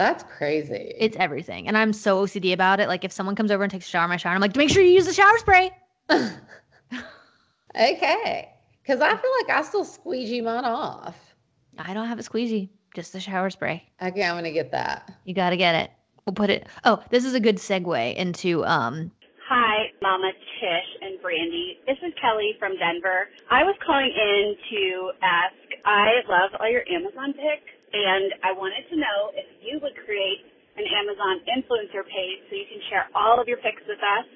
That's 0.00 0.24
crazy. 0.24 0.94
It's 0.96 1.14
everything. 1.18 1.68
And 1.68 1.76
I'm 1.76 1.92
so 1.92 2.24
OCD 2.24 2.54
about 2.54 2.80
it. 2.80 2.88
Like 2.88 3.04
if 3.04 3.12
someone 3.12 3.36
comes 3.36 3.50
over 3.50 3.62
and 3.62 3.70
takes 3.70 3.86
a 3.86 3.90
shower 3.90 4.04
in 4.04 4.08
my 4.08 4.16
shower, 4.16 4.32
I'm 4.32 4.40
like, 4.40 4.56
make 4.56 4.70
sure 4.70 4.82
you 4.82 4.92
use 4.92 5.04
the 5.04 5.12
shower 5.12 5.36
spray. 5.36 5.70
okay. 6.10 8.48
Because 8.82 9.02
I 9.02 9.14
feel 9.14 9.30
like 9.42 9.50
I 9.50 9.60
still 9.60 9.84
squeegee 9.84 10.40
mine 10.40 10.64
off. 10.64 11.34
I 11.76 11.92
don't 11.92 12.08
have 12.08 12.18
a 12.18 12.22
squeegee, 12.22 12.70
just 12.94 13.12
the 13.12 13.20
shower 13.20 13.50
spray. 13.50 13.86
Okay, 14.00 14.24
I'm 14.24 14.36
gonna 14.36 14.52
get 14.52 14.72
that. 14.72 15.12
You 15.26 15.34
got 15.34 15.50
to 15.50 15.58
get 15.58 15.74
it. 15.74 15.90
We'll 16.24 16.32
put 16.32 16.48
it. 16.48 16.66
Oh, 16.86 17.02
this 17.10 17.26
is 17.26 17.34
a 17.34 17.40
good 17.40 17.56
segue 17.56 18.16
into 18.16 18.64
um. 18.64 19.12
Hi, 19.50 19.88
Mama 20.00 20.32
Tish 20.32 20.96
and 21.02 21.20
Brandi. 21.20 21.76
This 21.86 21.98
is 22.02 22.14
Kelly 22.18 22.54
from 22.58 22.72
Denver. 22.78 23.28
I 23.50 23.64
was 23.64 23.76
calling 23.84 24.14
in 24.16 24.56
to 24.70 25.10
ask. 25.22 25.54
I 25.84 26.22
love 26.26 26.52
all 26.58 26.70
your 26.70 26.88
Amazon 26.90 27.34
picks, 27.34 27.70
and 27.92 28.32
I 28.42 28.52
wanted 28.52 28.88
to 28.90 28.96
know 28.96 29.30
if 29.34 29.46
you 29.62 29.78
would 29.82 29.94
create 30.04 30.46
an 30.76 30.84
Amazon 30.86 31.42
influencer 31.50 32.04
page 32.06 32.38
so 32.48 32.56
you 32.56 32.64
can 32.70 32.80
share 32.88 33.06
all 33.14 33.40
of 33.40 33.48
your 33.48 33.58
picks 33.58 33.82
with 33.88 33.98
us, 33.98 34.26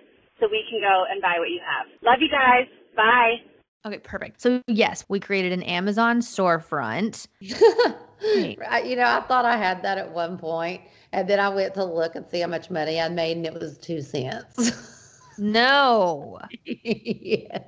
so 0.40 0.48
we 0.50 0.64
can 0.68 0.80
go 0.80 1.04
and 1.10 1.22
buy 1.22 1.36
what 1.38 1.48
you 1.50 1.60
have. 1.62 1.86
Love 2.02 2.20
you 2.20 2.28
guys. 2.28 2.66
Bye. 2.96 3.42
Okay, 3.86 3.98
perfect. 3.98 4.40
So 4.40 4.62
yes, 4.66 5.04
we 5.08 5.20
created 5.20 5.52
an 5.52 5.62
Amazon 5.62 6.20
storefront. 6.20 7.26
Right, 8.24 8.86
you 8.86 8.96
know, 8.96 9.04
I 9.04 9.20
thought 9.20 9.44
I 9.44 9.58
had 9.58 9.82
that 9.82 9.98
at 9.98 10.10
one 10.10 10.38
point, 10.38 10.80
and 11.12 11.28
then 11.28 11.38
I 11.38 11.50
went 11.50 11.74
to 11.74 11.84
look 11.84 12.14
and 12.14 12.24
see 12.30 12.40
how 12.40 12.46
much 12.46 12.70
money 12.70 12.98
I 12.98 13.10
made, 13.10 13.36
and 13.36 13.44
it 13.44 13.52
was 13.52 13.76
two 13.76 14.00
cents. 14.00 14.72
No. 15.36 16.38
yes. 16.64 17.62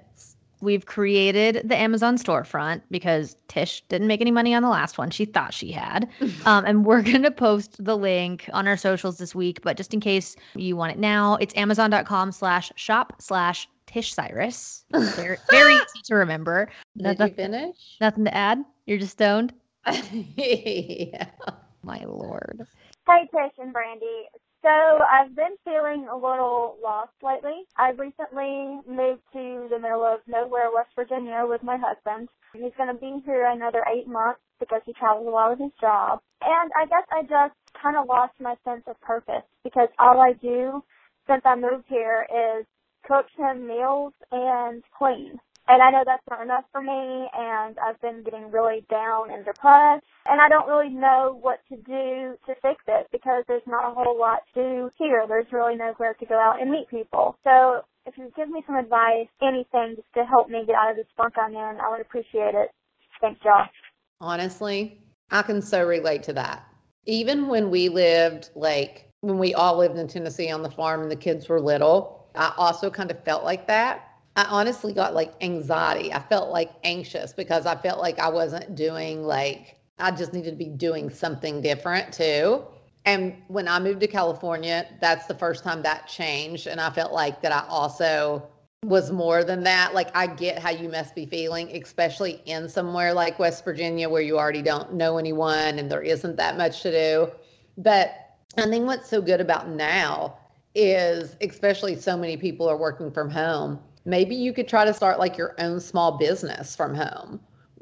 We've 0.60 0.86
created 0.86 1.68
the 1.68 1.76
Amazon 1.76 2.16
storefront 2.16 2.82
because 2.90 3.36
Tish 3.48 3.82
didn't 3.88 4.06
make 4.08 4.20
any 4.20 4.30
money 4.30 4.54
on 4.54 4.62
the 4.62 4.68
last 4.68 4.96
one. 4.98 5.10
She 5.10 5.24
thought 5.24 5.52
she 5.54 5.72
had. 5.72 6.08
Um, 6.46 6.64
and 6.64 6.84
we're 6.86 7.02
going 7.02 7.22
to 7.24 7.30
post 7.32 7.82
the 7.84 7.96
link 7.96 8.48
on 8.52 8.68
our 8.68 8.76
socials 8.76 9.18
this 9.18 9.34
week. 9.34 9.62
But 9.62 9.76
just 9.76 9.92
in 9.92 9.98
case 10.00 10.36
you 10.54 10.76
want 10.76 10.92
it 10.92 10.98
now, 10.98 11.34
it's 11.40 11.56
amazon.com 11.56 12.30
slash 12.30 12.70
shop 12.76 13.14
slash 13.20 13.68
Tish 13.86 14.14
Cyrus. 14.14 14.84
Very, 14.92 15.36
very 15.50 15.74
easy 15.74 16.02
to 16.04 16.14
remember. 16.14 16.68
Did 16.96 17.18
Nothing- 17.18 17.28
you 17.28 17.34
finish? 17.34 17.76
Nothing 18.00 18.24
to 18.26 18.34
add? 18.34 18.64
You're 18.86 18.98
just 18.98 19.12
stoned? 19.12 19.54
yeah. 20.36 21.26
My 21.82 22.04
lord. 22.06 22.66
Hey, 23.08 23.28
Tish 23.32 23.52
and 23.58 23.74
Brandi. 23.74 24.22
So 24.66 24.72
I've 24.72 25.36
been 25.36 25.54
feeling 25.64 26.08
a 26.10 26.16
little 26.16 26.74
lost 26.82 27.12
lately. 27.22 27.62
I 27.76 27.90
recently 27.90 28.80
moved 28.90 29.22
to 29.32 29.68
the 29.70 29.78
middle 29.78 30.02
of 30.02 30.18
nowhere, 30.26 30.70
West 30.74 30.90
Virginia 30.96 31.44
with 31.48 31.62
my 31.62 31.78
husband. 31.78 32.28
He's 32.52 32.74
going 32.76 32.92
to 32.92 33.00
be 33.00 33.22
here 33.24 33.46
another 33.46 33.84
eight 33.86 34.08
months 34.08 34.40
because 34.58 34.82
he 34.84 34.92
travels 34.94 35.28
a 35.28 35.30
lot 35.30 35.50
with 35.50 35.60
his 35.60 35.70
job. 35.80 36.18
And 36.42 36.72
I 36.76 36.86
guess 36.86 37.06
I 37.12 37.22
just 37.22 37.54
kind 37.80 37.96
of 37.96 38.08
lost 38.08 38.32
my 38.40 38.56
sense 38.64 38.82
of 38.88 39.00
purpose 39.02 39.46
because 39.62 39.88
all 40.00 40.20
I 40.20 40.32
do 40.32 40.82
since 41.28 41.42
I 41.44 41.54
moved 41.54 41.84
here 41.88 42.26
is 42.26 42.66
cook 43.06 43.26
him 43.38 43.68
meals 43.68 44.14
and 44.32 44.82
clean. 44.98 45.38
And 45.68 45.82
I 45.82 45.90
know 45.90 46.04
that's 46.06 46.22
not 46.30 46.42
enough 46.42 46.64
for 46.70 46.80
me, 46.80 47.28
and 47.36 47.76
I've 47.84 48.00
been 48.00 48.22
getting 48.22 48.52
really 48.52 48.84
down 48.88 49.32
and 49.32 49.44
depressed, 49.44 50.06
and 50.28 50.40
I 50.40 50.48
don't 50.48 50.68
really 50.68 50.90
know 50.90 51.36
what 51.40 51.58
to 51.70 51.76
do 51.76 52.36
to 52.46 52.54
fix 52.62 52.84
it 52.86 53.08
because 53.10 53.42
there's 53.48 53.66
not 53.66 53.90
a 53.90 53.94
whole 53.94 54.16
lot 54.16 54.42
to 54.54 54.62
do 54.62 54.90
here. 54.96 55.24
There's 55.26 55.50
really 55.50 55.74
nowhere 55.74 56.14
to 56.14 56.26
go 56.26 56.38
out 56.38 56.60
and 56.62 56.70
meet 56.70 56.88
people. 56.88 57.36
So 57.42 57.82
if 58.06 58.16
you 58.16 58.32
give 58.36 58.48
me 58.48 58.62
some 58.64 58.76
advice, 58.76 59.26
anything 59.42 59.96
just 59.96 60.12
to 60.14 60.24
help 60.24 60.48
me 60.48 60.64
get 60.64 60.76
out 60.76 60.92
of 60.92 60.96
this 60.96 61.06
funk 61.16 61.34
I'm 61.36 61.50
in, 61.50 61.80
I 61.80 61.90
would 61.90 62.00
appreciate 62.00 62.54
it. 62.54 62.70
Thanks, 63.20 63.40
y'all. 63.44 63.66
Honestly, 64.20 65.00
I 65.32 65.42
can 65.42 65.60
so 65.60 65.84
relate 65.84 66.22
to 66.24 66.32
that. 66.34 66.64
Even 67.06 67.48
when 67.48 67.70
we 67.70 67.88
lived, 67.88 68.50
like, 68.54 69.10
when 69.22 69.38
we 69.38 69.52
all 69.54 69.76
lived 69.76 69.98
in 69.98 70.06
Tennessee 70.06 70.50
on 70.50 70.62
the 70.62 70.70
farm 70.70 71.02
and 71.02 71.10
the 71.10 71.16
kids 71.16 71.48
were 71.48 71.60
little, 71.60 72.28
I 72.36 72.52
also 72.56 72.88
kind 72.88 73.10
of 73.10 73.22
felt 73.24 73.42
like 73.42 73.66
that. 73.66 74.12
I 74.36 74.44
honestly 74.44 74.92
got 74.92 75.14
like 75.14 75.32
anxiety. 75.40 76.12
I 76.12 76.20
felt 76.20 76.50
like 76.50 76.70
anxious 76.84 77.32
because 77.32 77.64
I 77.64 77.74
felt 77.74 78.00
like 78.00 78.18
I 78.18 78.28
wasn't 78.28 78.74
doing 78.74 79.24
like, 79.24 79.76
I 79.98 80.10
just 80.10 80.34
needed 80.34 80.50
to 80.50 80.56
be 80.56 80.68
doing 80.68 81.08
something 81.08 81.62
different 81.62 82.12
too. 82.12 82.62
And 83.06 83.34
when 83.48 83.66
I 83.66 83.78
moved 83.78 84.00
to 84.00 84.06
California, 84.06 84.86
that's 85.00 85.26
the 85.26 85.34
first 85.34 85.64
time 85.64 85.80
that 85.82 86.06
changed. 86.06 86.66
And 86.66 86.80
I 86.80 86.90
felt 86.90 87.12
like 87.12 87.40
that 87.40 87.52
I 87.52 87.64
also 87.68 88.46
was 88.84 89.10
more 89.10 89.42
than 89.42 89.62
that. 89.62 89.94
Like, 89.94 90.14
I 90.14 90.26
get 90.26 90.58
how 90.58 90.70
you 90.70 90.88
must 90.90 91.14
be 91.14 91.24
feeling, 91.24 91.70
especially 91.74 92.42
in 92.44 92.68
somewhere 92.68 93.14
like 93.14 93.38
West 93.38 93.64
Virginia 93.64 94.08
where 94.08 94.22
you 94.22 94.38
already 94.38 94.60
don't 94.60 94.92
know 94.92 95.16
anyone 95.16 95.78
and 95.78 95.90
there 95.90 96.02
isn't 96.02 96.36
that 96.36 96.58
much 96.58 96.82
to 96.82 96.90
do. 96.90 97.30
But 97.78 98.36
I 98.58 98.66
think 98.68 98.86
what's 98.86 99.08
so 99.08 99.22
good 99.22 99.40
about 99.40 99.70
now 99.70 100.36
is, 100.74 101.36
especially 101.40 101.96
so 101.96 102.16
many 102.18 102.36
people 102.36 102.68
are 102.68 102.76
working 102.76 103.10
from 103.10 103.30
home, 103.30 103.78
maybe 104.06 104.34
you 104.34 104.52
could 104.52 104.68
try 104.68 104.84
to 104.84 104.94
start 104.94 105.18
like 105.18 105.36
your 105.36 105.54
own 105.58 105.80
small 105.80 106.16
business 106.16 106.74
from 106.74 106.94
home. 106.94 107.40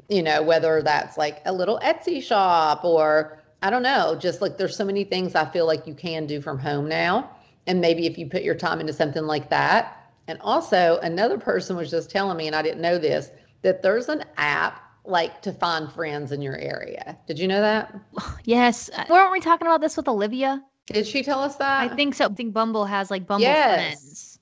You 0.09 0.21
know, 0.21 0.43
whether 0.43 0.81
that's 0.81 1.17
like 1.17 1.41
a 1.45 1.53
little 1.53 1.79
Etsy 1.83 2.21
shop 2.21 2.83
or 2.83 3.39
I 3.61 3.69
don't 3.69 3.83
know, 3.83 4.15
just 4.19 4.41
like 4.41 4.57
there's 4.57 4.75
so 4.75 4.85
many 4.85 5.03
things 5.03 5.33
I 5.33 5.45
feel 5.45 5.65
like 5.65 5.87
you 5.87 5.95
can 5.95 6.27
do 6.27 6.41
from 6.41 6.59
home 6.59 6.87
now. 6.89 7.31
And 7.67 7.81
maybe 7.81 8.05
if 8.05 8.17
you 8.17 8.27
put 8.29 8.43
your 8.43 8.53
time 8.53 8.79
into 8.79 8.93
something 8.93 9.23
like 9.25 9.49
that. 9.49 10.11
And 10.27 10.39
also, 10.41 10.99
another 11.01 11.37
person 11.37 11.75
was 11.75 11.89
just 11.89 12.09
telling 12.11 12.37
me, 12.37 12.47
and 12.47 12.55
I 12.55 12.61
didn't 12.61 12.81
know 12.81 12.97
this, 12.97 13.29
that 13.61 13.81
there's 13.81 14.09
an 14.09 14.23
app 14.37 14.81
like 15.05 15.41
to 15.43 15.51
find 15.51 15.91
friends 15.91 16.31
in 16.31 16.41
your 16.41 16.57
area. 16.57 17.17
Did 17.27 17.39
you 17.39 17.47
know 17.47 17.61
that? 17.61 17.95
Yes. 18.43 18.89
Uh, 18.95 19.05
Weren't 19.09 19.31
we 19.31 19.39
talking 19.39 19.65
about 19.67 19.81
this 19.81 19.97
with 19.97 20.07
Olivia? 20.07 20.63
Did 20.87 21.07
she 21.07 21.23
tell 21.23 21.39
us 21.39 21.55
that? 21.55 21.91
I 21.91 21.95
think 21.95 22.13
so. 22.13 22.25
I 22.25 22.29
think 22.29 22.53
Bumble 22.53 22.85
has 22.85 23.09
like 23.09 23.25
Bumble 23.25 23.47
Yes. 23.47 23.73
friends. 23.73 24.39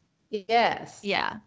Yes. 0.50 1.00
Yeah. 1.04 1.38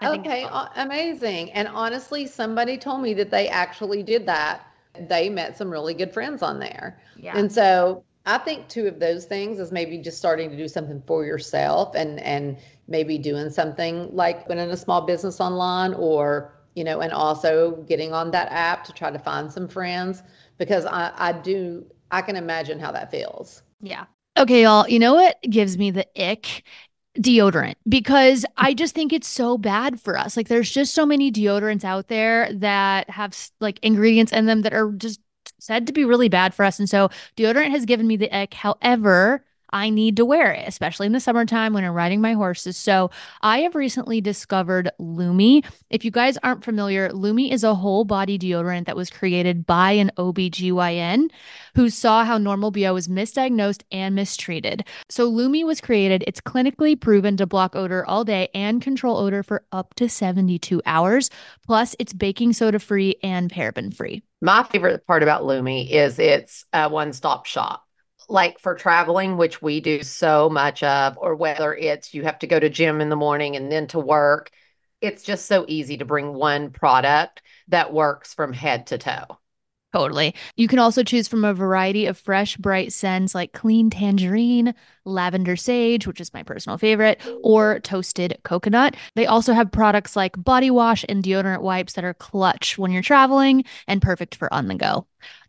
I 0.00 0.16
Okay, 0.16 0.46
amazing. 0.76 1.52
And 1.52 1.68
honestly, 1.68 2.26
somebody 2.26 2.76
told 2.78 3.02
me 3.02 3.14
that 3.14 3.30
they 3.30 3.48
actually 3.48 4.02
did 4.02 4.26
that. 4.26 4.66
They 5.08 5.28
met 5.28 5.56
some 5.56 5.70
really 5.70 5.94
good 5.94 6.12
friends 6.12 6.42
on 6.42 6.58
there. 6.58 7.00
Yeah. 7.16 7.36
And 7.38 7.50
so 7.50 8.04
I 8.24 8.38
think 8.38 8.68
two 8.68 8.86
of 8.86 8.98
those 8.98 9.24
things 9.24 9.58
is 9.58 9.72
maybe 9.72 9.98
just 9.98 10.18
starting 10.18 10.50
to 10.50 10.56
do 10.56 10.68
something 10.68 11.02
for 11.06 11.24
yourself 11.24 11.94
and 11.94 12.20
and 12.20 12.58
maybe 12.88 13.18
doing 13.18 13.50
something 13.50 14.14
like 14.14 14.48
running 14.48 14.70
a 14.70 14.76
small 14.76 15.02
business 15.02 15.40
online 15.40 15.94
or 15.94 16.52
you 16.74 16.84
know 16.84 17.00
and 17.00 17.12
also 17.12 17.76
getting 17.88 18.12
on 18.12 18.30
that 18.32 18.50
app 18.52 18.84
to 18.84 18.92
try 18.92 19.10
to 19.10 19.18
find 19.18 19.50
some 19.50 19.68
friends 19.68 20.22
because 20.58 20.86
I 20.86 21.12
I 21.16 21.32
do 21.32 21.84
I 22.10 22.22
can 22.22 22.36
imagine 22.36 22.78
how 22.78 22.92
that 22.92 23.10
feels. 23.10 23.62
yeah. 23.80 24.04
Okay, 24.38 24.64
y'all, 24.64 24.86
you 24.86 24.98
know 24.98 25.14
what 25.14 25.38
gives 25.48 25.78
me 25.78 25.90
the 25.90 26.06
ick? 26.20 26.62
Deodorant, 27.18 27.74
because 27.88 28.44
I 28.56 28.74
just 28.74 28.94
think 28.94 29.12
it's 29.12 29.28
so 29.28 29.56
bad 29.56 30.00
for 30.00 30.18
us. 30.18 30.36
Like, 30.36 30.48
there's 30.48 30.70
just 30.70 30.94
so 30.94 31.06
many 31.06 31.32
deodorants 31.32 31.84
out 31.84 32.08
there 32.08 32.52
that 32.52 33.08
have 33.10 33.36
like 33.60 33.78
ingredients 33.82 34.32
in 34.32 34.46
them 34.46 34.62
that 34.62 34.74
are 34.74 34.92
just 34.92 35.20
said 35.58 35.86
to 35.86 35.92
be 35.92 36.04
really 36.04 36.28
bad 36.28 36.54
for 36.54 36.64
us. 36.64 36.78
And 36.78 36.88
so, 36.88 37.10
deodorant 37.36 37.70
has 37.70 37.86
given 37.86 38.06
me 38.06 38.16
the 38.16 38.30
ick. 38.36 38.54
However, 38.54 39.44
I 39.76 39.90
need 39.90 40.16
to 40.16 40.24
wear 40.24 40.52
it, 40.52 40.66
especially 40.66 41.04
in 41.04 41.12
the 41.12 41.20
summertime 41.20 41.74
when 41.74 41.84
I'm 41.84 41.92
riding 41.92 42.22
my 42.22 42.32
horses. 42.32 42.78
So, 42.78 43.10
I 43.42 43.58
have 43.58 43.74
recently 43.74 44.22
discovered 44.22 44.90
Lume. 44.98 45.62
If 45.90 46.02
you 46.02 46.10
guys 46.10 46.38
aren't 46.38 46.64
familiar, 46.64 47.12
Lume 47.12 47.40
is 47.40 47.62
a 47.62 47.74
whole 47.74 48.06
body 48.06 48.38
deodorant 48.38 48.86
that 48.86 48.96
was 48.96 49.10
created 49.10 49.66
by 49.66 49.92
an 49.92 50.12
OBGYN 50.16 51.28
who 51.74 51.90
saw 51.90 52.24
how 52.24 52.38
normal 52.38 52.70
BO 52.70 52.94
was 52.94 53.06
misdiagnosed 53.06 53.82
and 53.92 54.14
mistreated. 54.14 54.82
So 55.10 55.26
Lume 55.26 55.66
was 55.66 55.82
created. 55.82 56.24
It's 56.26 56.40
clinically 56.40 56.98
proven 56.98 57.36
to 57.36 57.46
block 57.46 57.76
odor 57.76 58.02
all 58.06 58.24
day 58.24 58.48
and 58.54 58.80
control 58.80 59.18
odor 59.18 59.42
for 59.42 59.62
up 59.72 59.92
to 59.96 60.08
72 60.08 60.80
hours. 60.86 61.28
Plus, 61.66 61.94
it's 61.98 62.14
baking 62.14 62.54
soda 62.54 62.78
free 62.78 63.16
and 63.22 63.52
paraben 63.52 63.94
free. 63.94 64.22
My 64.40 64.62
favorite 64.62 65.06
part 65.06 65.22
about 65.22 65.44
Lume 65.44 65.68
is 65.68 66.18
it's 66.18 66.64
a 66.72 66.88
one 66.88 67.12
stop 67.12 67.44
shop. 67.44 67.85
Like 68.28 68.58
for 68.58 68.74
traveling, 68.74 69.36
which 69.36 69.62
we 69.62 69.80
do 69.80 70.02
so 70.02 70.50
much 70.50 70.82
of, 70.82 71.16
or 71.18 71.34
whether 71.36 71.74
it's 71.74 72.12
you 72.12 72.24
have 72.24 72.38
to 72.40 72.46
go 72.46 72.58
to 72.58 72.68
gym 72.68 73.00
in 73.00 73.08
the 73.08 73.16
morning 73.16 73.56
and 73.56 73.70
then 73.70 73.86
to 73.88 74.00
work, 74.00 74.50
it's 75.00 75.22
just 75.22 75.46
so 75.46 75.64
easy 75.68 75.98
to 75.98 76.04
bring 76.04 76.34
one 76.34 76.70
product 76.70 77.42
that 77.68 77.92
works 77.92 78.34
from 78.34 78.52
head 78.52 78.88
to 78.88 78.98
toe. 78.98 79.38
Totally. 79.92 80.34
You 80.56 80.68
can 80.68 80.78
also 80.78 81.02
choose 81.02 81.26
from 81.26 81.44
a 81.44 81.54
variety 81.54 82.04
of 82.04 82.18
fresh, 82.18 82.58
bright 82.58 82.92
scents 82.92 83.34
like 83.34 83.54
clean 83.54 83.88
tangerine, 83.88 84.74
lavender 85.06 85.56
sage, 85.56 86.06
which 86.06 86.20
is 86.20 86.34
my 86.34 86.42
personal 86.42 86.76
favorite, 86.76 87.18
or 87.42 87.80
toasted 87.80 88.36
coconut. 88.42 88.94
They 89.14 89.24
also 89.24 89.54
have 89.54 89.72
products 89.72 90.14
like 90.14 90.42
body 90.42 90.70
wash 90.70 91.04
and 91.08 91.24
deodorant 91.24 91.62
wipes 91.62 91.94
that 91.94 92.04
are 92.04 92.12
clutch 92.12 92.76
when 92.76 92.90
you're 92.90 93.00
traveling 93.00 93.64
and 93.86 94.02
perfect 94.02 94.34
for 94.34 94.52
on 94.52 94.66
the 94.66 94.74
go. 94.74 95.06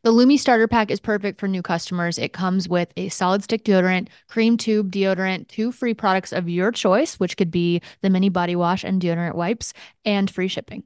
The 0.07 0.13
Lume 0.13 0.37
starter 0.37 0.69
pack 0.69 0.89
is 0.89 1.01
perfect 1.01 1.37
for 1.37 1.49
new 1.49 1.61
customers. 1.61 2.17
It 2.17 2.31
comes 2.31 2.69
with 2.69 2.93
a 2.95 3.09
solid 3.09 3.43
stick 3.43 3.65
deodorant, 3.65 4.07
cream 4.29 4.55
tube 4.55 4.89
deodorant, 4.89 5.49
two 5.49 5.69
free 5.73 5.93
products 5.93 6.31
of 6.31 6.47
your 6.47 6.71
choice, 6.71 7.19
which 7.19 7.35
could 7.35 7.51
be 7.51 7.81
the 8.01 8.09
mini 8.09 8.29
body 8.29 8.55
wash 8.55 8.85
and 8.85 9.01
deodorant 9.01 9.35
wipes, 9.35 9.73
and 10.05 10.31
free 10.31 10.47
shipping. 10.47 10.83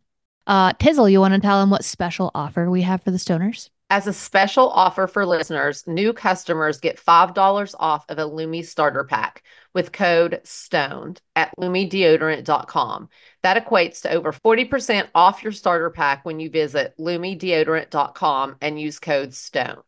Uh, 0.47 0.74
Tizzle, 0.74 1.11
you 1.11 1.19
want 1.19 1.36
to 1.36 1.39
tell 1.39 1.59
them 1.59 1.69
what 1.69 1.86
special 1.86 2.32
offer 2.34 2.67
we 2.67 2.82
have 2.82 3.03
for 3.03 3.11
the 3.11 3.19
stoners? 3.19 3.69
As 3.91 4.07
a 4.07 4.13
special 4.13 4.69
offer 4.69 5.05
for 5.05 5.25
listeners, 5.25 5.85
new 5.85 6.13
customers 6.13 6.79
get 6.79 6.97
$5 6.97 7.75
off 7.77 8.05
of 8.07 8.19
a 8.19 8.25
Lume 8.25 8.63
starter 8.63 9.03
pack 9.03 9.43
with 9.73 9.91
code 9.91 10.39
STONED 10.45 11.19
at 11.35 11.53
lumedeodorant.com. 11.59 13.09
That 13.43 13.65
equates 13.65 14.03
to 14.03 14.11
over 14.11 14.31
40% 14.31 15.09
off 15.13 15.43
your 15.43 15.51
starter 15.51 15.89
pack 15.89 16.23
when 16.23 16.39
you 16.39 16.49
visit 16.49 16.93
lumedeodorant.com 17.01 18.55
and 18.61 18.79
use 18.79 18.97
code 18.97 19.33
STONED. 19.33 19.83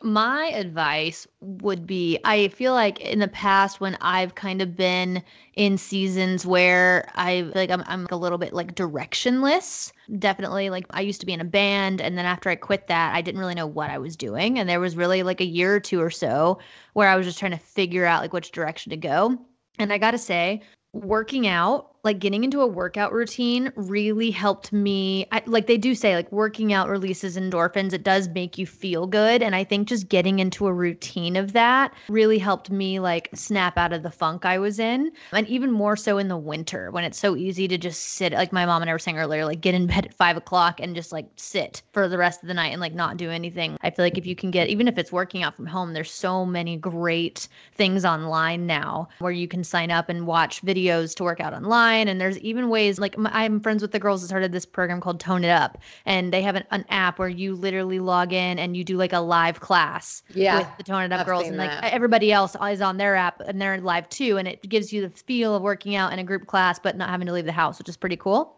My 0.00 0.46
advice 0.54 1.26
would 1.40 1.86
be 1.86 2.18
I 2.24 2.48
feel 2.48 2.72
like 2.72 3.00
in 3.00 3.18
the 3.18 3.28
past 3.28 3.80
when 3.80 3.96
I've 4.00 4.36
kind 4.36 4.62
of 4.62 4.76
been 4.76 5.22
in 5.54 5.76
seasons 5.76 6.46
where 6.46 7.10
I 7.16 7.42
feel 7.42 7.52
like 7.54 7.70
I'm, 7.70 7.82
I'm 7.86 8.06
a 8.10 8.16
little 8.16 8.38
bit 8.38 8.52
like 8.52 8.76
directionless. 8.76 9.92
Definitely 10.18 10.70
like 10.70 10.86
I 10.90 11.00
used 11.00 11.20
to 11.20 11.26
be 11.26 11.32
in 11.32 11.40
a 11.40 11.44
band 11.44 12.00
and 12.00 12.16
then 12.16 12.26
after 12.26 12.48
I 12.48 12.54
quit 12.54 12.86
that 12.86 13.14
I 13.14 13.20
didn't 13.20 13.40
really 13.40 13.56
know 13.56 13.66
what 13.66 13.90
I 13.90 13.98
was 13.98 14.16
doing 14.16 14.58
and 14.58 14.68
there 14.68 14.80
was 14.80 14.96
really 14.96 15.24
like 15.24 15.40
a 15.40 15.44
year 15.44 15.74
or 15.74 15.80
two 15.80 16.00
or 16.00 16.10
so 16.10 16.60
where 16.92 17.08
I 17.08 17.16
was 17.16 17.26
just 17.26 17.38
trying 17.40 17.52
to 17.52 17.58
figure 17.58 18.04
out 18.04 18.22
like 18.22 18.32
which 18.32 18.52
direction 18.52 18.90
to 18.90 18.96
go. 18.96 19.36
And 19.80 19.92
I 19.92 19.98
got 19.98 20.12
to 20.12 20.18
say 20.18 20.62
working 20.92 21.46
out 21.48 21.96
like 22.04 22.18
getting 22.18 22.44
into 22.44 22.60
a 22.60 22.66
workout 22.66 23.12
routine 23.12 23.72
really 23.74 24.30
helped 24.30 24.72
me 24.72 25.26
I, 25.32 25.42
like 25.46 25.66
they 25.66 25.76
do 25.76 25.94
say 25.94 26.14
like 26.14 26.30
working 26.30 26.72
out 26.72 26.88
releases 26.88 27.36
endorphins. 27.36 27.92
It 27.92 28.02
does 28.02 28.28
make 28.28 28.56
you 28.56 28.66
feel 28.66 29.06
good. 29.06 29.42
And 29.42 29.54
i 29.54 29.64
think 29.64 29.88
just 29.88 30.08
getting 30.08 30.38
into 30.38 30.66
a 30.66 30.72
routine 30.72 31.36
of 31.36 31.52
that 31.52 31.92
really 32.08 32.38
helped 32.38 32.70
me 32.70 33.00
like 33.00 33.28
snap 33.34 33.76
out 33.76 33.92
of 33.92 34.02
the 34.02 34.10
funk 34.10 34.44
i 34.44 34.58
was 34.58 34.78
in. 34.78 35.10
And 35.32 35.46
even 35.48 35.72
more 35.72 35.96
so 35.96 36.18
in 36.18 36.28
the 36.28 36.36
winter 36.36 36.90
when 36.90 37.04
it's 37.04 37.18
so 37.18 37.36
easy 37.36 37.66
to 37.68 37.78
just 37.78 38.00
sit 38.00 38.32
like 38.32 38.52
my 38.52 38.66
mom 38.66 38.82
and 38.82 38.90
i 38.90 38.94
were 38.94 38.98
saying 38.98 39.18
earlier 39.18 39.44
like 39.44 39.60
get 39.60 39.74
in 39.74 39.86
bed 39.88 40.06
at 40.06 40.14
five 40.14 40.36
o'clock 40.36 40.80
and 40.80 40.94
just 40.94 41.12
like 41.12 41.26
sit 41.36 41.82
for 41.92 42.08
the 42.08 42.18
rest 42.18 42.42
of 42.42 42.48
the 42.48 42.54
night 42.54 42.72
and 42.72 42.80
like 42.80 42.94
not 42.94 43.16
do 43.16 43.30
anything. 43.30 43.76
I 43.82 43.90
feel 43.90 44.04
like 44.04 44.18
if 44.18 44.26
you 44.26 44.36
can 44.36 44.50
get 44.50 44.68
even 44.68 44.88
if 44.88 44.98
it's 44.98 45.12
working 45.12 45.42
out 45.42 45.56
from 45.56 45.66
home 45.66 45.92
there's 45.92 46.10
so 46.10 46.46
many 46.46 46.76
great 46.76 47.48
things 47.74 48.04
online 48.04 48.66
now 48.66 49.08
where 49.18 49.32
you 49.32 49.48
can 49.48 49.64
sign 49.64 49.90
up 49.90 50.08
and 50.08 50.26
watch 50.26 50.62
videos 50.62 51.14
to 51.16 51.24
work 51.24 51.40
out 51.40 51.52
online 51.52 51.87
and 51.96 52.20
there's 52.20 52.38
even 52.40 52.68
ways 52.68 52.98
like 52.98 53.14
I'm 53.18 53.60
friends 53.60 53.80
with 53.80 53.92
the 53.92 53.98
girls 53.98 54.20
that 54.20 54.28
started 54.28 54.52
this 54.52 54.66
program 54.66 55.00
called 55.00 55.20
Tone 55.20 55.44
It 55.44 55.48
Up 55.50 55.78
and 56.04 56.32
they 56.32 56.42
have 56.42 56.54
an, 56.56 56.64
an 56.70 56.84
app 56.90 57.18
where 57.18 57.28
you 57.28 57.54
literally 57.54 57.98
log 58.00 58.32
in 58.32 58.58
and 58.58 58.76
you 58.76 58.84
do 58.84 58.96
like 58.96 59.12
a 59.12 59.20
live 59.20 59.60
class 59.60 60.22
Yeah, 60.34 60.58
with 60.58 60.68
the 60.76 60.82
Tone 60.84 61.02
It 61.02 61.12
Up 61.12 61.20
I've 61.20 61.26
girls 61.26 61.48
and 61.48 61.56
like 61.56 61.70
that. 61.70 61.92
everybody 61.92 62.30
else 62.32 62.54
is 62.70 62.82
on 62.82 62.98
their 62.98 63.16
app 63.16 63.40
and 63.40 63.60
they're 63.62 63.80
live 63.80 64.08
too 64.10 64.36
and 64.36 64.46
it 64.46 64.68
gives 64.68 64.92
you 64.92 65.00
the 65.00 65.10
feel 65.10 65.54
of 65.54 65.62
working 65.62 65.94
out 65.96 66.12
in 66.12 66.18
a 66.18 66.24
group 66.24 66.46
class 66.46 66.78
but 66.78 66.96
not 66.96 67.08
having 67.08 67.26
to 67.26 67.32
leave 67.32 67.46
the 67.46 67.52
house 67.52 67.78
which 67.78 67.88
is 67.88 67.96
pretty 67.96 68.16
cool. 68.16 68.57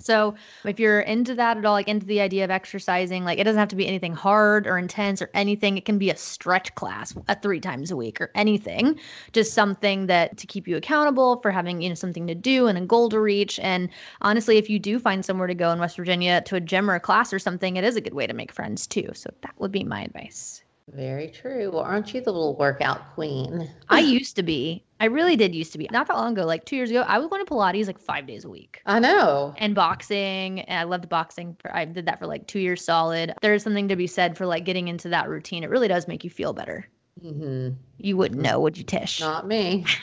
So 0.00 0.34
if 0.64 0.80
you're 0.80 1.00
into 1.00 1.34
that 1.34 1.56
at 1.56 1.64
all, 1.64 1.72
like 1.72 1.88
into 1.88 2.06
the 2.06 2.20
idea 2.20 2.44
of 2.44 2.50
exercising, 2.50 3.24
like 3.24 3.38
it 3.38 3.44
doesn't 3.44 3.58
have 3.58 3.68
to 3.68 3.76
be 3.76 3.86
anything 3.86 4.14
hard 4.14 4.66
or 4.66 4.78
intense 4.78 5.22
or 5.22 5.30
anything. 5.34 5.76
It 5.76 5.84
can 5.84 5.98
be 5.98 6.10
a 6.10 6.16
stretch 6.16 6.74
class 6.74 7.14
at 7.28 7.42
three 7.42 7.60
times 7.60 7.90
a 7.90 7.96
week 7.96 8.20
or 8.20 8.30
anything, 8.34 8.98
just 9.32 9.54
something 9.54 10.06
that 10.06 10.36
to 10.38 10.46
keep 10.46 10.66
you 10.66 10.76
accountable 10.76 11.40
for 11.40 11.50
having, 11.50 11.82
you 11.82 11.88
know, 11.88 11.94
something 11.94 12.26
to 12.26 12.34
do 12.34 12.66
and 12.66 12.78
a 12.78 12.82
goal 12.82 13.08
to 13.10 13.20
reach. 13.20 13.58
And 13.60 13.88
honestly, 14.22 14.56
if 14.56 14.68
you 14.70 14.78
do 14.78 14.98
find 14.98 15.24
somewhere 15.24 15.46
to 15.46 15.54
go 15.54 15.70
in 15.70 15.78
West 15.78 15.96
Virginia 15.96 16.40
to 16.42 16.56
a 16.56 16.60
gym 16.60 16.90
or 16.90 16.94
a 16.94 17.00
class 17.00 17.32
or 17.32 17.38
something, 17.38 17.76
it 17.76 17.84
is 17.84 17.96
a 17.96 18.00
good 18.00 18.14
way 18.14 18.26
to 18.26 18.34
make 18.34 18.52
friends 18.52 18.86
too. 18.86 19.10
So 19.14 19.30
that 19.42 19.54
would 19.58 19.72
be 19.72 19.84
my 19.84 20.02
advice. 20.02 20.62
Very 20.92 21.28
true. 21.28 21.70
Well, 21.70 21.82
aren't 21.82 22.12
you 22.14 22.20
the 22.20 22.32
little 22.32 22.56
workout 22.56 23.14
queen? 23.14 23.70
I 23.88 24.00
used 24.00 24.34
to 24.36 24.42
be. 24.42 24.82
I 25.00 25.06
really 25.06 25.34
did 25.34 25.54
used 25.54 25.72
to 25.72 25.78
be. 25.78 25.88
Not 25.90 26.06
that 26.08 26.16
long 26.16 26.32
ago, 26.34 26.44
like 26.46 26.66
two 26.66 26.76
years 26.76 26.90
ago, 26.90 27.00
I 27.08 27.18
was 27.18 27.26
going 27.28 27.44
to 27.44 27.50
Pilates 27.50 27.86
like 27.86 27.98
five 27.98 28.26
days 28.26 28.44
a 28.44 28.50
week. 28.50 28.82
I 28.86 28.98
know. 29.00 29.54
and 29.56 29.74
boxing 29.74 30.60
and 30.60 30.78
i 30.78 30.82
loved 30.84 31.08
boxing 31.08 31.56
for, 31.58 31.74
i 31.74 31.84
did 31.84 32.06
that 32.06 32.18
for 32.18 32.26
like 32.26 32.46
two 32.46 32.58
years 32.60 32.84
solid 32.84 33.32
there's 33.42 33.62
something 33.62 33.88
to 33.88 33.96
be 33.96 34.06
said 34.06 34.36
for 34.36 34.46
like 34.46 34.64
getting 34.64 34.88
into 34.88 35.08
that 35.08 35.28
routine 35.28 35.64
it 35.64 35.70
really 35.70 35.88
does 35.88 36.06
make 36.06 36.22
you 36.24 36.30
feel 36.30 36.52
better 36.52 36.86
Mm-hmm. 37.24 37.74
you 37.98 38.16
wouldn't 38.16 38.40
know 38.40 38.60
would 38.60 38.78
you 38.78 38.84
tish 38.84 39.20
Not 39.20 39.46
me. 39.46 39.84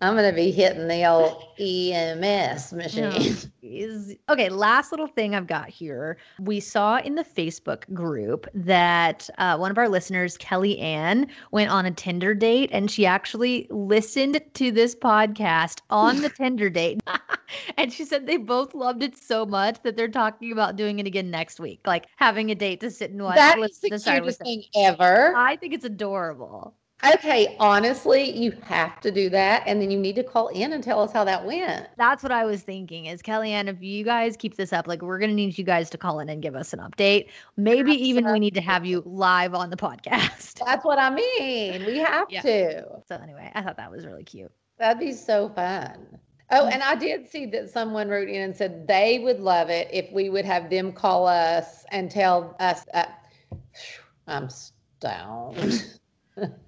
I'm 0.00 0.14
going 0.14 0.28
to 0.28 0.34
be 0.34 0.50
hitting 0.50 0.88
the 0.88 1.06
old 1.06 1.42
EMS 1.58 2.72
machine. 2.72 3.12
jeez. 3.62 4.18
okay 4.28 4.48
last 4.50 4.92
little 4.92 5.06
thing 5.06 5.34
i've 5.34 5.46
got 5.46 5.68
here 5.68 6.18
we 6.38 6.60
saw 6.60 6.98
in 6.98 7.14
the 7.14 7.24
facebook 7.24 7.92
group 7.94 8.46
that 8.54 9.28
uh, 9.38 9.56
one 9.56 9.70
of 9.70 9.78
our 9.78 9.88
listeners 9.88 10.36
kelly 10.36 10.78
ann 10.78 11.26
went 11.50 11.70
on 11.70 11.86
a 11.86 11.90
tinder 11.90 12.34
date 12.34 12.68
and 12.72 12.90
she 12.90 13.06
actually 13.06 13.66
listened 13.70 14.40
to 14.54 14.70
this 14.70 14.94
podcast 14.94 15.80
on 15.90 16.20
the 16.20 16.28
tinder 16.36 16.68
date 16.68 17.00
and 17.78 17.92
she 17.92 18.04
said 18.04 18.26
they 18.26 18.36
both 18.36 18.74
loved 18.74 19.02
it 19.02 19.16
so 19.16 19.46
much 19.46 19.82
that 19.82 19.96
they're 19.96 20.08
talking 20.08 20.52
about 20.52 20.76
doing 20.76 20.98
it 20.98 21.06
again 21.06 21.30
next 21.30 21.58
week 21.58 21.80
like 21.86 22.06
having 22.16 22.50
a 22.50 22.54
date 22.54 22.80
to 22.80 22.90
sit 22.90 23.10
and 23.10 23.22
watch 23.22 23.36
That 23.36 23.58
is 23.58 23.80
listen 23.82 24.14
the 24.14 24.20
cutest 24.20 24.40
thing 24.40 24.64
ever. 24.74 25.34
I 25.36 25.56
think 25.56 25.74
it's 25.74 25.84
adorable. 25.84 26.74
Okay, 27.04 27.56
honestly, 27.60 28.30
you 28.36 28.52
have 28.62 29.00
to 29.00 29.10
do 29.10 29.28
that. 29.30 29.62
And 29.66 29.80
then 29.80 29.90
you 29.90 29.98
need 29.98 30.16
to 30.16 30.24
call 30.24 30.48
in 30.48 30.72
and 30.72 30.82
tell 30.82 31.00
us 31.00 31.12
how 31.12 31.24
that 31.24 31.44
went. 31.44 31.88
That's 31.96 32.22
what 32.22 32.32
I 32.32 32.44
was 32.44 32.62
thinking 32.62 33.06
is 33.06 33.20
Kellyanne, 33.22 33.68
if 33.68 33.82
you 33.82 34.02
guys 34.02 34.36
keep 34.36 34.56
this 34.56 34.72
up, 34.72 34.86
like 34.86 35.02
we're 35.02 35.18
gonna 35.18 35.34
need 35.34 35.56
you 35.58 35.64
guys 35.64 35.90
to 35.90 35.98
call 35.98 36.20
in 36.20 36.28
and 36.30 36.40
give 36.42 36.56
us 36.56 36.72
an 36.72 36.78
update. 36.80 37.28
Maybe 37.56 37.92
even 37.92 38.30
we 38.32 38.40
need 38.40 38.54
to 38.54 38.60
have 38.62 38.86
you 38.86 39.02
live 39.04 39.54
on 39.54 39.70
the 39.70 39.76
podcast. 39.76 40.54
That's 40.64 40.84
what 40.84 40.98
I 40.98 41.10
mean. 41.10 41.84
We 41.84 41.98
have 41.98 42.28
Yeah. 42.30 42.40
to. 42.42 42.86
So 43.06 43.16
anyway, 43.16 43.52
I 43.54 43.62
thought 43.62 43.76
that 43.76 43.90
was 43.90 44.06
really 44.06 44.24
cute. 44.24 44.50
That'd 44.78 44.98
be 44.98 45.12
so 45.12 45.50
fun. 45.50 46.18
Oh, 46.50 46.66
and 46.66 46.82
I 46.82 46.94
did 46.94 47.28
see 47.28 47.44
that 47.46 47.68
someone 47.70 48.08
wrote 48.08 48.28
in 48.28 48.40
and 48.40 48.56
said 48.56 48.86
they 48.86 49.18
would 49.18 49.40
love 49.40 49.68
it 49.68 49.88
if 49.92 50.10
we 50.12 50.28
would 50.30 50.44
have 50.44 50.70
them 50.70 50.92
call 50.92 51.26
us 51.26 51.84
and 51.90 52.10
tell 52.10 52.56
us. 52.58 52.84
Uh, 52.94 53.04
I'm 54.26 54.48
stoned. 54.48 55.98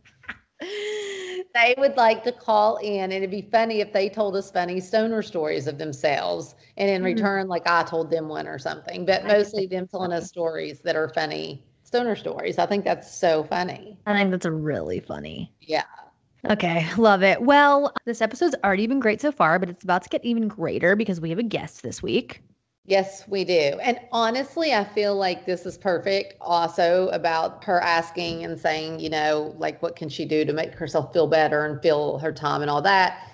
they 0.61 1.74
would 1.78 1.96
like 1.96 2.24
to 2.24 2.32
call 2.32 2.76
in, 2.78 3.04
and 3.04 3.12
it'd 3.12 3.30
be 3.30 3.48
funny 3.50 3.80
if 3.80 3.92
they 3.92 4.09
told 4.09 4.36
us 4.36 4.50
funny 4.50 4.80
stoner 4.80 5.22
stories 5.22 5.66
of 5.66 5.78
themselves, 5.78 6.54
and 6.76 6.90
in 6.90 7.02
Mhm. 7.02 7.04
return, 7.04 7.48
like 7.48 7.66
I 7.66 7.82
told 7.84 8.11
them 8.11 8.28
one 8.28 8.46
or 8.48 8.59
something. 8.59 9.04
But 9.04 9.24
mostly 9.26 9.66
them 9.66 9.86
telling 9.88 10.12
us 10.12 10.28
stories 10.28 10.80
that 10.80 10.96
are 10.96 11.09
funny 11.09 11.64
stoner 11.84 12.16
stories. 12.16 12.59
I 12.59 12.66
think 12.66 12.84
that's 12.84 13.12
so 13.12 13.44
funny. 13.44 13.98
I 14.06 14.14
think 14.14 14.30
that's 14.30 14.46
really 14.46 15.00
funny. 15.00 15.52
Yeah. 15.61 15.84
Okay, 16.48 16.86
love 16.96 17.22
it. 17.22 17.42
Well, 17.42 17.92
this 18.06 18.20
episode's 18.22 18.54
already 18.64 18.86
been 18.86 19.00
great 19.00 19.20
so 19.20 19.32
far, 19.32 19.59
but 19.59 19.68
it's 19.68 19.84
about 19.84 20.02
to 20.04 20.09
get 20.09 20.24
even 20.24 20.48
greater 20.48 20.96
because 20.96 21.20
we 21.20 21.30
have 21.30 21.38
a 21.38 21.42
guest 21.42 21.82
this 21.82 22.02
week. 22.02 22.42
Yes, 22.89 23.28
we 23.28 23.45
do. 23.45 23.78
And 23.82 24.01
honestly, 24.12 24.72
I 24.72 24.82
feel 24.82 25.14
like 25.14 25.45
this 25.45 25.66
is 25.66 25.76
perfect 25.76 26.34
also 26.41 27.09
about 27.11 27.62
her 27.64 27.80
asking 27.82 28.45
and 28.45 28.59
saying, 28.59 29.01
you 29.01 29.11
know, 29.11 29.55
like 29.59 29.82
what 29.82 29.95
can 29.95 30.09
she 30.09 30.24
do 30.24 30.43
to 30.47 30.55
make 30.55 30.72
herself 30.74 31.12
feel 31.12 31.26
better 31.26 31.66
and 31.66 31.82
feel 31.82 32.18
her 32.18 32.32
time 32.32 32.62
and 32.62 32.70
all 32.70 32.80
that. 32.82 33.27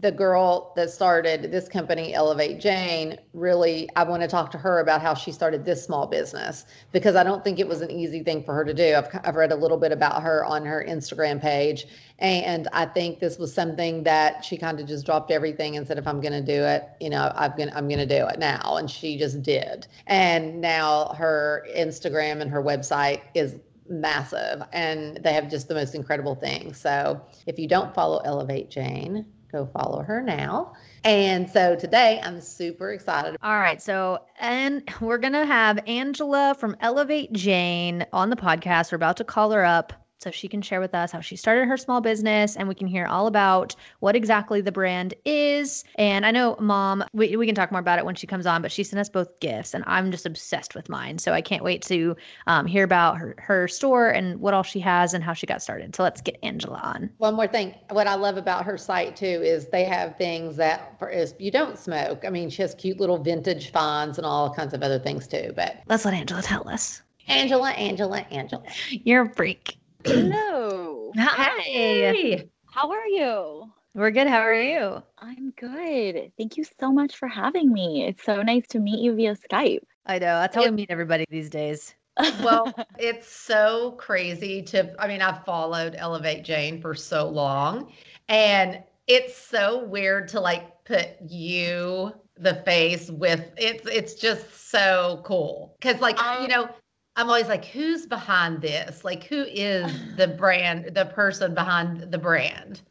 The 0.00 0.12
girl 0.12 0.74
that 0.76 0.90
started 0.90 1.50
this 1.50 1.66
company, 1.66 2.12
Elevate 2.12 2.60
Jane, 2.60 3.16
really, 3.32 3.88
I 3.96 4.04
want 4.04 4.20
to 4.20 4.28
talk 4.28 4.50
to 4.50 4.58
her 4.58 4.80
about 4.80 5.00
how 5.00 5.14
she 5.14 5.32
started 5.32 5.64
this 5.64 5.82
small 5.82 6.06
business 6.06 6.66
because 6.92 7.16
I 7.16 7.24
don't 7.24 7.42
think 7.42 7.58
it 7.58 7.66
was 7.66 7.80
an 7.80 7.90
easy 7.90 8.22
thing 8.22 8.44
for 8.44 8.52
her 8.54 8.66
to 8.66 8.74
do. 8.74 8.94
I've, 8.94 9.08
I've 9.24 9.34
read 9.34 9.50
a 9.50 9.56
little 9.56 9.78
bit 9.78 9.90
about 9.90 10.22
her 10.22 10.44
on 10.44 10.66
her 10.66 10.84
Instagram 10.86 11.40
page. 11.40 11.86
And 12.18 12.68
I 12.74 12.84
think 12.84 13.18
this 13.18 13.38
was 13.38 13.54
something 13.54 14.02
that 14.02 14.44
she 14.44 14.58
kind 14.58 14.78
of 14.78 14.86
just 14.86 15.06
dropped 15.06 15.30
everything 15.30 15.78
and 15.78 15.86
said, 15.86 15.96
if 15.96 16.06
I'm 16.06 16.20
going 16.20 16.32
to 16.32 16.42
do 16.42 16.62
it, 16.64 16.90
you 17.00 17.08
know, 17.08 17.32
I'm 17.34 17.56
going 17.56 17.70
to, 17.70 17.76
I'm 17.76 17.88
going 17.88 18.06
to 18.06 18.06
do 18.06 18.26
it 18.26 18.38
now. 18.38 18.76
And 18.76 18.90
she 18.90 19.16
just 19.16 19.42
did. 19.42 19.86
And 20.06 20.60
now 20.60 21.14
her 21.16 21.66
Instagram 21.74 22.42
and 22.42 22.50
her 22.50 22.62
website 22.62 23.22
is 23.34 23.56
massive 23.88 24.62
and 24.72 25.18
they 25.22 25.32
have 25.32 25.50
just 25.50 25.68
the 25.68 25.74
most 25.74 25.94
incredible 25.94 26.34
things. 26.34 26.78
So 26.78 27.20
if 27.46 27.58
you 27.58 27.66
don't 27.66 27.94
follow 27.94 28.18
Elevate 28.18 28.68
Jane, 28.70 29.24
go 29.52 29.66
follow 29.66 30.02
her 30.02 30.22
now. 30.22 30.72
And 31.04 31.48
so 31.48 31.76
today 31.76 32.20
I'm 32.22 32.40
super 32.40 32.92
excited. 32.92 33.36
All 33.42 33.58
right. 33.58 33.80
So, 33.80 34.24
and 34.40 34.82
we're 35.00 35.18
going 35.18 35.32
to 35.34 35.46
have 35.46 35.78
Angela 35.86 36.56
from 36.58 36.76
Elevate 36.80 37.32
Jane 37.32 38.06
on 38.12 38.30
the 38.30 38.36
podcast. 38.36 38.92
We're 38.92 38.96
about 38.96 39.18
to 39.18 39.24
call 39.24 39.50
her 39.52 39.64
up 39.64 39.92
so 40.22 40.30
she 40.30 40.48
can 40.48 40.62
share 40.62 40.80
with 40.80 40.94
us 40.94 41.10
how 41.10 41.20
she 41.20 41.36
started 41.36 41.66
her 41.66 41.76
small 41.76 42.00
business 42.00 42.56
and 42.56 42.68
we 42.68 42.74
can 42.74 42.86
hear 42.86 43.06
all 43.06 43.26
about 43.26 43.74
what 44.00 44.14
exactly 44.14 44.60
the 44.60 44.72
brand 44.72 45.14
is. 45.24 45.84
And 45.96 46.24
I 46.24 46.30
know 46.30 46.56
mom, 46.60 47.04
we, 47.12 47.36
we 47.36 47.46
can 47.46 47.54
talk 47.54 47.72
more 47.72 47.80
about 47.80 47.98
it 47.98 48.04
when 48.04 48.14
she 48.14 48.26
comes 48.26 48.46
on, 48.46 48.62
but 48.62 48.70
she 48.70 48.84
sent 48.84 49.00
us 49.00 49.08
both 49.08 49.38
gifts 49.40 49.74
and 49.74 49.84
I'm 49.86 50.10
just 50.10 50.26
obsessed 50.26 50.74
with 50.74 50.88
mine. 50.88 51.18
So 51.18 51.32
I 51.32 51.40
can't 51.40 51.64
wait 51.64 51.82
to 51.82 52.16
um, 52.46 52.66
hear 52.66 52.84
about 52.84 53.18
her, 53.18 53.34
her 53.38 53.68
store 53.68 54.10
and 54.10 54.40
what 54.40 54.54
all 54.54 54.62
she 54.62 54.80
has 54.80 55.14
and 55.14 55.24
how 55.24 55.32
she 55.32 55.46
got 55.46 55.62
started. 55.62 55.94
So 55.94 56.02
let's 56.02 56.20
get 56.20 56.38
Angela 56.42 56.80
on. 56.82 57.10
One 57.18 57.34
more 57.34 57.48
thing. 57.48 57.74
What 57.90 58.06
I 58.06 58.14
love 58.14 58.36
about 58.36 58.64
her 58.64 58.78
site 58.78 59.16
too 59.16 59.26
is 59.26 59.68
they 59.68 59.84
have 59.84 60.16
things 60.16 60.56
that 60.56 60.98
for 60.98 61.10
if 61.10 61.32
you 61.38 61.50
don't 61.50 61.78
smoke. 61.78 62.24
I 62.24 62.30
mean, 62.30 62.50
she 62.50 62.62
has 62.62 62.74
cute 62.74 63.00
little 63.00 63.18
vintage 63.18 63.70
finds 63.70 64.18
and 64.18 64.26
all 64.26 64.52
kinds 64.54 64.74
of 64.74 64.82
other 64.82 64.98
things 64.98 65.26
too. 65.26 65.52
But 65.56 65.78
Let's 65.88 66.04
let 66.04 66.14
Angela 66.14 66.42
tell 66.42 66.68
us. 66.68 67.02
Angela, 67.28 67.70
Angela, 67.70 68.18
Angela. 68.30 68.62
You're 68.90 69.22
a 69.22 69.34
freak. 69.34 69.78
Hello. 70.04 71.12
Hi. 71.16 72.44
How 72.66 72.90
are 72.90 73.06
you? 73.06 73.70
We're 73.94 74.10
good. 74.10 74.26
How 74.26 74.40
are 74.40 74.54
you? 74.54 75.02
I'm 75.18 75.50
good. 75.50 76.32
Thank 76.36 76.56
you 76.56 76.64
so 76.80 76.90
much 76.90 77.16
for 77.16 77.28
having 77.28 77.72
me. 77.72 78.04
It's 78.06 78.24
so 78.24 78.42
nice 78.42 78.66
to 78.68 78.80
meet 78.80 79.00
you 79.00 79.14
via 79.14 79.36
Skype. 79.36 79.82
I 80.06 80.18
know. 80.18 80.40
That's 80.40 80.56
how 80.56 80.64
we 80.64 80.70
meet 80.70 80.90
everybody 80.90 81.26
these 81.30 81.50
days. 81.50 81.94
well, 82.42 82.72
it's 82.98 83.30
so 83.30 83.92
crazy 83.92 84.62
to, 84.62 84.94
I 85.00 85.06
mean, 85.06 85.22
I've 85.22 85.44
followed 85.44 85.94
Elevate 85.96 86.44
Jane 86.44 86.80
for 86.80 86.94
so 86.94 87.28
long, 87.28 87.92
and 88.28 88.82
it's 89.06 89.36
so 89.36 89.84
weird 89.84 90.28
to 90.28 90.40
like 90.40 90.84
put 90.84 91.08
you, 91.20 92.12
the 92.38 92.56
face, 92.64 93.10
with 93.10 93.52
it's, 93.56 93.86
it's 93.86 94.14
just 94.14 94.70
so 94.70 95.20
cool. 95.24 95.76
Cause, 95.80 96.00
like, 96.00 96.18
you 96.40 96.48
know, 96.48 96.68
I'm 97.16 97.28
always 97.28 97.48
like, 97.48 97.64
who's 97.66 98.06
behind 98.06 98.62
this? 98.62 99.04
Like, 99.04 99.24
who 99.24 99.44
is 99.44 99.92
the 100.16 100.28
brand, 100.38 100.94
the 100.94 101.06
person 101.06 101.54
behind 101.54 102.10
the 102.10 102.18
brand? 102.18 102.82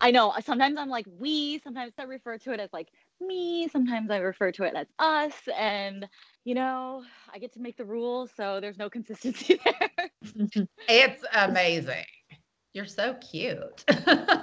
I 0.00 0.10
know. 0.10 0.32
Sometimes 0.44 0.78
I'm 0.78 0.88
like 0.88 1.06
we. 1.18 1.58
Sometimes 1.58 1.92
I 1.98 2.04
refer 2.04 2.38
to 2.38 2.52
it 2.52 2.60
as 2.60 2.72
like 2.72 2.88
me. 3.20 3.68
Sometimes 3.68 4.10
I 4.10 4.18
refer 4.18 4.50
to 4.52 4.62
it 4.62 4.74
as 4.74 4.86
us. 4.98 5.34
And 5.56 6.08
you 6.44 6.54
know, 6.54 7.02
I 7.32 7.38
get 7.38 7.52
to 7.54 7.60
make 7.60 7.76
the 7.76 7.84
rules, 7.84 8.30
so 8.34 8.60
there's 8.60 8.78
no 8.78 8.88
consistency 8.90 9.60
there. 9.64 10.10
It's 10.88 11.24
amazing. 11.34 12.04
You're 12.72 12.86
so 12.86 13.14
cute. 13.14 13.84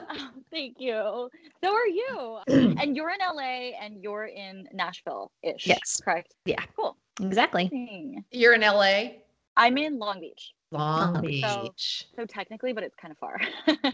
Oh, 0.10 0.30
thank 0.52 0.78
you. 0.80 1.30
So 1.62 1.74
are 1.74 1.88
you. 1.88 2.40
and 2.48 2.96
you're 2.96 3.10
in 3.10 3.18
LA 3.22 3.74
and 3.82 4.02
you're 4.02 4.26
in 4.26 4.68
Nashville 4.74 5.32
ish. 5.44 5.68
Yes. 5.68 6.00
Correct. 6.02 6.34
Yeah. 6.46 6.64
Cool. 6.78 6.96
Exactly. 7.22 8.24
You're 8.32 8.54
in 8.54 8.62
LA? 8.62 9.20
I'm 9.56 9.78
in 9.78 9.98
Long 9.98 10.20
Beach. 10.22 10.54
Long 10.72 11.14
Long 11.14 11.22
Beach. 11.22 12.06
So 12.16 12.26
technically, 12.26 12.74
but 12.74 12.84
it's 12.84 12.96
kind 12.96 13.12
of 13.12 13.18
far. 13.18 13.40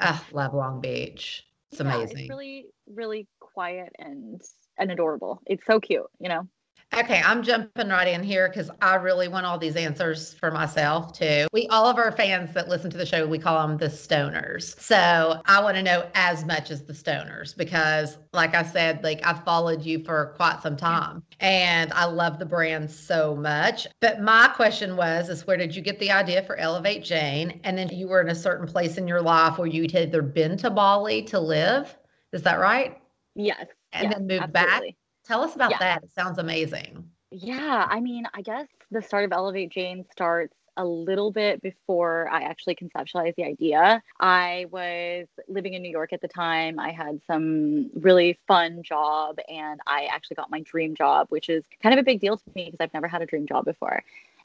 Ah, 0.00 0.26
love 0.32 0.54
Long 0.54 0.80
Beach. 0.80 1.44
It's 1.70 1.80
Yeah, 1.80 1.86
amazing. 1.94 2.18
it's 2.20 2.30
really, 2.30 2.66
really 2.86 3.26
quiet 3.40 3.92
and 3.98 4.40
and 4.78 4.90
adorable. 4.90 5.42
It's 5.46 5.64
so 5.66 5.80
cute, 5.80 6.06
you 6.18 6.28
know. 6.30 6.48
Okay, 6.94 7.22
I'm 7.24 7.42
jumping 7.42 7.88
right 7.88 8.06
in 8.06 8.22
here 8.22 8.48
because 8.48 8.70
I 8.82 8.96
really 8.96 9.26
want 9.26 9.46
all 9.46 9.56
these 9.56 9.76
answers 9.76 10.34
for 10.34 10.50
myself 10.50 11.14
too. 11.14 11.46
We 11.50 11.66
all 11.68 11.86
of 11.86 11.96
our 11.96 12.12
fans 12.12 12.52
that 12.52 12.68
listen 12.68 12.90
to 12.90 12.98
the 12.98 13.06
show, 13.06 13.26
we 13.26 13.38
call 13.38 13.66
them 13.66 13.78
the 13.78 13.86
stoners. 13.86 14.78
So 14.78 15.40
I 15.46 15.62
want 15.62 15.76
to 15.76 15.82
know 15.82 16.06
as 16.14 16.44
much 16.44 16.70
as 16.70 16.84
the 16.84 16.92
stoners 16.92 17.56
because, 17.56 18.18
like 18.34 18.54
I 18.54 18.62
said, 18.62 19.02
like 19.02 19.24
I've 19.24 19.42
followed 19.42 19.82
you 19.82 20.04
for 20.04 20.34
quite 20.36 20.60
some 20.60 20.76
time 20.76 21.22
and 21.40 21.90
I 21.94 22.04
love 22.04 22.38
the 22.38 22.44
brand 22.44 22.90
so 22.90 23.34
much. 23.36 23.86
But 24.00 24.20
my 24.20 24.48
question 24.48 24.94
was, 24.94 25.30
is 25.30 25.46
where 25.46 25.56
did 25.56 25.74
you 25.74 25.80
get 25.80 25.98
the 25.98 26.10
idea 26.10 26.42
for 26.42 26.56
Elevate 26.56 27.02
Jane? 27.04 27.58
And 27.64 27.78
then 27.78 27.88
you 27.88 28.06
were 28.06 28.20
in 28.20 28.28
a 28.28 28.34
certain 28.34 28.66
place 28.66 28.98
in 28.98 29.08
your 29.08 29.22
life 29.22 29.56
where 29.56 29.66
you'd 29.66 29.94
either 29.94 30.20
been 30.20 30.58
to 30.58 30.68
Bali 30.68 31.22
to 31.22 31.40
live. 31.40 31.96
Is 32.32 32.42
that 32.42 32.60
right? 32.60 33.00
Yes. 33.34 33.66
And 33.94 34.10
yes, 34.10 34.14
then 34.14 34.26
moved 34.26 34.52
back. 34.52 34.82
Tell 35.24 35.42
us 35.42 35.54
about 35.54 35.70
Yeah. 35.70 35.78
that. 35.78 36.04
It 36.04 36.12
sounds 36.12 36.38
amazing. 36.38 37.08
Yeah, 37.30 37.86
I 37.88 38.00
mean, 38.00 38.26
I 38.34 38.42
guess 38.42 38.68
the 38.90 39.00
start 39.00 39.24
of 39.24 39.32
Elevate 39.32 39.70
Jane 39.70 40.04
starts 40.12 40.54
a 40.76 40.84
little 40.84 41.30
bit 41.30 41.60
before 41.60 42.28
I 42.30 42.42
actually 42.42 42.74
conceptualized 42.74 43.34
the 43.36 43.44
idea. 43.44 44.02
I 44.20 44.66
was 44.70 45.26
living 45.48 45.74
in 45.74 45.82
New 45.82 45.90
York 45.90 46.12
at 46.12 46.20
the 46.22 46.28
time. 46.28 46.78
I 46.78 46.90
had 46.92 47.20
some 47.26 47.90
really 47.94 48.38
fun 48.48 48.82
job 48.82 49.38
and 49.48 49.80
I 49.86 50.06
actually 50.10 50.36
got 50.36 50.50
my 50.50 50.60
dream 50.60 50.94
job, 50.94 51.26
which 51.28 51.48
is 51.50 51.62
kind 51.82 51.92
of 51.92 51.98
a 52.00 52.04
big 52.04 52.20
deal 52.20 52.36
to 52.38 52.42
me 52.54 52.66
because 52.66 52.80
I've 52.80 52.94
never 52.94 53.08
had 53.08 53.20
a 53.22 53.26
dream 53.26 53.46
job 53.46 53.64
before. 53.66 54.02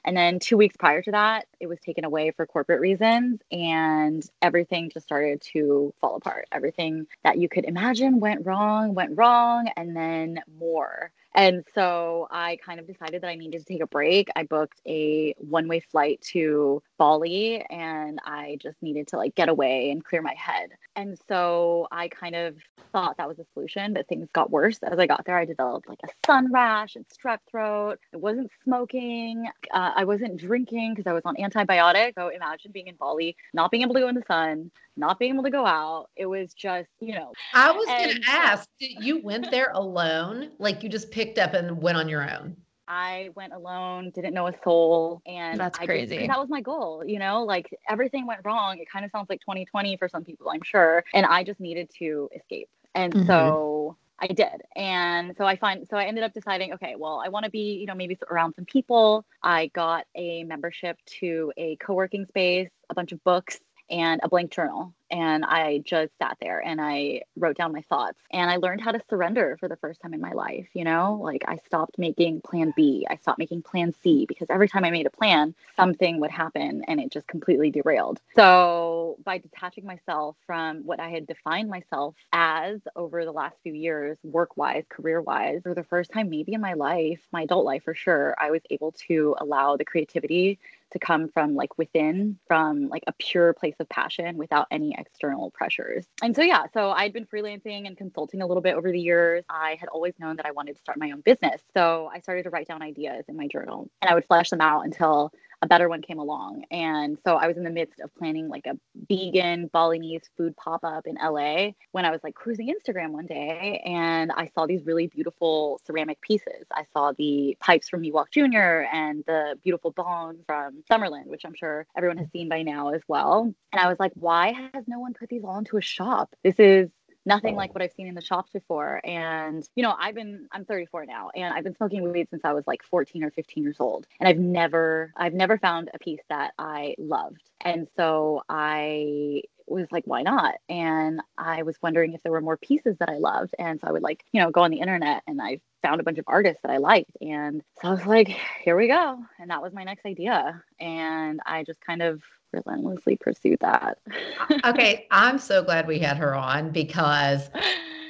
And 0.07 0.17
then 0.17 0.39
two 0.39 0.57
weeks 0.57 0.77
prior 0.77 1.03
to 1.03 1.11
that, 1.11 1.47
it 1.59 1.67
was 1.67 1.79
taken 1.81 2.05
away 2.05 2.31
for 2.31 2.47
corporate 2.47 2.79
reasons, 2.79 3.41
and 3.51 4.23
everything 4.41 4.89
just 4.89 5.05
started 5.05 5.41
to 5.53 5.93
fall 6.01 6.15
apart. 6.15 6.47
Everything 6.53 7.07
that 7.25 7.37
you 7.39 7.49
could 7.49 7.65
imagine 7.65 8.21
went 8.21 8.45
wrong, 8.45 8.95
went 8.95 9.17
wrong, 9.17 9.69
and 9.77 9.95
then 9.95 10.39
more. 10.57 11.11
And 11.37 11.63
so 11.75 12.27
I 12.31 12.57
kind 12.65 12.79
of 12.79 12.87
decided 12.87 13.21
that 13.21 13.27
I 13.27 13.35
needed 13.35 13.59
to 13.59 13.63
take 13.63 13.83
a 13.83 13.87
break. 13.87 14.27
I 14.35 14.41
booked 14.41 14.81
a 14.87 15.35
one 15.37 15.67
way 15.67 15.79
flight 15.79 16.19
to 16.31 16.81
Bali 16.97 17.63
and 17.69 18.19
I 18.25 18.57
just 18.59 18.81
needed 18.81 19.07
to 19.09 19.17
like 19.17 19.35
get 19.35 19.47
away 19.47 19.91
and 19.91 20.03
clear 20.03 20.23
my 20.23 20.33
head. 20.33 20.71
And 20.95 21.15
so 21.27 21.87
I 21.91 22.07
kind 22.07 22.35
of 22.35 22.55
thought 22.91 23.17
that 23.17 23.27
was 23.27 23.37
a 23.37 23.45
solution, 23.53 23.93
but 23.93 24.07
things 24.07 24.27
got 24.33 24.49
worse. 24.49 24.79
As 24.81 24.97
I 24.97 25.05
got 25.05 25.25
there, 25.25 25.37
I 25.37 25.45
developed 25.45 25.87
like 25.87 25.99
a 26.03 26.07
sun 26.25 26.51
rash 26.51 26.95
and 26.95 27.05
strep 27.07 27.37
throat. 27.51 27.99
I 28.11 28.17
wasn't 28.17 28.49
smoking. 28.63 29.47
Uh, 29.71 29.91
I 29.95 30.05
wasn't 30.05 30.37
drinking 30.37 30.95
because 30.95 31.07
I 31.07 31.13
was 31.13 31.21
on 31.23 31.39
antibiotics. 31.39 32.15
So 32.15 32.29
imagine 32.29 32.71
being 32.71 32.87
in 32.87 32.95
Bali, 32.95 33.35
not 33.53 33.69
being 33.69 33.83
able 33.83 33.93
to 33.93 33.99
go 33.99 34.07
in 34.07 34.15
the 34.15 34.23
sun, 34.27 34.71
not 34.97 35.19
being 35.19 35.33
able 35.33 35.43
to 35.43 35.49
go 35.49 35.65
out. 35.65 36.09
It 36.15 36.25
was 36.25 36.53
just, 36.53 36.89
you 36.99 37.13
know. 37.13 37.31
I 37.53 37.71
was 37.71 37.85
going 37.85 38.21
to 38.21 38.29
ask, 38.29 38.67
you 38.79 39.21
went 39.21 39.49
there 39.51 39.71
alone? 39.73 40.51
Like 40.59 40.83
you 40.83 40.89
just 40.89 41.11
picked 41.11 41.37
up 41.37 41.53
and 41.53 41.81
went 41.81 41.97
on 41.97 42.09
your 42.09 42.29
own? 42.29 42.57
I 42.89 43.29
went 43.35 43.51
alone, 43.51 44.11
didn't 44.15 44.33
know 44.33 44.47
a 44.47 44.53
soul, 44.63 45.21
and 45.25 45.59
That's 45.59 45.77
I 45.77 45.81
just- 45.81 45.87
crazy. 45.87 46.25
that 46.27 46.39
was 46.39 46.47
my 46.49 46.61
goal, 46.61 47.03
you 47.05 47.19
know. 47.19 47.43
Like 47.43 47.69
everything 47.89 48.25
went 48.25 48.41
wrong. 48.45 48.79
It 48.79 48.89
kind 48.89 49.03
of 49.03 49.11
sounds 49.11 49.29
like 49.29 49.41
2020 49.41 49.97
for 49.97 50.07
some 50.07 50.23
people, 50.23 50.49
I'm 50.49 50.61
sure. 50.63 51.03
And 51.13 51.25
I 51.25 51.43
just 51.43 51.59
needed 51.59 51.89
to 51.99 52.29
escape, 52.33 52.69
and 52.95 53.13
Mhm. 53.13 53.27
so 53.27 53.97
I 54.19 54.27
did. 54.27 54.61
And 54.75 55.35
so 55.37 55.43
I 55.45 55.57
find, 55.57 55.85
so 55.87 55.95
I 55.97 56.05
ended 56.05 56.23
up 56.23 56.33
deciding, 56.33 56.73
okay, 56.73 56.95
well, 56.97 57.21
I 57.23 57.29
want 57.29 57.43
to 57.43 57.51
be, 57.51 57.73
you 57.73 57.85
know, 57.85 57.93
maybe 57.93 58.17
around 58.31 58.55
some 58.55 58.65
people. 58.65 59.25
I 59.43 59.67
got 59.67 60.05
a 60.15 60.43
membership 60.45 60.97
to 61.19 61.51
a 61.57 61.75
co-working 61.75 62.25
space, 62.25 62.69
a 62.89 62.95
bunch 62.95 63.11
of 63.11 63.23
books, 63.23 63.59
and 63.89 64.19
a 64.23 64.29
blank 64.29 64.51
journal. 64.51 64.93
And 65.09 65.45
I 65.45 65.77
just 65.85 66.11
sat 66.19 66.37
there 66.41 66.59
and 66.59 66.81
I 66.81 67.21
wrote 67.37 67.55
down 67.55 67.71
my 67.71 67.81
thoughts 67.83 68.19
and 68.31 68.51
I 68.51 68.57
learned 68.57 68.81
how 68.81 68.91
to 68.91 68.99
surrender 69.09 69.55
for 69.57 69.69
the 69.69 69.77
first 69.77 70.01
time 70.01 70.13
in 70.13 70.19
my 70.19 70.33
life. 70.33 70.67
You 70.73 70.83
know, 70.83 71.19
like 71.21 71.43
I 71.47 71.57
stopped 71.65 71.97
making 71.97 72.41
plan 72.41 72.73
B, 72.75 73.07
I 73.09 73.15
stopped 73.15 73.39
making 73.39 73.61
plan 73.61 73.93
C 74.03 74.25
because 74.27 74.47
every 74.49 74.67
time 74.67 74.83
I 74.83 74.91
made 74.91 75.05
a 75.05 75.09
plan, 75.09 75.55
something 75.77 76.19
would 76.19 76.31
happen 76.31 76.83
and 76.89 76.99
it 76.99 77.11
just 77.11 77.27
completely 77.27 77.71
derailed. 77.71 78.19
So 78.35 79.17
by 79.23 79.37
detaching 79.37 79.85
myself 79.85 80.35
from 80.45 80.85
what 80.85 80.99
I 80.99 81.09
had 81.09 81.25
defined 81.25 81.69
myself 81.69 82.15
as 82.33 82.81
over 82.95 83.23
the 83.23 83.31
last 83.31 83.55
few 83.63 83.73
years, 83.73 84.17
work 84.23 84.57
wise, 84.57 84.83
career 84.89 85.21
wise, 85.21 85.61
for 85.63 85.73
the 85.73 85.85
first 85.85 86.11
time 86.11 86.29
maybe 86.29 86.53
in 86.53 86.61
my 86.61 86.73
life, 86.73 87.19
my 87.31 87.43
adult 87.43 87.63
life 87.63 87.83
for 87.83 87.93
sure, 87.93 88.35
I 88.37 88.51
was 88.51 88.61
able 88.69 88.91
to 89.07 89.35
allow 89.39 89.77
the 89.77 89.85
creativity 89.85 90.59
to 90.91 90.99
come 90.99 91.29
from 91.29 91.55
like 91.55 91.77
within 91.77 92.37
from 92.47 92.87
like 92.87 93.03
a 93.07 93.13
pure 93.13 93.53
place 93.53 93.75
of 93.79 93.89
passion 93.89 94.37
without 94.37 94.67
any 94.71 94.95
external 94.97 95.51
pressures. 95.51 96.07
And 96.21 96.35
so 96.35 96.41
yeah 96.41 96.63
so 96.73 96.91
i'd 96.91 97.13
been 97.13 97.25
freelancing 97.25 97.87
and 97.87 97.97
consulting 97.97 98.41
a 98.41 98.47
little 98.47 98.61
bit 98.61 98.75
over 98.75 98.91
the 98.91 98.99
years. 98.99 99.43
I 99.49 99.77
had 99.79 99.89
always 99.89 100.13
known 100.19 100.35
that 100.37 100.45
i 100.45 100.51
wanted 100.51 100.75
to 100.75 100.79
start 100.79 100.97
my 100.97 101.11
own 101.11 101.21
business. 101.21 101.61
So 101.73 102.09
i 102.13 102.19
started 102.19 102.43
to 102.43 102.49
write 102.49 102.67
down 102.67 102.81
ideas 102.81 103.25
in 103.27 103.35
my 103.35 103.47
journal 103.47 103.89
and 104.01 104.09
i 104.09 104.13
would 104.13 104.25
flesh 104.25 104.49
them 104.49 104.61
out 104.61 104.85
until 104.85 105.31
a 105.61 105.67
better 105.67 105.89
one 105.89 106.01
came 106.01 106.19
along 106.19 106.63
and 106.71 107.17
so 107.25 107.35
i 107.35 107.47
was 107.47 107.57
in 107.57 107.63
the 107.63 107.69
midst 107.69 107.99
of 107.99 108.13
planning 108.15 108.47
like 108.47 108.65
a 108.67 108.77
vegan 109.09 109.67
balinese 109.67 110.29
food 110.35 110.55
pop-up 110.57 111.07
in 111.07 111.15
la 111.15 111.67
when 111.91 112.05
i 112.05 112.11
was 112.11 112.19
like 112.23 112.35
cruising 112.35 112.73
instagram 112.73 113.11
one 113.11 113.25
day 113.25 113.81
and 113.85 114.31
i 114.33 114.49
saw 114.53 114.65
these 114.65 114.85
really 114.85 115.07
beautiful 115.07 115.79
ceramic 115.85 116.19
pieces 116.21 116.65
i 116.73 116.83
saw 116.93 117.11
the 117.17 117.57
pipes 117.59 117.89
from 117.89 118.03
Ewok 118.03 118.31
Jr. 118.31 118.85
and 118.93 119.23
the 119.25 119.57
beautiful 119.63 119.91
bone 119.91 120.39
from 120.45 120.83
Summerlin, 120.89 121.25
which 121.25 121.43
I'm 121.45 121.53
sure 121.53 121.85
everyone 121.95 122.17
has 122.17 122.29
seen 122.31 122.49
by 122.49 122.61
now 122.61 122.89
as 122.89 123.01
well. 123.07 123.53
And 123.71 123.79
I 123.79 123.87
was 123.87 123.99
like, 123.99 124.13
why 124.15 124.53
has 124.73 124.83
no 124.87 124.99
one 124.99 125.13
put 125.13 125.29
these 125.29 125.43
all 125.43 125.57
into 125.57 125.77
a 125.77 125.81
shop? 125.81 126.35
This 126.43 126.55
is 126.59 126.89
nothing 127.27 127.55
like 127.55 127.73
what 127.75 127.81
I've 127.81 127.91
seen 127.91 128.07
in 128.07 128.15
the 128.15 128.21
shops 128.21 128.51
before. 128.51 129.01
And, 129.03 129.67
you 129.75 129.83
know, 129.83 129.95
I've 129.99 130.15
been, 130.15 130.47
I'm 130.51 130.65
34 130.65 131.05
now 131.05 131.29
and 131.35 131.53
I've 131.53 131.63
been 131.63 131.75
smoking 131.75 132.09
weed 132.11 132.29
since 132.29 132.43
I 132.45 132.53
was 132.53 132.65
like 132.65 132.83
14 132.83 133.23
or 133.23 133.31
15 133.31 133.63
years 133.63 133.77
old. 133.79 134.07
And 134.19 134.27
I've 134.27 134.39
never, 134.39 135.11
I've 135.15 135.33
never 135.33 135.57
found 135.57 135.89
a 135.93 135.99
piece 135.99 136.21
that 136.29 136.53
I 136.57 136.95
loved. 136.97 137.41
And 137.61 137.87
so 137.95 138.43
I 138.49 139.41
was 139.67 139.87
like, 139.91 140.05
why 140.05 140.21
not? 140.21 140.55
And 140.69 141.21
I 141.37 141.63
was 141.63 141.75
wondering 141.81 142.13
if 142.13 142.23
there 142.23 142.31
were 142.31 142.41
more 142.41 142.57
pieces 142.57 142.95
that 142.99 143.09
I 143.09 143.17
loved. 143.17 143.53
And 143.59 143.79
so 143.81 143.87
I 143.87 143.91
would 143.91 144.03
like, 144.03 144.23
you 144.31 144.41
know, 144.41 144.49
go 144.49 144.61
on 144.61 144.71
the 144.71 144.79
internet 144.79 145.23
and 145.27 145.41
I 145.41 145.59
found 145.81 145.99
a 145.99 146.03
bunch 146.03 146.17
of 146.17 146.25
artists 146.27 146.61
that 146.61 146.71
I 146.71 146.77
liked. 146.77 147.11
And 147.21 147.61
so 147.81 147.89
I 147.89 147.91
was 147.91 148.05
like, 148.05 148.29
here 148.63 148.77
we 148.77 148.87
go. 148.87 149.19
And 149.39 149.51
that 149.51 149.61
was 149.61 149.73
my 149.73 149.83
next 149.83 150.05
idea. 150.05 150.63
And 150.79 151.41
I 151.45 151.63
just 151.63 151.81
kind 151.81 152.01
of 152.01 152.21
relentlessly 152.51 153.17
pursue 153.17 153.57
that. 153.61 153.97
okay, 154.65 155.07
I'm 155.11 155.39
so 155.39 155.63
glad 155.63 155.87
we 155.87 155.99
had 155.99 156.17
her 156.17 156.35
on 156.35 156.71
because 156.71 157.49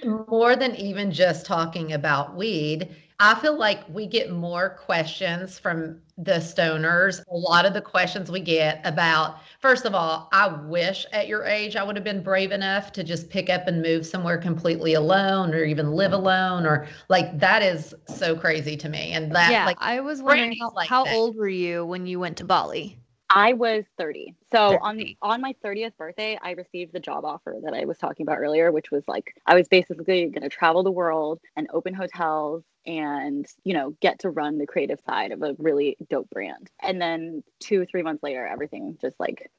more 0.05 0.55
than 0.55 0.75
even 0.75 1.11
just 1.11 1.45
talking 1.45 1.93
about 1.93 2.35
weed, 2.35 2.89
I 3.19 3.33
feel 3.33 3.57
like 3.57 3.79
we 3.89 4.05
get 4.05 4.31
more 4.31 4.69
questions 4.69 5.57
from 5.57 5.99
the 6.19 6.33
stoners. 6.33 7.23
A 7.31 7.35
lot 7.35 7.65
of 7.65 7.73
the 7.73 7.81
questions 7.81 8.29
we 8.29 8.39
get 8.39 8.79
about, 8.85 9.39
first 9.59 9.85
of 9.85 9.95
all, 9.95 10.29
I 10.31 10.47
wish 10.47 11.03
at 11.11 11.27
your 11.27 11.43
age 11.43 11.75
I 11.75 11.83
would 11.83 11.95
have 11.95 12.05
been 12.05 12.21
brave 12.21 12.51
enough 12.51 12.91
to 12.91 13.03
just 13.03 13.31
pick 13.31 13.49
up 13.49 13.67
and 13.67 13.81
move 13.81 14.05
somewhere 14.05 14.38
completely 14.38 14.93
alone 14.93 15.55
or 15.55 15.63
even 15.63 15.93
live 15.93 16.11
mm-hmm. 16.11 16.21
alone 16.21 16.65
or 16.67 16.88
like 17.09 17.39
that 17.39 17.63
is 17.63 17.95
so 18.07 18.35
crazy 18.35 18.77
to 18.77 18.88
me. 18.88 19.13
And 19.13 19.33
that 19.33 19.51
yeah, 19.51 19.65
like 19.65 19.77
I 19.79 19.99
was 19.99 20.21
wondering 20.21 20.55
how, 20.59 20.71
like 20.75 20.88
how 20.88 21.07
old 21.07 21.35
were 21.35 21.49
you 21.49 21.85
when 21.85 22.05
you 22.05 22.19
went 22.19 22.38
to 22.38 22.43
Bali? 22.43 22.99
I 23.30 23.53
was 23.53 23.84
30. 23.97 24.36
So 24.51 24.78
on 24.82 24.97
30. 24.97 25.17
on 25.21 25.41
my 25.41 25.53
30th 25.63 25.97
birthday, 25.97 26.38
I 26.41 26.51
received 26.51 26.93
the 26.93 26.99
job 26.99 27.25
offer 27.25 27.57
that 27.63 27.73
I 27.73 27.86
was 27.86 27.97
talking 27.97 28.25
about 28.25 28.39
earlier, 28.39 28.71
which 28.71 28.91
was 28.91 29.03
like 29.07 29.36
I 29.45 29.55
was 29.55 29.67
basically 29.67 30.25
going 30.28 30.41
to 30.43 30.49
travel 30.49 30.84
the 30.84 30.91
world 30.91 31.39
and 31.55 31.67
open 31.73 31.93
hotels 31.93 32.63
and, 32.86 33.45
you 33.65 33.73
know, 33.73 33.95
get 34.01 34.19
to 34.19 34.30
run 34.30 34.57
the 34.57 34.65
creative 34.65 34.99
side 35.05 35.32
of 35.32 35.43
a 35.43 35.55
really 35.57 35.97
dope 36.09 36.30
brand. 36.30 36.71
And 36.82 37.01
then 37.01 37.43
two, 37.59 37.86
three 37.86 38.01
months 38.01 38.23
later, 38.23 38.45
everything 38.45 38.97
just 39.01 39.19
like 39.19 39.51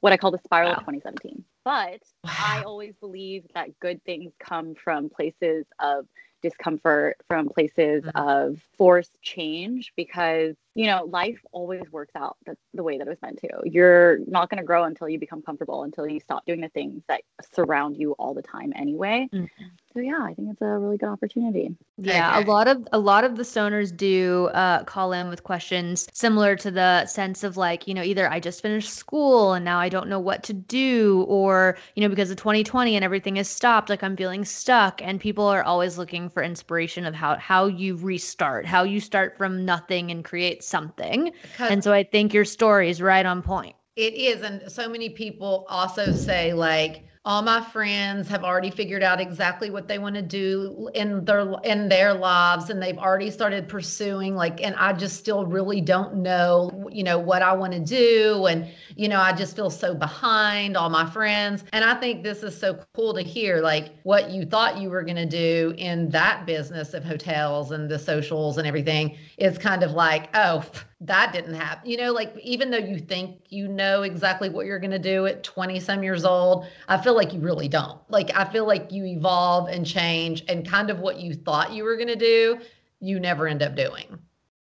what 0.00 0.12
I 0.12 0.16
call 0.16 0.30
the 0.30 0.40
spiral 0.44 0.70
wow. 0.70 0.76
of 0.76 0.80
2017. 0.80 1.44
But 1.64 2.00
wow. 2.24 2.30
I 2.30 2.62
always 2.64 2.94
believe 3.00 3.44
that 3.54 3.78
good 3.80 4.02
things 4.04 4.32
come 4.38 4.74
from 4.74 5.08
places 5.08 5.66
of 5.78 6.06
discomfort, 6.44 7.16
from 7.26 7.48
places 7.48 8.04
mm-hmm. 8.04 8.16
of 8.16 8.60
forced 8.76 9.20
change 9.22 9.92
because 9.96 10.54
you 10.74 10.86
know, 10.86 11.04
life 11.04 11.38
always 11.52 11.84
works 11.92 12.14
out 12.16 12.36
the, 12.46 12.56
the 12.74 12.82
way 12.82 12.98
that 12.98 13.06
it 13.06 13.10
was 13.10 13.22
meant 13.22 13.38
to. 13.38 13.48
You're 13.64 14.18
not 14.26 14.50
going 14.50 14.58
to 14.58 14.64
grow 14.64 14.84
until 14.84 15.08
you 15.08 15.20
become 15.20 15.40
comfortable, 15.40 15.84
until 15.84 16.08
you 16.08 16.18
stop 16.18 16.44
doing 16.46 16.60
the 16.60 16.68
things 16.68 17.02
that 17.08 17.22
surround 17.54 17.96
you 17.96 18.12
all 18.12 18.34
the 18.34 18.42
time 18.42 18.72
anyway. 18.74 19.28
Mm-hmm. 19.32 19.64
So 19.94 20.00
yeah, 20.00 20.18
I 20.20 20.34
think 20.34 20.50
it's 20.50 20.60
a 20.60 20.66
really 20.66 20.96
good 20.96 21.08
opportunity. 21.08 21.76
Yeah, 21.98 22.36
okay. 22.36 22.44
a 22.44 22.50
lot 22.50 22.66
of 22.66 22.88
a 22.92 22.98
lot 22.98 23.22
of 23.22 23.36
the 23.36 23.44
stoners 23.44 23.96
do 23.96 24.46
uh, 24.52 24.82
call 24.82 25.12
in 25.12 25.28
with 25.28 25.44
questions 25.44 26.08
similar 26.12 26.56
to 26.56 26.72
the 26.72 27.06
sense 27.06 27.44
of 27.44 27.56
like, 27.56 27.86
you 27.86 27.94
know, 27.94 28.02
either 28.02 28.28
I 28.28 28.40
just 28.40 28.60
finished 28.60 28.92
school 28.92 29.52
and 29.52 29.64
now 29.64 29.78
I 29.78 29.88
don't 29.88 30.08
know 30.08 30.18
what 30.18 30.42
to 30.44 30.52
do, 30.52 31.24
or 31.28 31.78
you 31.94 32.02
know, 32.02 32.08
because 32.08 32.28
of 32.32 32.36
2020 32.38 32.96
and 32.96 33.04
everything 33.04 33.36
is 33.36 33.48
stopped, 33.48 33.88
like 33.88 34.02
I'm 34.02 34.16
feeling 34.16 34.44
stuck. 34.44 35.00
And 35.00 35.20
people 35.20 35.44
are 35.44 35.62
always 35.62 35.96
looking 35.96 36.28
for 36.28 36.42
inspiration 36.42 37.06
of 37.06 37.14
how 37.14 37.36
how 37.36 37.66
you 37.66 37.94
restart, 37.94 38.66
how 38.66 38.82
you 38.82 38.98
start 38.98 39.38
from 39.38 39.64
nothing 39.64 40.10
and 40.10 40.24
create 40.24 40.64
something. 40.64 41.30
Because 41.42 41.70
and 41.70 41.84
so 41.84 41.92
I 41.92 42.02
think 42.02 42.34
your 42.34 42.44
story 42.44 42.90
is 42.90 43.00
right 43.00 43.24
on 43.24 43.42
point. 43.42 43.76
It 43.94 44.14
is. 44.14 44.42
And 44.42 44.70
so 44.70 44.88
many 44.88 45.10
people 45.10 45.66
also 45.68 46.10
say, 46.12 46.52
like, 46.52 47.04
all 47.26 47.40
my 47.40 47.60
friends 47.62 48.28
have 48.28 48.44
already 48.44 48.70
figured 48.70 49.02
out 49.02 49.18
exactly 49.18 49.70
what 49.70 49.88
they 49.88 49.98
want 49.98 50.14
to 50.14 50.20
do 50.20 50.90
in 50.94 51.24
their 51.24 51.54
in 51.64 51.88
their 51.88 52.12
lives 52.12 52.68
and 52.68 52.82
they've 52.82 52.98
already 52.98 53.30
started 53.30 53.66
pursuing 53.66 54.34
like 54.34 54.62
and 54.62 54.74
I 54.76 54.92
just 54.92 55.16
still 55.16 55.46
really 55.46 55.80
don't 55.80 56.16
know 56.16 56.88
you 56.92 57.02
know 57.02 57.18
what 57.18 57.40
I 57.40 57.54
want 57.54 57.72
to 57.72 57.80
do 57.80 58.44
and 58.46 58.68
you 58.94 59.08
know 59.08 59.18
I 59.18 59.32
just 59.32 59.56
feel 59.56 59.70
so 59.70 59.94
behind 59.94 60.76
all 60.76 60.90
my 60.90 61.08
friends. 61.08 61.64
And 61.72 61.82
I 61.82 61.94
think 61.94 62.22
this 62.22 62.42
is 62.42 62.58
so 62.58 62.78
cool 62.94 63.14
to 63.14 63.22
hear 63.22 63.62
like 63.62 63.94
what 64.02 64.30
you 64.30 64.44
thought 64.44 64.76
you 64.76 64.90
were 64.90 65.02
going 65.02 65.16
to 65.16 65.26
do 65.26 65.72
in 65.78 66.10
that 66.10 66.44
business 66.44 66.92
of 66.92 67.04
hotels 67.04 67.70
and 67.70 67.90
the 67.90 67.98
socials 67.98 68.58
and 68.58 68.66
everything. 68.66 69.16
Is 69.38 69.56
kind 69.56 69.82
of 69.82 69.92
like 69.92 70.28
oh 70.34 70.62
that 71.00 71.32
didn't 71.32 71.54
happen. 71.54 71.90
You 71.90 71.96
know, 71.96 72.12
like 72.12 72.36
even 72.42 72.70
though 72.70 72.78
you 72.78 72.98
think 72.98 73.40
you 73.48 73.68
know 73.68 74.02
exactly 74.02 74.48
what 74.48 74.66
you're 74.66 74.78
going 74.78 74.90
to 74.90 74.98
do 74.98 75.26
at 75.26 75.42
20 75.42 75.80
some 75.80 76.02
years 76.02 76.24
old, 76.24 76.66
I 76.88 76.96
feel 76.98 77.14
like 77.14 77.32
you 77.32 77.40
really 77.40 77.68
don't. 77.68 78.00
Like 78.10 78.34
I 78.36 78.44
feel 78.44 78.66
like 78.66 78.92
you 78.92 79.04
evolve 79.04 79.68
and 79.68 79.86
change 79.86 80.44
and 80.48 80.68
kind 80.68 80.90
of 80.90 81.00
what 81.00 81.18
you 81.18 81.34
thought 81.34 81.72
you 81.72 81.84
were 81.84 81.96
going 81.96 82.08
to 82.08 82.16
do, 82.16 82.58
you 83.00 83.20
never 83.20 83.46
end 83.46 83.62
up 83.62 83.74
doing. 83.76 84.18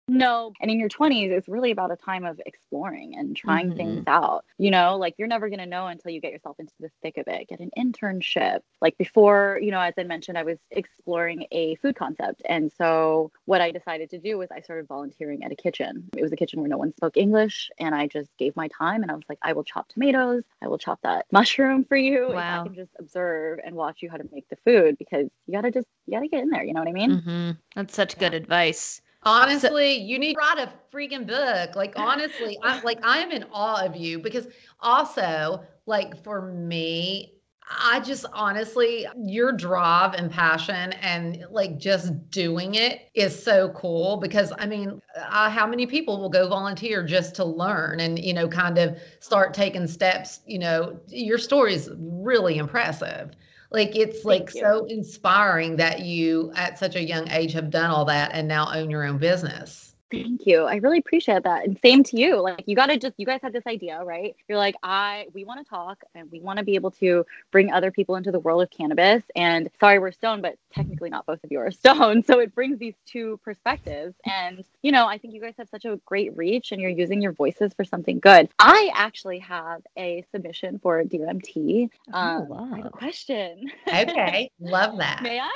No. 0.08 0.54
And 0.62 0.72
in 0.72 0.80
your 0.80 0.90
20s, 0.90 1.30
it's 1.32 1.50
really 1.50 1.72
about 1.72 1.92
a 1.92 1.98
time 1.98 2.26
of 2.26 2.40
exploring 2.46 3.16
and 3.18 3.36
trying 3.36 3.68
mm-hmm. 3.68 3.78
things 3.78 4.04
out. 4.08 4.46
You 4.58 4.72
know, 4.72 4.98
like 4.98 5.16
you're 5.18 5.28
never 5.28 5.50
going 5.50 5.60
to 5.60 5.66
know 5.66 5.88
until 5.88 6.12
you 6.12 6.22
get 6.22 6.32
yourself 6.32 6.56
into 6.60 6.74
the 6.80 6.90
thick 7.02 7.18
of 7.18 7.28
it. 7.28 7.50
Get 7.50 7.60
an 7.60 7.72
internship. 7.78 8.60
Like 8.82 8.98
before, 8.98 9.60
you 9.62 9.72
know, 9.72 9.80
as 9.80 9.94
I 9.98 10.04
mentioned, 10.04 10.38
I 10.38 10.44
was 10.44 10.58
exploring 10.72 11.46
a 11.52 11.76
food 11.76 11.96
concept. 11.96 12.42
And 12.48 12.72
so 12.78 13.32
what 13.46 13.60
I 13.60 13.72
decided 13.72 14.10
to 14.12 14.18
do 14.18 14.38
was 14.38 14.50
I 14.50 14.62
started 14.62 14.88
volunteering 14.88 15.44
at 15.44 15.52
a 15.52 15.56
kitchen. 15.56 16.10
It 16.16 16.22
was 16.22 16.32
a 16.32 16.38
kitchen 16.38 16.62
where 16.62 16.70
no 16.70 16.78
one 16.78 16.94
spoke 16.94 17.18
English. 17.18 17.70
And 17.78 17.94
I 17.94 18.08
just 18.08 18.30
gave 18.38 18.56
my 18.56 18.70
time 18.70 19.02
and 19.02 19.12
I 19.12 19.16
was 19.16 19.26
like, 19.28 19.40
I 19.42 19.54
will 19.54 19.66
chop 19.66 19.90
tomatoes. 19.90 20.44
I 20.62 20.68
will 20.68 20.78
chop 20.78 21.02
that 21.04 21.26
mushroom 21.32 21.84
for 21.84 21.98
you. 21.98 22.30
Wow. 22.32 22.62
I 22.62 22.66
can 22.66 22.76
just 22.76 22.92
observe 22.98 23.60
and 23.66 23.76
watch 23.76 24.02
you 24.02 24.10
how 24.10 24.18
to 24.18 24.30
make 24.32 24.48
the 24.50 24.58
food 24.66 24.98
because 24.98 25.28
you 25.48 25.54
got 25.54 25.62
to 25.62 25.72
just, 25.72 25.88
you 26.06 26.14
got 26.14 26.22
to 26.22 26.30
get 26.30 26.44
in 26.44 26.50
there. 26.50 26.64
You 26.64 26.74
know 26.74 26.80
what 26.80 26.90
I 26.90 26.94
mean? 26.94 27.12
Mm-hmm. 27.12 27.52
That's 27.76 27.94
such 27.94 28.14
yeah. 28.16 28.20
good 28.20 28.34
advice. 28.34 29.02
Honestly, 29.28 29.96
you 29.96 30.18
need 30.20 30.34
to 30.34 30.40
write 30.40 30.60
a 30.60 30.72
freaking 30.96 31.28
book. 31.28 31.76
Like 31.76 31.94
honestly, 31.98 32.58
I 32.64 32.80
like 32.84 33.00
I 33.04 33.20
am 33.20 33.32
in 33.32 33.46
awe 33.52 33.86
of 33.86 33.96
you 33.96 34.20
because 34.20 34.48
also 34.80 35.64
like 35.86 36.24
for 36.24 36.42
me, 36.54 37.34
I 37.70 38.00
just 38.00 38.26
honestly, 38.32 39.06
your 39.26 39.52
drive 39.52 40.14
and 40.14 40.32
passion 40.32 40.94
and 40.94 41.46
like 41.52 41.78
just 41.78 42.30
doing 42.30 42.76
it 42.76 43.10
is 43.14 43.44
so 43.44 43.70
cool 43.70 44.18
because 44.18 44.54
I 44.58 44.66
mean, 44.66 45.02
uh, 45.18 45.50
how 45.50 45.68
many 45.68 45.86
people 45.86 46.20
will 46.20 46.30
go 46.30 46.48
volunteer 46.48 47.04
just 47.04 47.36
to 47.36 47.44
learn 47.44 48.00
and, 48.00 48.18
you 48.18 48.34
know, 48.34 48.48
kind 48.48 48.78
of 48.78 48.98
start 49.20 49.54
taking 49.54 49.88
steps? 49.88 50.40
You 50.46 50.60
know, 50.60 51.00
your 51.08 51.38
story 51.38 51.74
is 51.74 51.92
really 51.98 52.58
impressive. 52.58 53.32
Like 53.72 53.96
it's 53.96 54.24
like 54.26 54.50
so 54.50 54.86
inspiring 54.86 55.76
that 55.78 56.02
you 56.02 56.52
at 56.56 56.80
such 56.80 56.96
a 56.96 57.04
young 57.04 57.30
age 57.30 57.54
have 57.54 57.70
done 57.70 57.90
all 57.92 58.06
that 58.06 58.32
and 58.34 58.48
now 58.48 58.74
own 58.74 58.90
your 58.90 59.04
own 59.04 59.18
business. 59.18 59.87
Thank 60.12 60.46
you. 60.46 60.64
I 60.64 60.76
really 60.78 61.00
appreciate 61.00 61.44
that. 61.44 61.66
And 61.66 61.78
same 61.84 62.04
to 62.04 62.18
you. 62.18 62.42
Like 62.42 62.64
you 62.66 62.76
got 62.76 62.88
to 62.88 62.98
just 62.98 63.16
you 63.18 63.26
guys 63.26 63.40
had 63.42 63.54
this 63.54 63.66
idea, 63.68 64.04
right? 64.04 64.36
You're 64.48 64.58
like, 64.58 64.76
I 64.84 65.28
we 65.34 65.46
want 65.46 65.66
to 65.66 65.70
talk 65.70 66.04
and 66.16 66.30
we 66.32 66.40
want 66.40 66.60
to 66.60 66.66
be 66.66 66.76
able 66.76 66.92
to 66.92 67.26
bring 67.52 67.72
other 67.72 67.92
people 67.92 68.16
into 68.16 68.32
the 68.32 68.40
world 68.40 68.62
of 68.62 68.70
cannabis. 68.70 69.24
And 69.36 69.70
sorry 69.80 70.00
we're 70.00 70.12
stoned, 70.12 70.42
but 70.42 70.56
technically 70.74 71.10
not 71.10 71.26
both 71.26 71.44
of 71.44 71.52
you 71.52 71.60
are 71.60 71.72
stoned. 71.72 72.26
So 72.26 72.40
it 72.40 72.54
brings 72.54 72.80
these 72.80 72.96
two 73.06 73.40
perspectives. 73.44 74.16
And 74.26 74.64
you 74.82 74.92
know, 74.92 75.08
I 75.08 75.18
think 75.18 75.34
you 75.34 75.42
guys 75.42 75.56
have 75.58 75.70
such 75.70 75.86
a 75.86 76.00
great 76.06 76.36
reach 76.36 76.72
and 76.72 76.82
you're 76.82 76.92
using 76.92 77.22
your 77.22 77.34
voices 77.34 77.74
for 77.74 77.84
something 77.84 78.20
good. 78.20 78.50
I 78.60 78.92
actually 78.94 79.40
have 79.40 79.82
a 79.98 80.26
submission 80.32 80.80
for 80.80 81.04
DMT. 81.04 81.38
MT. 81.38 81.90
Oh, 82.14 82.20
um, 82.20 82.48
wow. 82.48 82.70
I 82.74 82.78
have 82.78 82.86
a 82.86 82.90
question. 82.90 83.72
Okay. 83.88 84.52
Love 84.60 84.98
that. 84.98 85.22
May 85.22 85.40
I? 85.40 85.52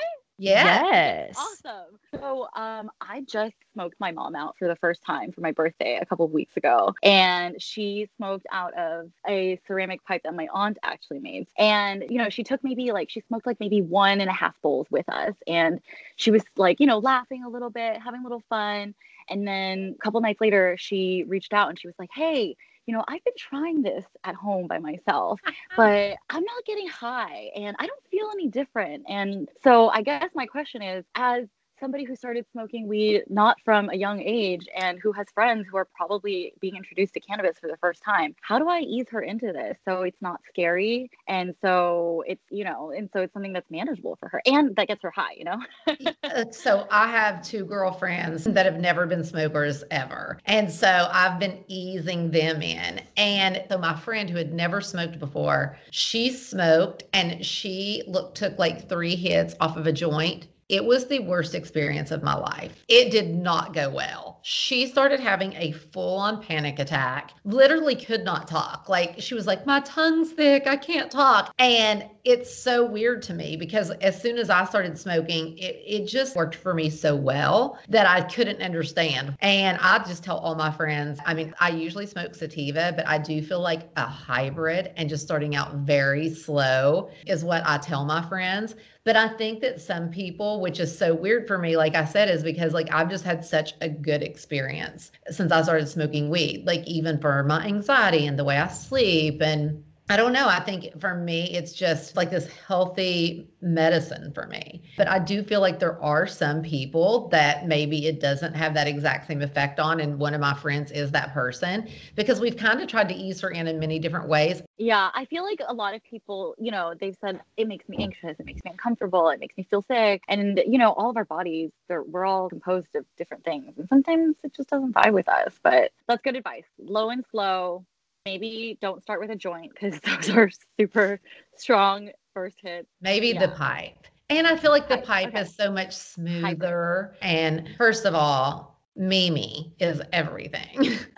Yeah. 0.46 0.84
Yes. 0.92 1.36
Awesome. 1.36 1.98
So 2.14 2.48
um 2.56 2.92
I 3.00 3.22
just 3.28 3.56
smoked 3.74 3.96
my 4.00 4.12
mom 4.12 4.36
out 4.36 4.58
for 4.58 4.68
the 4.68 4.76
first 4.76 5.02
time 5.04 5.32
for 5.32 5.42
my 5.42 5.52
birthday 5.52 5.98
a 6.02 6.06
couple 6.06 6.26
of 6.26 6.32
weeks 6.32 6.58
ago. 6.58 6.94
And 7.04 7.62
she 7.62 8.08
smoked 8.18 8.46
out 8.52 8.74
of 8.78 9.10
a 9.28 9.60
ceramic 9.68 10.04
pipe 10.04 10.22
that 10.24 10.36
my 10.36 10.48
aunt 10.54 10.78
actually 10.84 11.20
made. 11.20 11.48
And, 11.58 12.06
you 12.10 12.18
know, 12.18 12.30
she 12.30 12.44
took 12.44 12.64
maybe 12.64 12.92
like 12.92 13.10
she 13.10 13.22
smoked 13.22 13.46
like 13.48 13.60
maybe 13.60 13.82
one 13.82 14.20
and 14.22 14.30
a 14.30 14.34
half 14.34 14.60
bowls 14.62 14.88
with 14.92 15.08
us. 15.10 15.36
And 15.48 15.80
she 16.18 16.32
was 16.32 16.44
like, 16.58 16.80
you 16.80 16.88
know, 16.88 17.00
laughing 17.00 17.44
a 17.44 17.50
little 17.50 17.70
bit, 17.70 18.02
having 18.02 18.22
a 18.22 18.24
little 18.24 18.44
fun. 18.50 18.94
And 19.30 19.48
then 19.48 19.96
a 19.98 20.04
couple 20.04 20.20
nights 20.22 20.42
later, 20.42 20.76
she 20.78 21.24
reached 21.28 21.54
out 21.54 21.70
and 21.70 21.80
she 21.80 21.88
was 21.88 21.96
like, 22.00 22.10
Hey, 22.14 22.56
you 22.92 22.98
know, 22.98 23.06
I've 23.08 23.24
been 23.24 23.34
trying 23.38 23.82
this 23.82 24.04
at 24.26 24.36
home 24.36 24.68
by 24.68 24.78
myself, 24.78 25.40
uh-huh. 25.46 25.76
but 25.78 26.18
I'm 26.30 26.44
not 26.44 26.66
getting 26.66 26.90
high 26.90 27.50
and 27.56 27.74
I 27.80 27.88
don't 27.88 28.04
feel 28.12 28.28
any 28.34 28.50
different. 28.50 29.06
And 29.08 29.48
so 29.64 29.88
I 29.88 30.02
guess 30.02 30.28
my 30.36 30.46
question 30.46 30.82
is 30.82 31.06
as 31.16 31.46
somebody 31.82 32.04
who 32.06 32.16
started 32.16 32.46
smoking 32.52 32.88
weed 32.88 33.24
not 33.28 33.58
from 33.66 33.90
a 33.90 33.96
young 33.96 34.22
age 34.22 34.68
and 34.78 35.00
who 35.02 35.12
has 35.12 35.26
friends 35.34 35.68
who 35.70 35.76
are 35.76 35.88
probably 35.96 36.54
being 36.62 36.76
introduced 36.76 37.14
to 37.16 37.20
cannabis 37.20 37.58
for 37.60 37.68
the 37.68 37.78
first 37.78 38.02
time. 38.04 38.36
How 38.42 38.60
do 38.60 38.70
i 38.70 38.80
ease 38.80 39.08
her 39.10 39.22
into 39.22 39.52
this 39.52 39.78
so 39.84 40.04
it's 40.04 40.22
not 40.22 40.40
scary? 40.48 41.10
And 41.28 41.56
so 41.62 42.24
it's 42.28 42.44
you 42.50 42.64
know 42.64 42.92
and 42.92 43.10
so 43.12 43.22
it's 43.22 43.34
something 43.34 43.52
that's 43.52 43.70
manageable 43.70 44.16
for 44.20 44.30
her 44.30 44.42
and 44.46 44.76
that 44.76 44.88
gets 44.88 45.02
her 45.02 45.12
high 45.12 45.36
you 45.36 45.46
know? 45.46 45.62
So 46.52 46.88
i 46.92 47.08
have 47.08 47.42
two 47.44 47.66
girlfriends 47.66 48.44
that 48.44 48.66
have 48.66 48.80
never 48.80 49.06
been 49.08 49.24
smokers 49.24 49.84
ever. 49.90 50.38
And 50.46 50.72
so 50.72 51.10
i've 51.12 51.40
been 51.40 51.64
easing 51.68 52.30
them 52.30 52.62
in. 52.62 53.02
And 53.18 53.64
so 53.70 53.78
my 53.80 53.96
friend 54.00 54.30
who 54.30 54.38
had 54.38 54.54
never 54.54 54.82
smoked 54.82 55.18
before 55.18 55.78
she 55.90 56.32
smoked 56.32 57.04
and 57.14 57.44
she 57.44 58.04
look 58.08 58.36
took 58.36 58.60
like 58.60 58.88
three 58.88 59.16
hits 59.16 59.56
off 59.60 59.78
of 59.78 59.88
a 59.88 59.92
joint 59.92 60.48
it 60.72 60.86
was 60.86 61.06
the 61.06 61.20
worst 61.20 61.54
experience 61.54 62.12
of 62.12 62.24
my 62.24 62.34
life. 62.34 62.82
It 62.88 63.12
did 63.12 63.36
not 63.36 63.74
go 63.74 63.90
well. 63.90 64.40
She 64.42 64.88
started 64.88 65.20
having 65.20 65.54
a 65.54 65.74
full 65.74 66.18
on 66.18 66.42
panic 66.42 66.80
attack, 66.80 67.32
literally 67.44 67.94
could 67.94 68.24
not 68.24 68.48
talk. 68.48 68.88
Like 68.88 69.16
she 69.20 69.36
was 69.36 69.46
like, 69.46 69.66
My 69.66 69.82
tongue's 69.82 70.32
thick. 70.32 70.68
I 70.68 70.78
can't 70.78 71.12
talk. 71.12 71.54
And 71.60 72.06
it's 72.24 72.56
so 72.56 72.86
weird 72.86 73.22
to 73.24 73.34
me 73.34 73.58
because 73.58 73.90
as 73.92 74.20
soon 74.20 74.38
as 74.38 74.50
I 74.50 74.64
started 74.66 74.98
smoking, 74.98 75.58
it, 75.58 75.82
it 75.86 76.08
just 76.08 76.36
worked 76.36 76.56
for 76.56 76.74
me 76.74 76.90
so 76.90 77.16
well 77.16 77.78
that 77.90 78.08
I 78.08 78.22
couldn't 78.22 78.62
understand. 78.62 79.36
And 79.42 79.78
I 79.82 80.00
just 80.00 80.24
tell 80.24 80.38
all 80.38 80.56
my 80.56 80.72
friends, 80.72 81.20
I 81.26 81.34
mean, 81.34 81.54
I 81.60 81.70
usually 81.70 82.06
smoke 82.06 82.34
sativa, 82.34 82.94
but 82.96 83.08
I 83.08 83.18
do 83.18 83.42
feel 83.42 83.60
like 83.60 83.90
a 83.98 84.06
hybrid 84.06 84.94
and 84.96 85.10
just 85.10 85.24
starting 85.24 85.56
out 85.56 85.76
very 85.76 86.34
slow 86.34 87.10
is 87.26 87.44
what 87.44 87.64
I 87.66 87.78
tell 87.78 88.06
my 88.06 88.22
friends. 88.30 88.76
But 89.04 89.16
I 89.16 89.30
think 89.30 89.62
that 89.62 89.82
some 89.82 90.12
people, 90.12 90.62
which 90.62 90.80
is 90.80 90.96
so 90.96 91.14
weird 91.16 91.48
for 91.48 91.58
me, 91.58 91.76
like 91.76 91.96
I 91.96 92.06
said, 92.06 92.30
is 92.30 92.44
because 92.44 92.74
like 92.74 92.94
I've 92.94 93.10
just 93.10 93.24
had 93.24 93.44
such 93.44 93.74
a 93.82 93.90
good 93.90 94.22
experience 94.22 95.12
since 95.30 95.52
I 95.52 95.64
started 95.64 95.88
smoking 95.88 96.30
weed, 96.30 96.66
like 96.68 96.86
even 96.88 97.20
for 97.20 97.44
my 97.44 97.66
anxiety 97.66 98.28
and 98.28 98.38
the 98.38 98.44
way 98.44 98.58
I 98.58 98.68
sleep 98.68 99.42
and 99.42 99.84
I 100.12 100.18
don't 100.18 100.34
know. 100.34 100.50
I 100.50 100.60
think 100.60 101.00
for 101.00 101.16
me, 101.16 101.46
it's 101.52 101.72
just 101.72 102.18
like 102.18 102.30
this 102.30 102.46
healthy 102.68 103.48
medicine 103.62 104.34
for 104.34 104.46
me. 104.46 104.82
But 104.98 105.08
I 105.08 105.20
do 105.20 105.42
feel 105.42 105.62
like 105.62 105.80
there 105.80 106.04
are 106.04 106.28
some 106.28 106.62
people 106.62 107.30
that 107.30 107.66
maybe 107.66 108.08
it 108.08 108.20
doesn't 108.20 108.54
have 108.54 108.74
that 108.74 108.88
exact 108.88 109.28
same 109.28 109.42
effect 109.42 109.80
on. 109.80 110.02
And 110.02 110.20
one 110.20 110.34
of 110.34 110.42
my 110.42 110.54
friends 110.54 110.92
is 110.92 111.12
that 111.12 111.34
person 111.34 111.88
because 112.18 112.42
we've 112.42 112.58
kind 112.58 112.82
of 112.82 112.90
tried 112.90 113.08
to 113.08 113.16
ease 113.16 113.40
her 113.40 113.52
in 113.52 113.68
in 113.68 113.80
many 113.80 114.00
different 114.00 114.28
ways. 114.28 114.62
Yeah, 114.78 115.12
I 115.14 115.24
feel 115.24 115.46
like 115.46 115.62
a 115.66 115.74
lot 115.74 115.94
of 115.94 116.04
people, 116.04 116.56
you 116.60 116.72
know, 116.72 116.94
they've 117.00 117.16
said 117.22 117.40
it 117.56 117.70
makes 117.70 117.88
me 117.88 118.04
anxious, 118.04 118.38
it 118.38 118.46
makes 118.46 118.66
me 118.66 118.72
uncomfortable, 118.72 119.30
it 119.30 119.40
makes 119.40 119.56
me 119.56 119.66
feel 119.70 119.86
sick. 119.90 120.24
And, 120.28 120.62
you 120.68 120.78
know, 120.78 120.92
all 120.92 121.10
of 121.10 121.16
our 121.16 121.24
bodies, 121.24 121.72
we're 121.88 122.26
all 122.26 122.50
composed 122.50 122.94
of 122.96 123.06
different 123.16 123.46
things. 123.46 123.78
And 123.78 123.88
sometimes 123.88 124.36
it 124.44 124.54
just 124.54 124.68
doesn't 124.68 124.94
vibe 124.94 125.14
with 125.14 125.30
us. 125.30 125.54
But 125.64 125.92
that's 126.10 126.22
good 126.22 126.36
advice. 126.36 126.66
Low 126.80 127.12
and 127.12 127.24
slow, 127.32 127.86
maybe 128.26 128.78
don't 128.82 129.02
start 129.02 129.20
with 129.20 129.32
a 129.32 129.36
joint 129.36 129.72
because 129.74 130.00
those 130.06 130.30
are 130.36 130.50
super 130.80 131.20
strong 131.58 132.10
first 132.34 132.58
hits. 132.62 132.88
Maybe 133.02 133.30
Yeah. 133.30 133.48
the 133.48 133.54
pipe. 133.54 134.08
And 134.30 134.48
I 134.48 134.56
feel 134.56 134.72
like 134.72 134.88
the 134.88 134.98
Pipe, 134.98 135.06
pipe 135.06 135.28
okay. 135.30 135.42
is 135.42 135.54
so 135.54 135.70
much 135.70 135.94
smoother. 135.94 137.16
And 137.22 137.68
first 137.78 138.06
of 138.06 138.16
all, 138.16 138.80
Mimi 138.96 139.74
is 139.80 140.02
everything. 140.14 140.90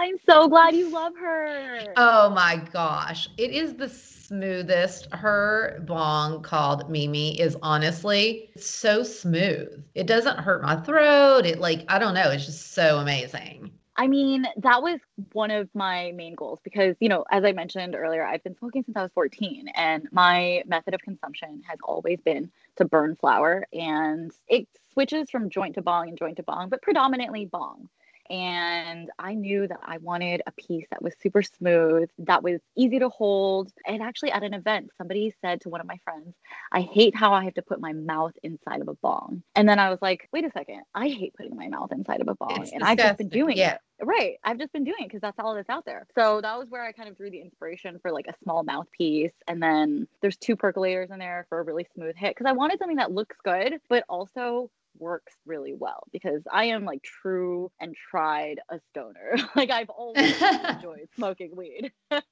I'm 0.00 0.16
so 0.28 0.48
glad 0.48 0.74
you 0.74 0.90
love 0.90 1.12
her. 1.20 1.80
Oh 1.96 2.30
my 2.30 2.56
gosh. 2.72 3.28
It 3.38 3.50
is 3.52 3.74
the 3.74 3.88
smoothest. 3.88 5.06
Her 5.12 5.80
bong 5.86 6.42
called 6.42 6.90
Mimi 6.90 7.40
is 7.40 7.56
honestly 7.62 8.50
so 8.56 9.04
smooth. 9.04 9.84
It 9.94 10.06
doesn't 10.08 10.38
hurt 10.38 10.62
my 10.62 10.76
throat. 10.76 11.46
It 11.46 11.60
like, 11.60 11.84
I 11.88 11.98
don't 12.00 12.14
know. 12.14 12.30
It's 12.30 12.46
just 12.46 12.72
so 12.72 12.98
amazing. 12.98 13.70
I 13.96 14.08
mean, 14.08 14.44
that 14.56 14.82
was 14.82 14.98
one 15.32 15.52
of 15.52 15.68
my 15.72 16.12
main 16.16 16.34
goals 16.34 16.58
because, 16.64 16.96
you 16.98 17.08
know, 17.08 17.24
as 17.30 17.44
I 17.44 17.52
mentioned 17.52 17.94
earlier, 17.94 18.24
I've 18.24 18.42
been 18.42 18.56
smoking 18.56 18.82
since 18.82 18.96
I 18.96 19.02
was 19.02 19.12
14, 19.14 19.68
and 19.74 20.08
my 20.10 20.64
method 20.66 20.94
of 20.94 21.00
consumption 21.00 21.62
has 21.68 21.78
always 21.84 22.20
been 22.20 22.50
to 22.76 22.84
burn 22.84 23.14
flower. 23.14 23.66
And 23.72 24.32
it 24.48 24.66
switches 24.92 25.30
from 25.30 25.48
joint 25.48 25.76
to 25.76 25.82
bong 25.82 26.08
and 26.08 26.18
joint 26.18 26.38
to 26.38 26.42
bong, 26.42 26.70
but 26.70 26.82
predominantly 26.82 27.44
bong. 27.46 27.88
And 28.30 29.10
I 29.18 29.34
knew 29.34 29.66
that 29.66 29.80
I 29.82 29.98
wanted 29.98 30.42
a 30.46 30.52
piece 30.52 30.86
that 30.90 31.02
was 31.02 31.14
super 31.20 31.42
smooth, 31.42 32.08
that 32.18 32.42
was 32.42 32.60
easy 32.76 32.98
to 32.98 33.08
hold. 33.08 33.72
And 33.86 34.02
actually, 34.02 34.32
at 34.32 34.42
an 34.42 34.54
event, 34.54 34.90
somebody 34.96 35.34
said 35.40 35.60
to 35.62 35.68
one 35.68 35.80
of 35.80 35.86
my 35.86 35.98
friends, 36.04 36.34
I 36.72 36.80
hate 36.80 37.14
how 37.14 37.32
I 37.32 37.44
have 37.44 37.54
to 37.54 37.62
put 37.62 37.80
my 37.80 37.92
mouth 37.92 38.32
inside 38.42 38.80
of 38.80 38.88
a 38.88 38.94
bong. 38.94 39.42
And 39.54 39.68
then 39.68 39.78
I 39.78 39.90
was 39.90 39.98
like, 40.00 40.28
wait 40.32 40.44
a 40.44 40.50
second, 40.52 40.82
I 40.94 41.08
hate 41.08 41.34
putting 41.34 41.56
my 41.56 41.68
mouth 41.68 41.92
inside 41.92 42.20
of 42.20 42.28
a 42.28 42.34
bong. 42.34 42.62
It's 42.62 42.72
and 42.72 42.82
I've 42.82 42.98
just 42.98 43.18
been 43.18 43.28
doing 43.28 43.56
Yeah. 43.56 43.74
it. 43.74 43.80
Right. 44.02 44.38
I've 44.42 44.58
just 44.58 44.72
been 44.72 44.82
doing 44.84 44.96
it 45.00 45.04
because 45.08 45.20
that's 45.20 45.38
all 45.38 45.54
that's 45.54 45.70
out 45.70 45.84
there. 45.84 46.06
So 46.16 46.40
that 46.40 46.58
was 46.58 46.68
where 46.68 46.84
I 46.84 46.90
kind 46.92 47.08
of 47.08 47.16
drew 47.16 47.30
the 47.30 47.40
inspiration 47.40 47.98
for 48.02 48.10
like 48.10 48.26
a 48.26 48.34
small 48.42 48.64
mouthpiece. 48.64 49.32
And 49.46 49.62
then 49.62 50.08
there's 50.20 50.36
two 50.36 50.56
percolators 50.56 51.12
in 51.12 51.18
there 51.20 51.46
for 51.48 51.60
a 51.60 51.62
really 51.62 51.86
smooth 51.94 52.16
hit 52.16 52.34
because 52.34 52.46
I 52.48 52.52
wanted 52.52 52.78
something 52.80 52.96
that 52.96 53.12
looks 53.12 53.36
good, 53.44 53.74
but 53.88 54.04
also 54.08 54.68
works 54.98 55.32
really 55.46 55.74
well 55.74 56.04
because 56.12 56.42
I 56.50 56.66
am 56.66 56.84
like 56.84 57.02
true 57.02 57.70
and 57.80 57.94
tried 58.10 58.60
a 58.70 58.78
stoner. 58.90 59.36
like 59.56 59.70
I've 59.70 59.90
always 59.90 60.34
enjoyed 60.40 61.08
smoking 61.16 61.54
weed. 61.56 61.92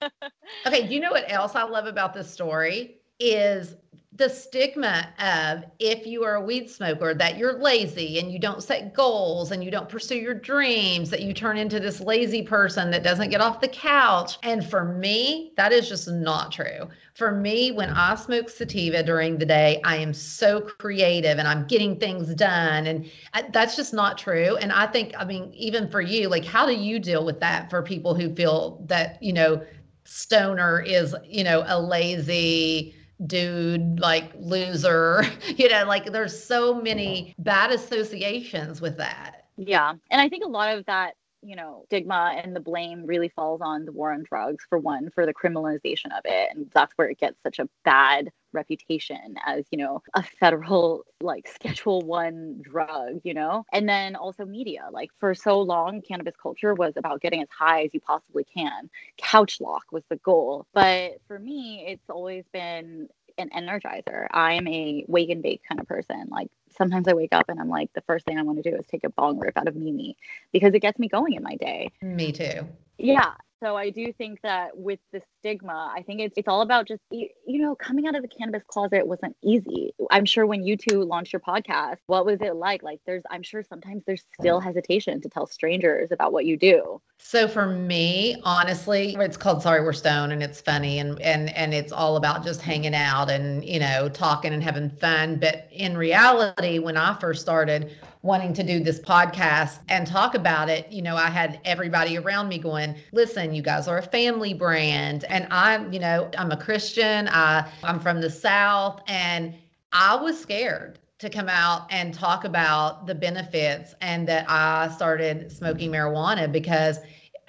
Okay, 0.67 0.87
you 0.87 1.01
know 1.01 1.11
what 1.11 1.25
else 1.31 1.57
I 1.57 1.65
love 1.65 1.87
about 1.87 2.15
this 2.15 2.31
story 2.31 3.01
is 3.19 3.75
the 4.15 4.29
stigma 4.29 5.09
of 5.19 5.65
if 5.79 6.07
you 6.07 6.23
are 6.23 6.35
a 6.35 6.41
weed 6.41 6.69
smoker 6.69 7.15
that 7.15 7.39
you're 7.39 7.59
lazy 7.59 8.19
and 8.19 8.31
you 8.31 8.39
don't 8.39 8.63
set 8.63 8.93
goals 8.93 9.53
and 9.53 9.65
you 9.65 9.71
don't 9.71 9.89
pursue 9.89 10.17
your 10.17 10.35
dreams 10.35 11.09
that 11.09 11.23
you 11.23 11.33
turn 11.33 11.57
into 11.57 11.81
this 11.81 11.99
lazy 11.99 12.43
person 12.43 12.91
that 12.91 13.03
doesn't 13.03 13.31
get 13.31 13.41
off 13.41 13.61
the 13.63 13.69
couch. 13.69 14.37
And 14.43 14.65
for 14.65 14.85
me 14.85 15.55
that 15.57 15.73
is 15.73 15.89
just 15.89 16.09
not 16.09 16.53
true. 16.53 16.89
For 17.15 17.33
me 17.33 17.73
when 17.73 17.89
i 17.89 18.15
smoke 18.15 18.51
sativa 18.51 19.03
during 19.03 19.39
the 19.39 19.47
day 19.47 19.81
i 19.85 19.97
am 19.97 20.13
so 20.13 20.61
creative 20.61 21.39
and 21.39 21.49
i'm 21.49 21.67
getting 21.67 21.99
things 21.99 22.35
done. 22.35 22.87
And 22.87 23.11
I, 23.33 23.43
that's 23.51 23.77
just 23.77 23.95
not 23.95 24.19
true. 24.19 24.57
And 24.57 24.73
i 24.73 24.87
think 24.87 25.15
i 25.17 25.25
mean 25.25 25.51
even 25.55 25.89
for 25.89 26.03
you 26.03 26.29
like 26.29 26.45
how 26.45 26.67
do 26.67 26.75
you 26.75 26.99
deal 26.99 27.25
with 27.25 27.41
that 27.41 27.71
for 27.71 27.83
people 27.83 28.15
who 28.15 28.35
feel 28.35 28.85
that 28.89 29.23
you 29.23 29.33
know 29.33 29.65
stoner 30.05 30.81
is 30.81 31.15
you 31.25 31.45
know 31.45 31.65
a 31.67 31.81
lazy 31.81 32.95
dude 33.27 34.01
like 34.01 34.33
loser 34.37 35.25
you 35.57 35.69
know 35.69 35.85
like 35.85 36.13
there's 36.13 36.43
so 36.43 36.75
many 36.75 37.35
bad 37.39 37.71
associations 37.71 38.81
with 38.81 38.97
that 38.97 39.45
Yeah. 39.57 39.95
And 40.11 40.21
I 40.21 40.29
think 40.29 40.45
a 40.45 40.49
lot 40.49 40.77
of 40.77 40.87
that, 40.87 41.15
you 41.43 41.57
know, 41.57 41.83
stigma 41.87 42.41
and 42.43 42.55
the 42.55 42.61
blame 42.61 43.05
really 43.07 43.29
falls 43.29 43.61
on 43.61 43.85
the 43.85 43.93
war 43.93 44.13
on 44.13 44.23
drugs, 44.25 44.65
for 44.69 44.79
one, 44.79 45.11
for 45.15 45.27
the 45.27 45.35
criminalization 45.35 46.07
of 46.17 46.23
it. 46.25 46.49
And 46.55 46.71
that's 46.73 46.93
where 46.97 47.09
it 47.09 47.19
gets 47.19 47.37
such 47.43 47.59
a 47.59 47.69
bad 47.85 48.31
reputation 48.53 49.37
as, 49.47 49.65
you 49.71 49.79
know, 49.79 50.03
a 50.15 50.23
federal, 50.23 51.05
like, 51.21 51.49
Schedule 51.49 52.03
One 52.03 52.61
drug, 52.63 53.21
you 53.25 53.35
know? 53.35 53.65
And 53.73 53.89
then 53.89 54.17
also 54.17 54.45
media. 54.45 54.89
Like, 54.91 55.11
for 55.19 55.35
so 55.35 55.61
long, 55.61 56.03
cannabis 56.03 56.35
culture 56.41 56.75
was 56.75 56.95
about 56.97 57.21
getting 57.21 57.43
as 57.43 57.49
high 57.51 57.85
as 57.85 57.95
you 57.95 58.01
possibly 58.01 58.45
can. 58.45 58.91
Couch 59.19 59.61
lock 59.61 59.85
was 59.93 60.05
the 60.09 60.17
goal. 60.17 60.67
But 60.73 61.21
for 61.27 61.39
me, 61.39 61.85
it's 61.89 62.09
always 62.09 62.45
been 62.53 63.09
an 63.39 63.51
energizer. 63.51 64.27
I 64.31 64.55
am 64.55 64.67
a 64.69 65.05
wake 65.09 65.31
and 65.31 65.43
bake 65.43 65.63
kind 65.69 65.81
of 65.81 65.87
person. 65.87 66.29
Like 66.31 66.49
sometimes 66.77 67.09
I 67.09 67.15
wake 67.15 67.35
up 67.35 67.49
and 67.49 67.61
I'm 67.61 67.69
like, 67.69 67.93
the 67.95 68.03
first 68.03 68.25
thing 68.27 68.39
I 68.39 68.43
want 68.43 68.63
to 68.63 68.71
do 68.71 68.77
is 68.77 68.87
take 68.87 69.05
a 69.05 69.11
bong 69.11 69.39
rip 69.39 69.57
out 69.57 69.69
of 69.69 69.77
Mimi 69.77 70.17
because 70.53 70.75
it 70.75 70.81
gets 70.81 70.99
me 70.99 71.09
going 71.09 71.35
in 71.35 71.43
my 71.43 71.57
day. 71.57 71.91
me 72.03 72.33
too 72.33 72.67
Yeah. 72.99 73.33
So 73.63 73.77
I 73.77 73.91
do 73.91 74.13
think 74.13 74.41
that 74.43 74.77
with 74.77 74.99
the 75.13 75.23
stigma, 75.39 75.93
I 75.95 76.03
think 76.03 76.21
it's 76.21 76.35
it's 76.37 76.49
all 76.49 76.63
about 76.63 76.89
just 76.89 77.01
you, 77.13 77.29
you 77.47 77.63
know 77.63 77.77
coming 77.77 78.09
out 78.09 78.17
of 78.17 78.23
the 78.23 78.29
cannabis 78.29 78.65
closet 78.67 79.07
wasn't 79.07 79.37
easy. 79.41 79.95
I'm 80.11 80.25
sure 80.25 80.47
when 80.47 80.65
you 80.65 80.77
two 80.77 81.05
launched 81.05 81.33
your 81.33 81.39
podcast, 81.39 81.99
what 82.07 82.27
was 82.27 82.41
it 82.41 82.57
like? 82.57 82.83
Like 82.83 82.99
there's 83.07 83.23
I'm 83.31 83.45
sure 83.45 83.63
sometimes 83.63 84.03
there's 84.05 84.25
still 84.37 84.61
mm. 84.61 84.65
hesitation 84.65 85.21
to 85.21 85.29
tell 85.29 85.47
strangers 85.47 86.11
about 86.11 86.33
what 86.33 86.45
you 86.45 86.57
do. 86.57 87.01
So 87.21 87.47
for 87.47 87.67
me, 87.67 88.35
honestly, 88.43 89.15
it's 89.21 89.37
called 89.37 89.63
Sorry 89.63 89.81
We're 89.81 89.93
Stoned 89.93 90.33
and 90.33 90.43
it's 90.43 90.61
funny 90.61 90.99
and 90.99 91.21
and 91.23 91.57
and 91.57 91.73
it's 91.73 91.93
all 91.93 92.17
about 92.17 92.45
just 92.45 92.61
hanging 92.61 92.97
out 92.97 93.31
and 93.31 93.65
you 93.65 93.79
know 93.79 94.09
talking 94.09 94.53
and 94.53 94.61
having 94.61 94.91
fun. 94.91 95.37
But 95.37 95.69
in 95.71 95.97
reality, 95.97 96.81
when 96.81 96.97
I 96.97 97.17
first 97.21 97.43
started 97.43 97.93
wanting 98.23 98.53
to 98.55 98.63
do 98.63 98.81
this 98.81 99.01
podcast 99.01 99.81
and 99.89 100.07
talk 100.07 100.35
about 100.35 100.69
it, 100.69 100.91
you 100.91 101.03
know, 101.03 101.17
I 101.17 101.29
had 101.29 101.61
everybody 101.65 102.17
around 102.17 102.49
me 102.49 102.59
going, 102.59 102.95
"Listen, 103.13 103.53
you 103.53 103.63
guys 103.63 103.89
are 103.89 103.99
a 103.99 104.03
family 104.03 104.55
brand." 104.55 105.25
And 105.29 105.47
I'm, 105.51 105.93
you 105.93 105.99
know, 105.99 106.31
I'm 106.39 106.53
a 106.53 106.57
Christian. 106.57 107.29
I 107.29 107.69
I'm 107.83 107.99
from 107.99 108.21
the 108.21 108.31
South 108.31 109.03
and 109.09 109.55
I 109.93 110.17
was 110.17 110.41
scared 110.41 110.99
to 111.19 111.31
come 111.31 111.49
out 111.49 111.87
and 111.91 112.13
talk 112.13 112.45
about 112.45 113.07
the 113.07 113.15
benefits 113.15 113.95
and 114.01 114.27
that 114.29 114.45
I 114.49 114.89
started 114.89 115.53
smoking 115.53 115.91
marijuana 115.93 116.51
because 116.51 116.99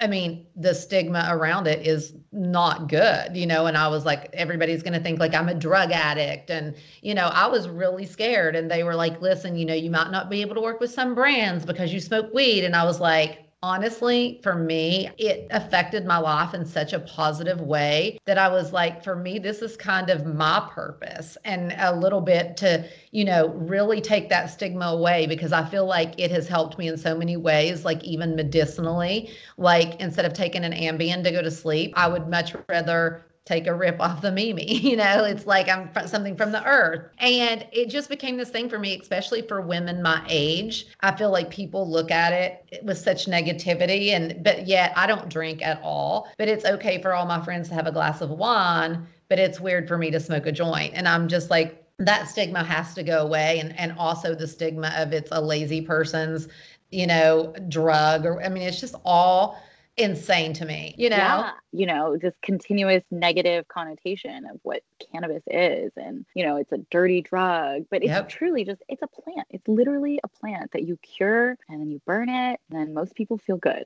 I 0.04 0.06
mean, 0.06 0.46
the 0.54 0.74
stigma 0.74 1.26
around 1.30 1.66
it 1.66 1.86
is 1.86 2.12
not 2.30 2.90
good, 2.90 3.34
you 3.34 3.46
know. 3.46 3.64
And 3.64 3.74
I 3.74 3.88
was 3.88 4.04
like, 4.04 4.28
everybody's 4.34 4.82
going 4.82 4.92
to 4.92 5.00
think 5.00 5.18
like 5.18 5.34
I'm 5.34 5.48
a 5.48 5.54
drug 5.54 5.92
addict. 5.92 6.50
And, 6.50 6.74
you 7.00 7.14
know, 7.14 7.28
I 7.28 7.46
was 7.46 7.70
really 7.70 8.04
scared. 8.04 8.54
And 8.54 8.70
they 8.70 8.82
were 8.82 8.94
like, 8.94 9.22
listen, 9.22 9.56
you 9.56 9.64
know, 9.64 9.72
you 9.72 9.90
might 9.90 10.10
not 10.10 10.28
be 10.28 10.42
able 10.42 10.56
to 10.56 10.60
work 10.60 10.78
with 10.78 10.90
some 10.90 11.14
brands 11.14 11.64
because 11.64 11.90
you 11.90 12.00
smoke 12.00 12.34
weed. 12.34 12.64
And 12.64 12.76
I 12.76 12.84
was 12.84 13.00
like, 13.00 13.48
honestly, 13.64 14.38
for 14.42 14.54
me, 14.54 15.08
it 15.16 15.46
affected 15.50 16.04
my 16.04 16.18
life 16.18 16.52
in 16.52 16.66
such 16.66 16.92
a 16.92 17.00
positive 17.00 17.62
way 17.62 18.18
that 18.26 18.36
I 18.36 18.46
was 18.46 18.74
like, 18.74 19.02
for 19.02 19.16
me, 19.16 19.38
this 19.38 19.62
is 19.62 19.74
kind 19.74 20.10
of 20.10 20.26
my 20.26 20.68
purpose 20.70 21.38
and 21.46 21.74
a 21.78 21.96
little 21.96 22.20
bit 22.20 22.58
to, 22.58 22.86
you 23.10 23.24
know, 23.24 23.48
really 23.54 24.02
take 24.02 24.28
that 24.28 24.50
stigma 24.50 24.88
away 24.88 25.26
because 25.26 25.50
I 25.50 25.64
feel 25.64 25.86
like 25.86 26.12
it 26.18 26.30
has 26.30 26.46
helped 26.46 26.76
me 26.76 26.88
in 26.88 26.98
so 26.98 27.16
many 27.16 27.38
ways, 27.38 27.86
like 27.86 28.04
even 28.04 28.36
medicinally. 28.36 29.30
Like 29.56 29.98
instead 29.98 30.26
of 30.26 30.34
taking 30.34 30.62
an 30.62 30.72
Ambien 30.72 31.24
to 31.24 31.30
go 31.30 31.40
to 31.40 31.50
sleep, 31.50 31.94
I 31.96 32.06
would 32.06 32.28
much 32.28 32.54
rather 32.68 33.24
take 33.44 33.66
a 33.66 33.74
rip 33.74 34.00
off 34.00 34.22
the 34.22 34.32
Mimi. 34.32 34.64
You 34.84 34.96
know, 34.96 35.24
it's 35.24 35.46
like 35.46 35.68
I'm 35.68 35.90
something 36.06 36.36
from 36.36 36.52
the 36.52 36.64
earth. 36.64 37.10
And 37.18 37.66
it 37.72 37.88
just 37.88 38.08
became 38.08 38.36
this 38.36 38.50
thing 38.50 38.68
for 38.68 38.78
me, 38.78 38.98
especially 39.00 39.42
for 39.42 39.60
women 39.60 40.02
my 40.02 40.22
age. 40.28 40.86
I 41.00 41.16
feel 41.16 41.30
like 41.30 41.50
people 41.50 41.90
look 41.90 42.10
at 42.10 42.32
it 42.32 42.82
with 42.84 42.98
such 42.98 43.26
negativity 43.26 44.10
and 44.10 44.44
but 44.44 44.66
yet 44.68 44.92
I 44.94 45.06
don't 45.06 45.28
drink 45.28 45.62
at 45.62 45.80
all. 45.82 46.28
But 46.38 46.48
it's 46.48 46.64
okay 46.64 47.00
for 47.00 47.12
all 47.14 47.26
my 47.26 47.42
friends 47.42 47.68
to 47.68 47.74
have 47.74 47.86
a 47.86 47.92
glass 47.92 48.20
of 48.20 48.30
wine, 48.30 49.06
but 49.28 49.38
it's 49.38 49.58
weird 49.58 49.88
for 49.88 49.98
me 49.98 50.10
to 50.10 50.20
smoke 50.20 50.46
a 50.46 50.52
joint. 50.52 50.92
And 50.94 51.08
I'm 51.08 51.26
just 51.26 51.50
like 51.50 51.82
that 51.98 52.28
stigma 52.28 52.62
has 52.62 52.94
to 52.94 53.02
go 53.02 53.22
away 53.22 53.58
and 53.58 53.78
and 53.78 53.92
also 53.98 54.34
the 54.34 54.46
stigma 54.46 54.92
of 54.96 55.12
it's 55.12 55.30
a 55.32 55.40
lazy 55.40 55.80
person's, 55.80 56.48
you 56.90 57.06
know, 57.06 57.54
drug 57.68 58.26
or 58.26 58.42
I 58.42 58.48
mean 58.48 58.64
it's 58.64 58.80
just 58.80 58.94
all 59.04 59.58
insane 59.96 60.52
to 60.54 60.64
me, 60.64 60.94
you 60.98 61.08
know? 61.10 61.16
Yeah. 61.16 61.52
You 61.72 61.86
know, 61.86 62.16
this 62.16 62.34
continuous 62.42 63.02
negative 63.10 63.66
connotation 63.68 64.44
of 64.46 64.60
what 64.62 64.82
cannabis 65.12 65.42
is. 65.48 65.92
And, 65.96 66.24
you 66.34 66.44
know, 66.44 66.56
it's 66.56 66.72
a 66.72 66.78
dirty 66.90 67.22
drug, 67.22 67.84
but 67.90 68.02
it's 68.02 68.08
Yep. 68.10 68.28
truly 68.28 68.64
just, 68.64 68.82
it's 68.88 69.02
a 69.02 69.06
plant. 69.08 69.46
It's 69.50 69.66
literally 69.66 70.20
a 70.22 70.28
plant 70.28 70.72
that 70.72 70.82
you 70.84 70.96
cure 70.98 71.56
and 71.68 71.80
then 71.80 71.90
you 71.90 72.00
burn 72.06 72.28
it. 72.28 72.60
And 72.70 72.78
then 72.80 72.94
most 72.94 73.14
people 73.14 73.38
feel 73.38 73.56
good. 73.56 73.82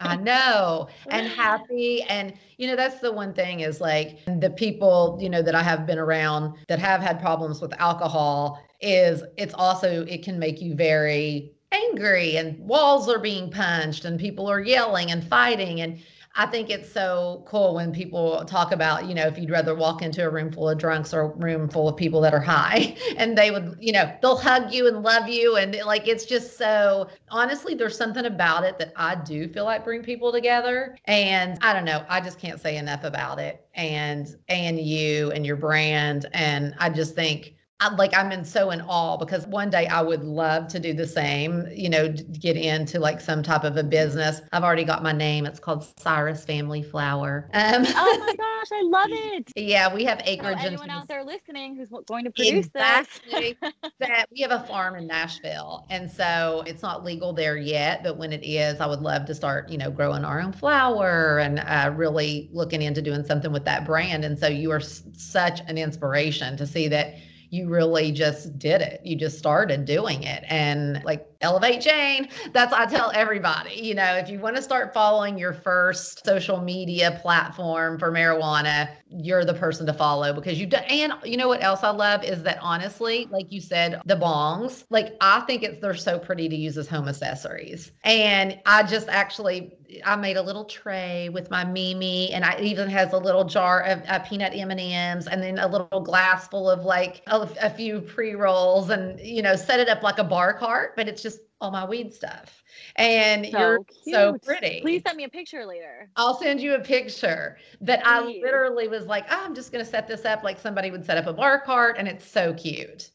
I 0.00 0.16
know, 0.16 0.88
and 1.10 1.26
happy. 1.36 2.02
And, 2.02 2.34
you 2.58 2.66
know, 2.66 2.76
that's 2.76 3.00
the 3.00 3.12
one 3.12 3.32
thing 3.32 3.60
is 3.60 3.80
like 3.80 4.18
the 4.26 4.50
people, 4.50 5.18
you 5.20 5.28
know, 5.30 5.42
that 5.42 5.54
I 5.54 5.62
have 5.62 5.86
been 5.86 5.98
around 5.98 6.56
that 6.68 6.78
have 6.78 7.00
had 7.00 7.20
problems 7.20 7.60
with 7.60 7.72
alcohol 7.80 8.60
is 8.80 9.22
it's 9.38 9.54
also, 9.54 10.04
it 10.06 10.22
can 10.22 10.38
make 10.38 10.60
you 10.60 10.74
very 10.74 11.53
angry 11.74 12.36
and 12.36 12.58
walls 12.58 13.08
are 13.08 13.18
being 13.18 13.50
punched 13.50 14.04
and 14.04 14.18
people 14.18 14.48
are 14.48 14.60
yelling 14.60 15.10
and 15.10 15.26
fighting. 15.26 15.80
And 15.80 15.98
I 16.36 16.46
think 16.46 16.68
it's 16.68 16.90
so 16.90 17.44
cool 17.46 17.74
when 17.74 17.92
people 17.92 18.44
talk 18.44 18.72
about, 18.72 19.06
you 19.06 19.14
know, 19.14 19.24
if 19.26 19.38
you'd 19.38 19.50
rather 19.50 19.72
walk 19.72 20.02
into 20.02 20.26
a 20.26 20.28
room 20.28 20.50
full 20.50 20.68
of 20.68 20.78
drunks 20.78 21.14
or 21.14 21.20
a 21.20 21.28
room 21.28 21.68
full 21.68 21.88
of 21.88 21.96
people 21.96 22.20
that 22.22 22.34
are 22.34 22.40
high 22.40 22.96
and 23.16 23.38
they 23.38 23.52
would, 23.52 23.76
you 23.78 23.92
know, 23.92 24.12
they'll 24.20 24.36
hug 24.36 24.72
you 24.72 24.88
and 24.88 25.04
love 25.04 25.28
you. 25.28 25.56
And 25.56 25.76
like, 25.86 26.08
it's 26.08 26.24
just 26.24 26.58
so 26.58 27.08
honestly, 27.28 27.74
there's 27.74 27.96
something 27.96 28.24
about 28.24 28.64
it 28.64 28.78
that 28.78 28.92
I 28.96 29.14
do 29.14 29.46
feel 29.46 29.64
like 29.64 29.84
bring 29.84 30.02
people 30.02 30.32
together. 30.32 30.96
And 31.04 31.56
I 31.62 31.72
don't 31.72 31.84
know, 31.84 32.04
I 32.08 32.20
just 32.20 32.40
can't 32.40 32.60
say 32.60 32.78
enough 32.78 33.04
about 33.04 33.38
it. 33.38 33.64
And, 33.74 34.34
and 34.48 34.80
you 34.80 35.30
and 35.30 35.46
your 35.46 35.56
brand. 35.56 36.26
And 36.32 36.74
I 36.78 36.90
just 36.90 37.14
think, 37.14 37.53
I, 37.80 37.92
like 37.94 38.16
I'm 38.16 38.30
in 38.32 38.44
so 38.44 38.70
in 38.70 38.80
awe 38.82 39.16
because 39.16 39.46
one 39.46 39.68
day 39.68 39.86
I 39.86 40.00
would 40.00 40.22
love 40.24 40.68
to 40.68 40.78
do 40.80 40.94
the 40.94 41.06
same, 41.06 41.66
you 41.74 41.88
know, 41.90 42.08
get 42.08 42.56
into 42.56 43.00
like 43.00 43.20
some 43.20 43.42
type 43.42 43.64
of 43.64 43.76
a 43.76 43.82
business. 43.82 44.40
I've 44.52 44.62
already 44.62 44.84
got 44.84 45.02
my 45.02 45.12
name. 45.12 45.44
It's 45.44 45.58
called 45.58 45.84
Cyrus 45.98 46.44
Family 46.44 46.82
Flower. 46.82 47.50
Um, 47.52 47.84
oh 47.96 48.16
my 48.20 48.34
gosh, 48.36 48.68
I 48.72 48.82
love 48.84 49.08
it. 49.12 49.52
yeah, 49.56 49.92
we 49.92 50.04
have 50.04 50.20
acreage 50.24 50.58
anyone 50.60 50.90
out 50.90 51.08
there 51.08 51.24
listening 51.24 51.76
who's 51.76 51.90
going 52.06 52.24
to 52.24 52.30
produce 52.30 52.68
Exactly. 52.68 53.58
this. 53.60 53.72
that 54.00 54.26
we 54.32 54.40
have 54.40 54.50
a 54.50 54.66
farm 54.66 54.96
in 54.96 55.06
Nashville. 55.06 55.86
And 55.88 56.10
so 56.10 56.64
it's 56.66 56.82
not 56.82 57.04
legal 57.04 57.32
there 57.32 57.56
yet, 57.56 58.02
but 58.02 58.16
when 58.16 58.32
it 58.32 58.44
is, 58.44 58.80
I 58.80 58.86
would 58.86 59.00
love 59.00 59.24
to 59.26 59.34
start, 59.34 59.70
you 59.70 59.78
know, 59.78 59.90
growing 59.90 60.24
our 60.24 60.40
own 60.40 60.52
flower 60.52 61.38
and 61.38 61.60
uh, 61.60 61.92
really 61.94 62.50
looking 62.52 62.82
into 62.82 63.00
doing 63.02 63.24
something 63.24 63.52
with 63.52 63.64
that 63.66 63.84
brand. 63.84 64.24
And 64.24 64.36
so 64.38 64.48
you 64.48 64.72
are 64.72 64.78
s- 64.80 65.04
such 65.12 65.60
an 65.68 65.78
inspiration 65.78 66.56
to 66.56 66.66
see 66.66 66.88
that 66.88 67.14
you 67.54 67.68
really 67.68 68.10
just 68.10 68.58
did 68.58 68.80
it. 68.80 69.00
You 69.04 69.14
just 69.14 69.38
started 69.38 69.84
doing 69.84 70.24
it. 70.24 70.42
And 70.48 71.00
like 71.04 71.33
Elevate 71.40 71.80
Jane, 71.80 72.28
that's 72.52 72.72
I 72.72 72.86
tell 72.86 73.10
everybody, 73.14 73.74
you 73.74 73.94
know, 73.94 74.14
if 74.14 74.28
you 74.28 74.38
want 74.38 74.56
to 74.56 74.62
start 74.62 74.92
following 74.94 75.38
your 75.38 75.52
first 75.52 76.24
social 76.24 76.60
media 76.60 77.18
platform 77.22 77.98
for 77.98 78.10
marijuana, 78.10 78.90
you're 79.08 79.44
the 79.44 79.54
person 79.54 79.86
to 79.86 79.92
follow 79.92 80.32
because 80.32 80.60
you've 80.60 80.70
done 80.70 80.84
and 80.88 81.12
you 81.24 81.36
know 81.36 81.48
what 81.48 81.62
else 81.62 81.82
I 81.82 81.90
love 81.90 82.24
is 82.24 82.42
that 82.42 82.58
honestly, 82.60 83.28
like 83.30 83.50
you 83.50 83.60
said, 83.60 84.00
the 84.06 84.16
bongs, 84.16 84.84
like 84.90 85.16
I 85.20 85.40
think 85.40 85.62
it's 85.62 85.80
they're 85.80 85.94
so 85.94 86.18
pretty 86.18 86.48
to 86.48 86.56
use 86.56 86.76
as 86.78 86.88
home 86.88 87.08
accessories. 87.08 87.92
And 88.02 88.58
I 88.66 88.82
just 88.82 89.08
actually 89.08 89.76
I 90.04 90.16
made 90.16 90.36
a 90.36 90.42
little 90.42 90.64
tray 90.64 91.28
with 91.28 91.50
my 91.50 91.64
Mimi, 91.64 92.32
and 92.32 92.44
I 92.44 92.58
even 92.60 92.88
has 92.90 93.12
a 93.12 93.18
little 93.18 93.44
jar 93.44 93.82
of 93.82 94.02
uh, 94.08 94.18
peanut 94.20 94.52
M 94.54 94.70
and 94.70 94.80
M's, 94.80 95.26
and 95.26 95.42
then 95.42 95.58
a 95.58 95.66
little 95.66 96.00
glass 96.00 96.48
full 96.48 96.70
of 96.70 96.84
like 96.84 97.22
a, 97.26 97.48
a 97.60 97.70
few 97.70 98.00
pre 98.00 98.34
rolls, 98.34 98.90
and 98.90 99.20
you 99.20 99.42
know, 99.42 99.56
set 99.56 99.80
it 99.80 99.88
up 99.88 100.02
like 100.02 100.18
a 100.18 100.24
bar 100.24 100.54
cart, 100.54 100.94
but 100.96 101.08
it's 101.08 101.22
just 101.22 101.33
all 101.64 101.70
my 101.70 101.84
weed 101.84 102.12
stuff. 102.12 102.62
And 102.96 103.46
So 103.46 103.58
you're 103.58 103.80
so 104.02 104.38
pretty. 104.44 104.80
Please 104.82 105.02
send 105.06 105.16
me 105.16 105.24
a 105.24 105.28
picture 105.28 105.64
later. 105.64 106.10
I'll 106.16 106.38
send 106.38 106.60
you 106.60 106.74
a 106.74 106.80
picture 106.80 107.56
that 107.80 108.06
I 108.06 108.20
literally 108.20 108.86
was 108.86 109.06
like, 109.06 109.24
oh, 109.30 109.42
I'm 109.44 109.54
just 109.54 109.72
going 109.72 109.82
to 109.82 109.90
set 109.90 110.06
this 110.06 110.24
up 110.26 110.42
like 110.42 110.60
somebody 110.60 110.90
would 110.90 111.04
set 111.04 111.16
up 111.16 111.26
a 111.26 111.32
bar 111.32 111.60
cart, 111.60 111.96
and 111.98 112.06
it's 112.06 112.28
so 112.28 112.52
cute. 112.52 113.10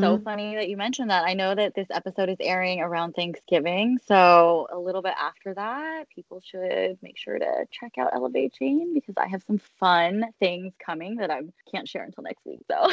So 0.00 0.18
Mm-hmm. 0.18 0.22
funny 0.24 0.56
that 0.56 0.68
you 0.68 0.76
mentioned 0.76 1.10
that. 1.10 1.24
I 1.24 1.34
know 1.34 1.54
that 1.54 1.74
this 1.74 1.86
episode 1.90 2.28
is 2.28 2.38
airing 2.40 2.80
around 2.80 3.12
Thanksgiving. 3.12 3.98
So 4.06 4.66
a 4.72 4.78
little 4.78 5.02
bit 5.02 5.14
after 5.16 5.54
that, 5.54 6.08
people 6.08 6.40
should 6.44 6.98
make 7.02 7.16
sure 7.16 7.38
to 7.38 7.66
check 7.70 7.98
out 7.98 8.10
Elevate 8.12 8.54
Jane 8.58 8.94
because 8.94 9.14
I 9.16 9.28
have 9.28 9.42
some 9.46 9.58
fun 9.58 10.24
things 10.40 10.72
coming 10.84 11.16
that 11.16 11.30
I 11.30 11.42
can't 11.70 11.88
share 11.88 12.02
until 12.02 12.24
next 12.24 12.44
week. 12.44 12.60
So 12.68 12.88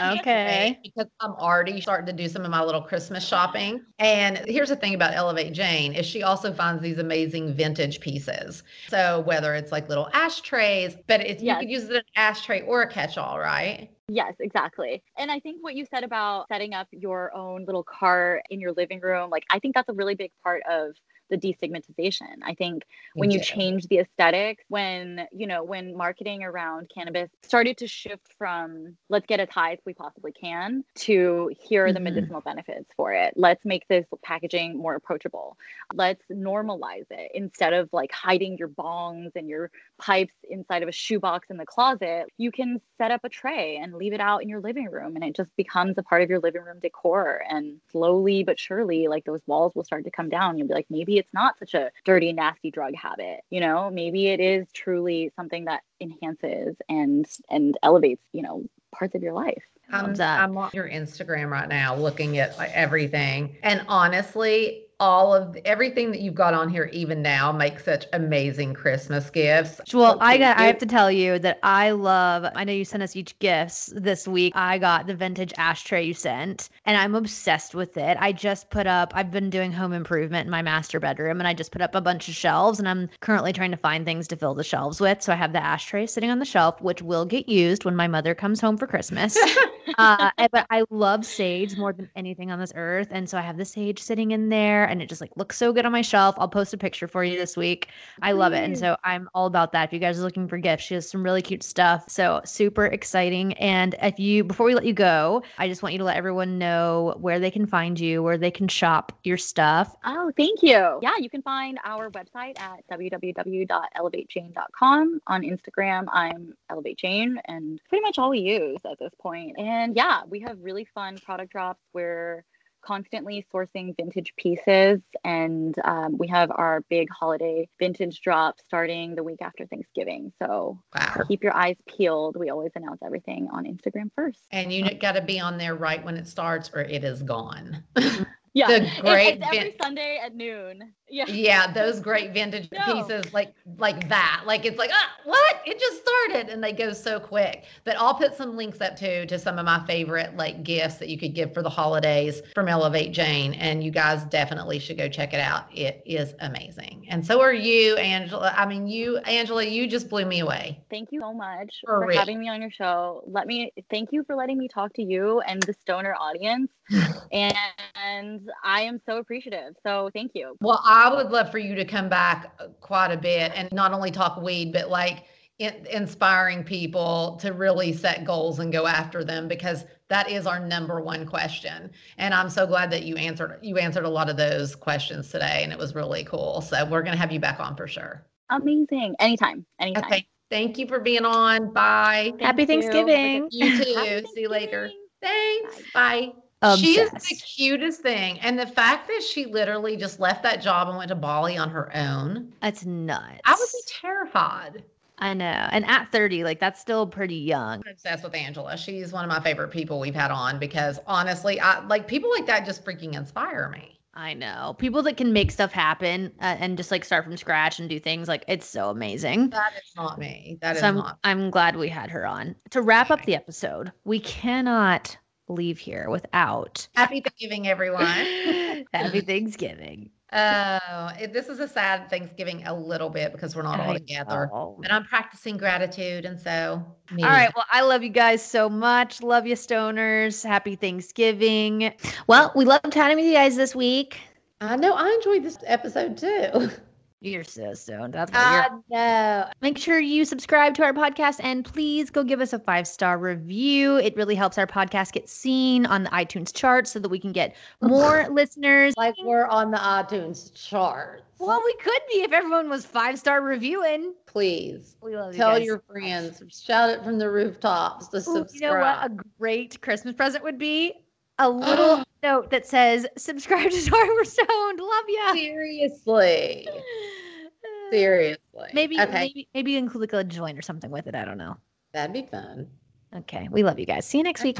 Okay. 0.00 0.78
because 0.82 1.06
I'm 1.20 1.32
already 1.32 1.80
starting 1.80 2.06
to 2.06 2.12
do 2.12 2.28
some 2.28 2.44
of 2.44 2.50
my 2.50 2.62
little 2.62 2.82
Christmas 2.82 3.26
shopping. 3.26 3.80
And 3.98 4.38
here's 4.48 4.68
the 4.68 4.76
thing 4.76 4.94
about 4.94 5.14
Elevate 5.14 5.52
Jane 5.52 5.94
is 5.94 6.04
she 6.06 6.22
also 6.22 6.52
finds 6.52 6.82
these 6.82 6.98
amazing 6.98 7.54
vintage 7.54 8.00
pieces. 8.00 8.62
So 8.88 9.20
whether 9.20 9.54
it's 9.54 9.72
like 9.72 9.88
little 9.88 10.08
ashtrays, 10.12 10.96
but 11.06 11.20
it's 11.20 11.42
you 11.42 11.46
Yes. 11.46 11.60
could 11.60 11.70
use 11.70 11.84
it 11.84 11.90
as 11.92 11.96
an 11.98 12.02
ashtray 12.16 12.62
or 12.62 12.82
a 12.82 12.88
catch-all, 12.90 13.38
right? 13.38 13.90
Yes, 14.08 14.34
exactly. 14.40 15.02
And 15.16 15.30
I 15.30 15.38
think 15.40 15.62
what 15.62 15.74
you 15.74 15.86
said 15.86 16.04
about 16.04 16.48
setting 16.48 16.74
up 16.74 16.88
your 16.90 17.34
own 17.34 17.64
little 17.64 17.84
cart 17.84 18.42
in 18.50 18.60
your 18.60 18.72
living 18.72 19.00
room, 19.00 19.30
like 19.30 19.44
I 19.50 19.58
think 19.58 19.74
that's 19.74 19.88
a 19.88 19.92
really 19.94 20.14
big 20.14 20.32
part 20.42 20.62
of 20.68 20.94
the 21.32 21.38
destigmatization. 21.38 22.36
I 22.44 22.54
think 22.54 22.84
when 23.14 23.30
you 23.30 23.40
change 23.40 23.86
the 23.86 23.98
aesthetics, 24.00 24.62
when, 24.68 25.26
you 25.32 25.46
know, 25.46 25.64
when 25.64 25.96
marketing 25.96 26.44
around 26.44 26.90
cannabis 26.94 27.30
started 27.42 27.78
to 27.78 27.86
shift 27.88 28.34
from 28.36 28.96
let's 29.08 29.26
get 29.26 29.40
as 29.40 29.48
high 29.48 29.72
as 29.72 29.78
we 29.86 29.94
possibly 29.94 30.32
can 30.32 30.84
to 30.94 31.50
here 31.58 31.86
are 31.86 31.92
the 31.92 32.00
Mhm. 32.00 32.02
medicinal 32.02 32.42
benefits 32.42 32.90
for 32.96 33.12
it. 33.14 33.32
Let's 33.34 33.64
make 33.64 33.88
this 33.88 34.04
packaging 34.22 34.76
more 34.76 34.94
approachable. 34.94 35.56
Let's 35.94 36.22
normalize 36.30 37.06
it 37.10 37.30
instead 37.34 37.72
of 37.72 37.88
like 37.92 38.12
hiding 38.12 38.58
your 38.58 38.68
bongs 38.68 39.34
and 39.34 39.48
your 39.48 39.70
pipes 39.98 40.34
inside 40.50 40.82
of 40.82 40.88
a 40.88 40.92
shoebox 40.92 41.48
in 41.50 41.56
the 41.56 41.64
closet. 41.64 42.26
You 42.36 42.52
can 42.52 42.80
set 42.98 43.10
up 43.10 43.24
a 43.24 43.30
tray 43.30 43.78
and 43.78 43.94
leave 43.94 44.12
it 44.12 44.20
out 44.20 44.42
in 44.42 44.48
your 44.50 44.60
living 44.60 44.90
room 44.90 45.16
and 45.16 45.24
it 45.24 45.34
just 45.34 45.54
becomes 45.56 45.96
a 45.96 46.02
part 46.02 46.20
of 46.22 46.28
your 46.28 46.40
living 46.40 46.62
room 46.62 46.78
decor. 46.80 47.42
And 47.48 47.80
slowly 47.90 48.44
but 48.44 48.60
surely, 48.60 49.08
like 49.08 49.24
those 49.24 49.40
walls 49.46 49.74
will 49.74 49.84
start 49.84 50.04
to 50.04 50.10
come 50.10 50.28
down. 50.28 50.58
You'll 50.58 50.68
be 50.68 50.74
like, 50.74 50.86
maybe 50.90 51.18
it's 51.22 51.32
not 51.32 51.58
such 51.58 51.74
a 51.74 51.90
dirty, 52.04 52.32
nasty 52.32 52.70
drug 52.70 52.94
habit. 52.94 53.40
You 53.50 53.60
know, 53.60 53.90
maybe 53.90 54.26
it 54.26 54.40
is 54.40 54.66
truly 54.72 55.30
something 55.36 55.66
that 55.66 55.82
enhances 56.00 56.76
and 56.88 57.26
and 57.48 57.78
elevates, 57.82 58.22
you 58.32 58.42
know, 58.42 58.64
parts 58.92 59.14
of 59.14 59.22
your 59.22 59.32
life. 59.32 59.62
I'm, 59.90 60.14
Love. 60.14 60.20
I'm 60.20 60.56
on 60.56 60.70
your 60.72 60.88
Instagram 60.88 61.50
right 61.50 61.68
now 61.68 61.94
looking 61.94 62.38
at 62.38 62.56
like 62.58 62.70
everything. 62.72 63.56
And 63.62 63.84
honestly, 63.88 64.86
all 65.02 65.34
of 65.34 65.58
everything 65.64 66.12
that 66.12 66.20
you've 66.20 66.36
got 66.36 66.54
on 66.54 66.68
here, 66.68 66.88
even 66.92 67.20
now, 67.22 67.50
makes 67.50 67.84
such 67.84 68.06
amazing 68.12 68.72
Christmas 68.72 69.30
gifts. 69.30 69.80
Well, 69.92 70.16
I 70.20 70.38
got. 70.38 70.56
I 70.58 70.66
have 70.66 70.78
to 70.78 70.86
tell 70.86 71.10
you 71.10 71.40
that 71.40 71.58
I 71.64 71.90
love. 71.90 72.46
I 72.54 72.62
know 72.62 72.72
you 72.72 72.84
sent 72.84 73.02
us 73.02 73.16
each 73.16 73.36
gifts 73.40 73.92
this 73.96 74.28
week. 74.28 74.52
I 74.54 74.78
got 74.78 75.08
the 75.08 75.14
vintage 75.16 75.52
ashtray 75.58 76.04
you 76.04 76.14
sent, 76.14 76.70
and 76.86 76.96
I'm 76.96 77.16
obsessed 77.16 77.74
with 77.74 77.96
it. 77.96 78.16
I 78.20 78.30
just 78.30 78.70
put 78.70 78.86
up. 78.86 79.12
I've 79.16 79.32
been 79.32 79.50
doing 79.50 79.72
home 79.72 79.92
improvement 79.92 80.46
in 80.46 80.52
my 80.52 80.62
master 80.62 81.00
bedroom, 81.00 81.40
and 81.40 81.48
I 81.48 81.52
just 81.52 81.72
put 81.72 81.82
up 81.82 81.96
a 81.96 82.00
bunch 82.00 82.28
of 82.28 82.36
shelves, 82.36 82.78
and 82.78 82.88
I'm 82.88 83.10
currently 83.18 83.52
trying 83.52 83.72
to 83.72 83.76
find 83.76 84.04
things 84.04 84.28
to 84.28 84.36
fill 84.36 84.54
the 84.54 84.62
shelves 84.62 85.00
with. 85.00 85.20
So 85.20 85.32
I 85.32 85.36
have 85.36 85.52
the 85.52 85.62
ashtray 85.62 86.06
sitting 86.06 86.30
on 86.30 86.38
the 86.38 86.44
shelf, 86.44 86.80
which 86.80 87.02
will 87.02 87.24
get 87.24 87.48
used 87.48 87.84
when 87.84 87.96
my 87.96 88.06
mother 88.06 88.36
comes 88.36 88.60
home 88.60 88.76
for 88.76 88.86
Christmas. 88.86 89.36
uh, 89.98 90.30
but 90.50 90.66
I 90.70 90.84
love 90.90 91.24
sage 91.24 91.76
more 91.76 91.92
than 91.92 92.10
anything 92.16 92.50
on 92.50 92.58
this 92.58 92.72
earth, 92.74 93.08
and 93.10 93.28
so 93.28 93.38
I 93.38 93.42
have 93.42 93.56
the 93.56 93.64
sage 93.64 94.00
sitting 94.00 94.32
in 94.32 94.48
there, 94.48 94.84
and 94.84 95.02
it 95.02 95.08
just 95.08 95.20
like 95.20 95.30
looks 95.36 95.56
so 95.56 95.72
good 95.72 95.84
on 95.84 95.92
my 95.92 96.02
shelf. 96.02 96.34
I'll 96.38 96.48
post 96.48 96.74
a 96.74 96.78
picture 96.78 97.08
for 97.08 97.24
you 97.24 97.38
this 97.38 97.56
week. 97.56 97.88
I 98.22 98.32
love 98.32 98.52
it, 98.52 98.64
and 98.64 98.78
so 98.78 98.96
I'm 99.04 99.28
all 99.34 99.46
about 99.46 99.72
that. 99.72 99.88
If 99.88 99.92
you 99.92 99.98
guys 99.98 100.18
are 100.18 100.22
looking 100.22 100.48
for 100.48 100.58
gifts, 100.58 100.84
she 100.84 100.94
has 100.94 101.08
some 101.08 101.22
really 101.22 101.42
cute 101.42 101.62
stuff. 101.62 102.04
So 102.08 102.40
super 102.44 102.86
exciting. 102.86 103.52
And 103.54 103.94
if 104.02 104.18
you, 104.18 104.44
before 104.44 104.66
we 104.66 104.74
let 104.74 104.84
you 104.84 104.92
go, 104.92 105.42
I 105.58 105.68
just 105.68 105.82
want 105.82 105.92
you 105.92 105.98
to 105.98 106.04
let 106.04 106.16
everyone 106.16 106.58
know 106.58 107.14
where 107.18 107.38
they 107.38 107.50
can 107.50 107.66
find 107.66 107.98
you, 107.98 108.22
where 108.22 108.38
they 108.38 108.50
can 108.50 108.68
shop 108.68 109.18
your 109.24 109.36
stuff. 109.36 109.96
Oh, 110.04 110.32
thank 110.36 110.62
you. 110.62 110.98
Yeah, 111.02 111.16
you 111.18 111.30
can 111.30 111.42
find 111.42 111.78
our 111.84 112.10
website 112.10 112.60
at 112.60 112.86
www.elevatejane.com. 112.90 115.20
On 115.26 115.42
Instagram, 115.42 116.06
I'm 116.12 116.54
Elevate 116.70 116.98
Jane, 116.98 117.40
and 117.46 117.80
pretty 117.88 118.02
much 118.02 118.18
all 118.18 118.30
we 118.30 118.40
use 118.40 118.80
at 118.84 118.98
this 118.98 119.12
point. 119.20 119.56
And 119.58 119.71
yeah, 119.94 120.22
we 120.28 120.40
have 120.40 120.58
really 120.60 120.86
fun 120.94 121.18
product 121.18 121.52
drops. 121.52 121.80
We're 121.92 122.44
constantly 122.84 123.46
sourcing 123.54 123.94
vintage 123.96 124.32
pieces, 124.36 125.00
and 125.24 125.72
um, 125.84 126.18
we 126.18 126.26
have 126.28 126.50
our 126.52 126.80
big 126.90 127.08
holiday 127.10 127.68
vintage 127.78 128.20
drop 128.22 128.56
starting 128.66 129.14
the 129.14 129.22
week 129.22 129.40
after 129.40 129.66
Thanksgiving. 129.66 130.32
So 130.42 130.82
Wow. 130.94 131.24
keep 131.28 131.44
your 131.44 131.54
eyes 131.54 131.76
peeled. 131.86 132.36
We 132.36 132.50
always 132.50 132.72
announce 132.74 133.00
everything 133.04 133.48
on 133.52 133.64
Instagram 133.66 134.10
first. 134.16 134.40
And 134.50 134.72
you 134.72 134.92
got 134.94 135.12
to 135.12 135.22
be 135.22 135.38
on 135.38 135.58
there 135.58 135.76
right 135.76 136.04
when 136.04 136.16
it 136.16 136.26
starts 136.26 136.70
or 136.74 136.80
it 136.80 137.04
is 137.04 137.22
gone. 137.22 137.84
Yeah, 138.54 138.66
The 138.68 138.90
great 139.00 139.36
it's 139.38 139.46
every 139.46 139.58
vin- 139.70 139.72
Sunday 139.80 140.20
at 140.22 140.34
noon. 140.34 140.92
Yeah, 141.12 141.26
Yeah, 141.28 141.70
those 141.70 142.00
great 142.00 142.32
vintage 142.32 142.70
No. 142.72 142.80
pieces 142.86 143.34
like 143.34 143.52
like 143.76 144.08
that. 144.08 144.44
Like 144.46 144.64
it's 144.64 144.78
like, 144.78 144.90
ah, 144.94 145.10
what? 145.24 145.56
It 145.66 145.78
just 145.78 146.00
started 146.00 146.50
and 146.50 146.64
they 146.64 146.72
go 146.72 146.94
so 146.94 147.20
quick. 147.20 147.64
But 147.84 147.96
I'll 147.98 148.14
put 148.14 148.34
some 148.34 148.56
links 148.56 148.80
up 148.80 148.96
too 148.96 149.26
to 149.26 149.38
some 149.38 149.58
of 149.58 149.66
my 149.66 149.84
favorite 149.86 150.38
like 150.38 150.64
gifts 150.64 150.96
that 150.96 151.10
you 151.10 151.18
could 151.18 151.34
give 151.34 151.52
for 151.52 151.62
the 151.62 151.68
holidays 151.68 152.40
from 152.54 152.66
Elevate 152.66 153.12
Jane. 153.12 153.52
And 153.54 153.84
you 153.84 153.90
guys 153.90 154.24
definitely 154.24 154.78
should 154.78 154.96
go 154.96 155.06
check 155.06 155.34
it 155.34 155.40
out. 155.40 155.66
It 155.70 156.02
is 156.06 156.34
amazing. 156.40 157.04
And 157.10 157.24
so 157.24 157.42
are 157.42 157.52
you, 157.52 157.96
Angela. 157.96 158.54
I 158.56 158.64
mean, 158.64 158.86
you, 158.86 159.18
Angela, 159.18 159.64
you 159.64 159.86
just 159.86 160.08
blew 160.08 160.24
me 160.24 160.40
away. 160.40 160.82
Thank 160.88 161.12
you 161.12 161.20
so 161.20 161.34
much 161.34 161.82
For 161.84 162.06
for, 162.06 162.12
having 162.12 162.40
me 162.40 162.48
on 162.48 162.62
your 162.62 162.70
show. 162.70 163.22
Let 163.26 163.46
me 163.46 163.70
thank 163.90 164.12
you 164.12 164.24
for 164.24 164.34
letting 164.34 164.56
me 164.56 164.66
talk 164.66 164.94
to 164.94 165.02
you 165.02 165.40
and 165.40 165.62
the 165.62 165.74
stoner 165.74 166.14
audience. 166.18 166.70
and 167.32 168.48
I 168.64 168.82
am 168.82 169.00
so 169.04 169.18
appreciative. 169.18 169.74
So 169.82 170.10
thank 170.14 170.32
you. 170.34 170.56
Well, 170.60 170.80
I 170.84 171.01
would 171.08 171.30
love 171.30 171.50
for 171.50 171.58
you 171.58 171.74
to 171.74 171.84
come 171.84 172.08
back 172.08 172.52
uh, 172.58 172.68
quite 172.80 173.12
a 173.12 173.16
bit 173.16 173.52
and 173.54 173.70
not 173.72 173.92
only 173.92 174.10
talk 174.10 174.40
weed, 174.40 174.72
but 174.72 174.90
like 174.90 175.24
in, 175.58 175.86
inspiring 175.90 176.64
people 176.64 177.38
to 177.40 177.52
really 177.52 177.92
set 177.92 178.24
goals 178.24 178.58
and 178.58 178.72
go 178.72 178.86
after 178.86 179.24
them 179.24 179.48
because 179.48 179.84
that 180.08 180.30
is 180.30 180.46
our 180.46 180.60
number 180.60 181.00
one 181.00 181.26
question. 181.26 181.90
And 182.18 182.34
I'm 182.34 182.50
so 182.50 182.66
glad 182.66 182.90
that 182.90 183.04
you 183.04 183.16
answered 183.16 183.58
you 183.62 183.78
answered 183.78 184.04
a 184.04 184.10
lot 184.10 184.28
of 184.28 184.36
those 184.36 184.74
questions 184.74 185.30
today, 185.30 185.60
and 185.62 185.72
it 185.72 185.78
was 185.78 185.94
really 185.94 186.24
cool. 186.24 186.60
So 186.60 186.84
we're 186.84 187.02
gonna 187.02 187.16
have 187.16 187.32
you 187.32 187.40
back 187.40 187.60
on 187.60 187.76
for 187.76 187.86
sure. 187.86 188.26
Amazing. 188.50 189.14
Anytime. 189.18 189.64
Anytime. 189.78 190.04
Okay. 190.04 190.26
Thank 190.50 190.76
you 190.76 190.86
for 190.86 191.00
being 191.00 191.24
on. 191.24 191.72
Bye. 191.72 192.32
Happy 192.40 192.62
you. 192.62 192.66
Thanksgiving. 192.66 193.48
You 193.50 193.82
too. 193.82 193.94
Happy 193.94 194.26
See 194.34 194.42
you 194.42 194.48
later. 194.50 194.90
Thanksgiving. 195.22 195.70
Thanks. 195.72 195.92
Bye. 195.94 196.32
She 196.76 197.00
is 197.00 197.10
the 197.10 197.34
cutest 197.34 198.02
thing. 198.02 198.38
And 198.40 198.58
the 198.58 198.66
fact 198.66 199.08
that 199.08 199.22
she 199.22 199.46
literally 199.46 199.96
just 199.96 200.20
left 200.20 200.42
that 200.44 200.62
job 200.62 200.88
and 200.88 200.96
went 200.96 201.08
to 201.08 201.14
Bali 201.14 201.58
on 201.58 201.70
her 201.70 201.94
own. 201.96 202.52
That's 202.60 202.84
nuts. 202.84 203.40
I 203.44 203.52
would 203.52 203.68
be 203.72 203.80
terrified. 204.00 204.84
I 205.18 205.34
know. 205.34 205.68
And 205.70 205.84
at 205.86 206.10
30, 206.10 206.44
like 206.44 206.58
that's 206.58 206.80
still 206.80 207.06
pretty 207.06 207.36
young. 207.36 207.82
I'm 207.86 207.92
obsessed 207.92 208.24
with 208.24 208.34
Angela. 208.34 208.76
She's 208.76 209.12
one 209.12 209.24
of 209.24 209.28
my 209.28 209.40
favorite 209.40 209.70
people 209.70 210.00
we've 210.00 210.14
had 210.14 210.30
on 210.30 210.58
because 210.58 210.98
honestly, 211.06 211.60
I 211.60 211.84
like 211.86 212.08
people 212.08 212.30
like 212.30 212.46
that 212.46 212.64
just 212.66 212.84
freaking 212.84 213.14
inspire 213.14 213.68
me. 213.68 214.00
I 214.14 214.34
know. 214.34 214.74
People 214.78 215.02
that 215.04 215.16
can 215.16 215.32
make 215.32 215.50
stuff 215.50 215.72
happen 215.72 216.32
uh, 216.40 216.56
and 216.58 216.76
just 216.76 216.90
like 216.90 217.04
start 217.04 217.24
from 217.24 217.36
scratch 217.36 217.78
and 217.78 217.88
do 217.88 217.98
things 217.98 218.28
like 218.28 218.44
it's 218.46 218.66
so 218.66 218.90
amazing. 218.90 219.50
That 219.50 219.72
is 219.74 219.92
not 219.96 220.18
me. 220.18 220.58
That 220.60 220.74
is 220.74 220.80
so 220.80 220.88
I'm, 220.88 220.96
not. 220.96 221.18
I'm 221.24 221.50
glad 221.50 221.76
we 221.76 221.88
had 221.88 222.10
her 222.10 222.26
on. 222.26 222.54
To 222.70 222.82
wrap 222.82 223.10
up 223.10 223.24
the 223.24 223.34
episode, 223.34 223.90
we 224.04 224.20
cannot 224.20 225.16
leave 225.52 225.78
here 225.78 226.08
without 226.10 226.86
Happy 226.94 227.20
Thanksgiving, 227.20 227.68
everyone. 227.68 228.06
Happy 228.92 229.20
Thanksgiving. 229.20 230.10
Oh, 230.34 231.10
it, 231.20 231.34
this 231.34 231.48
is 231.48 231.60
a 231.60 231.68
sad 231.68 232.08
Thanksgiving 232.08 232.66
a 232.66 232.74
little 232.74 233.10
bit 233.10 233.32
because 233.32 233.54
we're 233.54 233.62
not 233.62 233.80
all 233.80 233.92
together. 233.92 234.48
know. 234.50 234.78
But 234.80 234.90
I'm 234.90 235.04
practicing 235.04 235.58
gratitude, 235.58 236.24
and 236.24 236.40
so. 236.40 236.82
All 237.10 237.18
right. 237.18 237.50
Well, 237.54 237.66
I 237.70 237.82
love 237.82 238.02
you 238.02 238.08
guys 238.08 238.42
so 238.42 238.70
much. 238.70 239.22
Love 239.22 239.46
you, 239.46 239.54
stoners. 239.54 240.42
Happy 240.42 240.74
Thanksgiving. 240.74 241.92
Well, 242.28 242.50
we 242.56 242.64
loved 242.64 242.90
chatting 242.92 243.18
with 243.18 243.26
you 243.26 243.34
guys 243.34 243.56
this 243.56 243.74
week. 243.74 244.20
I 244.62 244.76
know 244.76 244.94
I 244.94 245.10
enjoyed 245.10 245.42
this 245.42 245.58
episode 245.66 246.16
too. 246.16 246.70
You're 247.24 247.44
so 247.44 247.72
stoned. 247.74 248.14
That's 248.14 248.32
you're 248.32 248.82
know. 248.90 249.48
Make 249.60 249.78
sure 249.78 250.00
you 250.00 250.24
subscribe 250.24 250.74
to 250.74 250.82
our 250.82 250.92
podcast 250.92 251.36
and 251.40 251.64
please 251.64 252.10
go 252.10 252.24
give 252.24 252.40
us 252.40 252.52
a 252.52 252.58
five 252.58 252.84
star 252.88 253.16
review. 253.16 253.96
It 253.96 254.16
really 254.16 254.34
helps 254.34 254.58
our 254.58 254.66
podcast 254.66 255.12
get 255.12 255.28
seen 255.28 255.86
on 255.86 256.02
the 256.02 256.10
iTunes 256.10 256.52
charts 256.52 256.90
so 256.90 256.98
that 256.98 257.08
we 257.08 257.20
can 257.20 257.30
get 257.30 257.54
more 257.80 258.28
listeners. 258.28 258.94
Like 258.96 259.14
we're 259.22 259.46
on 259.46 259.70
the 259.70 259.76
iTunes 259.78 260.52
chart. 260.52 261.22
Well, 261.38 261.62
we 261.64 261.74
could 261.74 262.00
be 262.10 262.22
if 262.22 262.32
everyone 262.32 262.68
was 262.68 262.84
five 262.84 263.20
star 263.20 263.40
reviewing. 263.40 264.14
Please 264.26 264.96
We 265.00 265.14
love 265.14 265.32
you 265.32 265.38
tell 265.38 265.52
guys 265.52 265.64
your 265.64 265.80
friends, 265.88 266.42
shout 266.50 266.90
it 266.90 267.04
from 267.04 267.18
the 267.18 267.30
rooftops 267.30 268.08
to 268.08 268.16
Ooh, 268.16 268.20
subscribe. 268.20 268.50
you 268.54 268.60
know 268.62 268.80
what? 268.80 269.12
A 269.12 269.24
great 269.38 269.80
Christmas 269.80 270.14
present 270.14 270.42
would 270.42 270.58
be 270.58 270.94
a 271.38 271.48
little 271.50 272.02
note 272.22 272.50
that 272.50 272.66
says, 272.66 273.06
"Subscribe 273.16 273.70
to 273.70 273.80
Sorry 273.80 274.08
We're 274.10 274.24
Stoned." 274.24 274.80
Love 274.80 275.04
ya. 275.08 275.32
Seriously. 275.34 276.68
Seriously. 277.90 278.68
Maybe, 278.72 278.98
Okay. 279.00 279.12
maybe, 279.12 279.48
maybe 279.54 279.76
include 279.76 280.00
like 280.00 280.12
a 280.14 280.24
joint 280.24 280.58
or 280.58 280.62
something 280.62 280.90
with 280.90 281.06
it. 281.06 281.14
I 281.14 281.24
don't 281.24 281.36
know. 281.38 281.56
That'd 281.92 282.12
be 282.14 282.22
fun. 282.26 282.68
Okay, 283.14 283.48
we 283.50 283.62
love 283.62 283.78
you 283.78 283.84
guys. 283.84 284.06
See 284.06 284.16
you 284.18 284.24
next 284.24 284.42
week. 284.42 284.56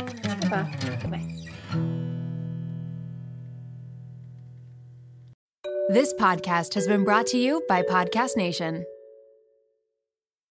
Bye. 0.50 0.70
This 5.88 6.12
podcast 6.14 6.74
has 6.74 6.86
been 6.86 7.04
brought 7.04 7.26
to 7.28 7.38
you 7.38 7.62
by 7.68 7.82
Podcast 7.82 8.36
Nation. 8.36 8.84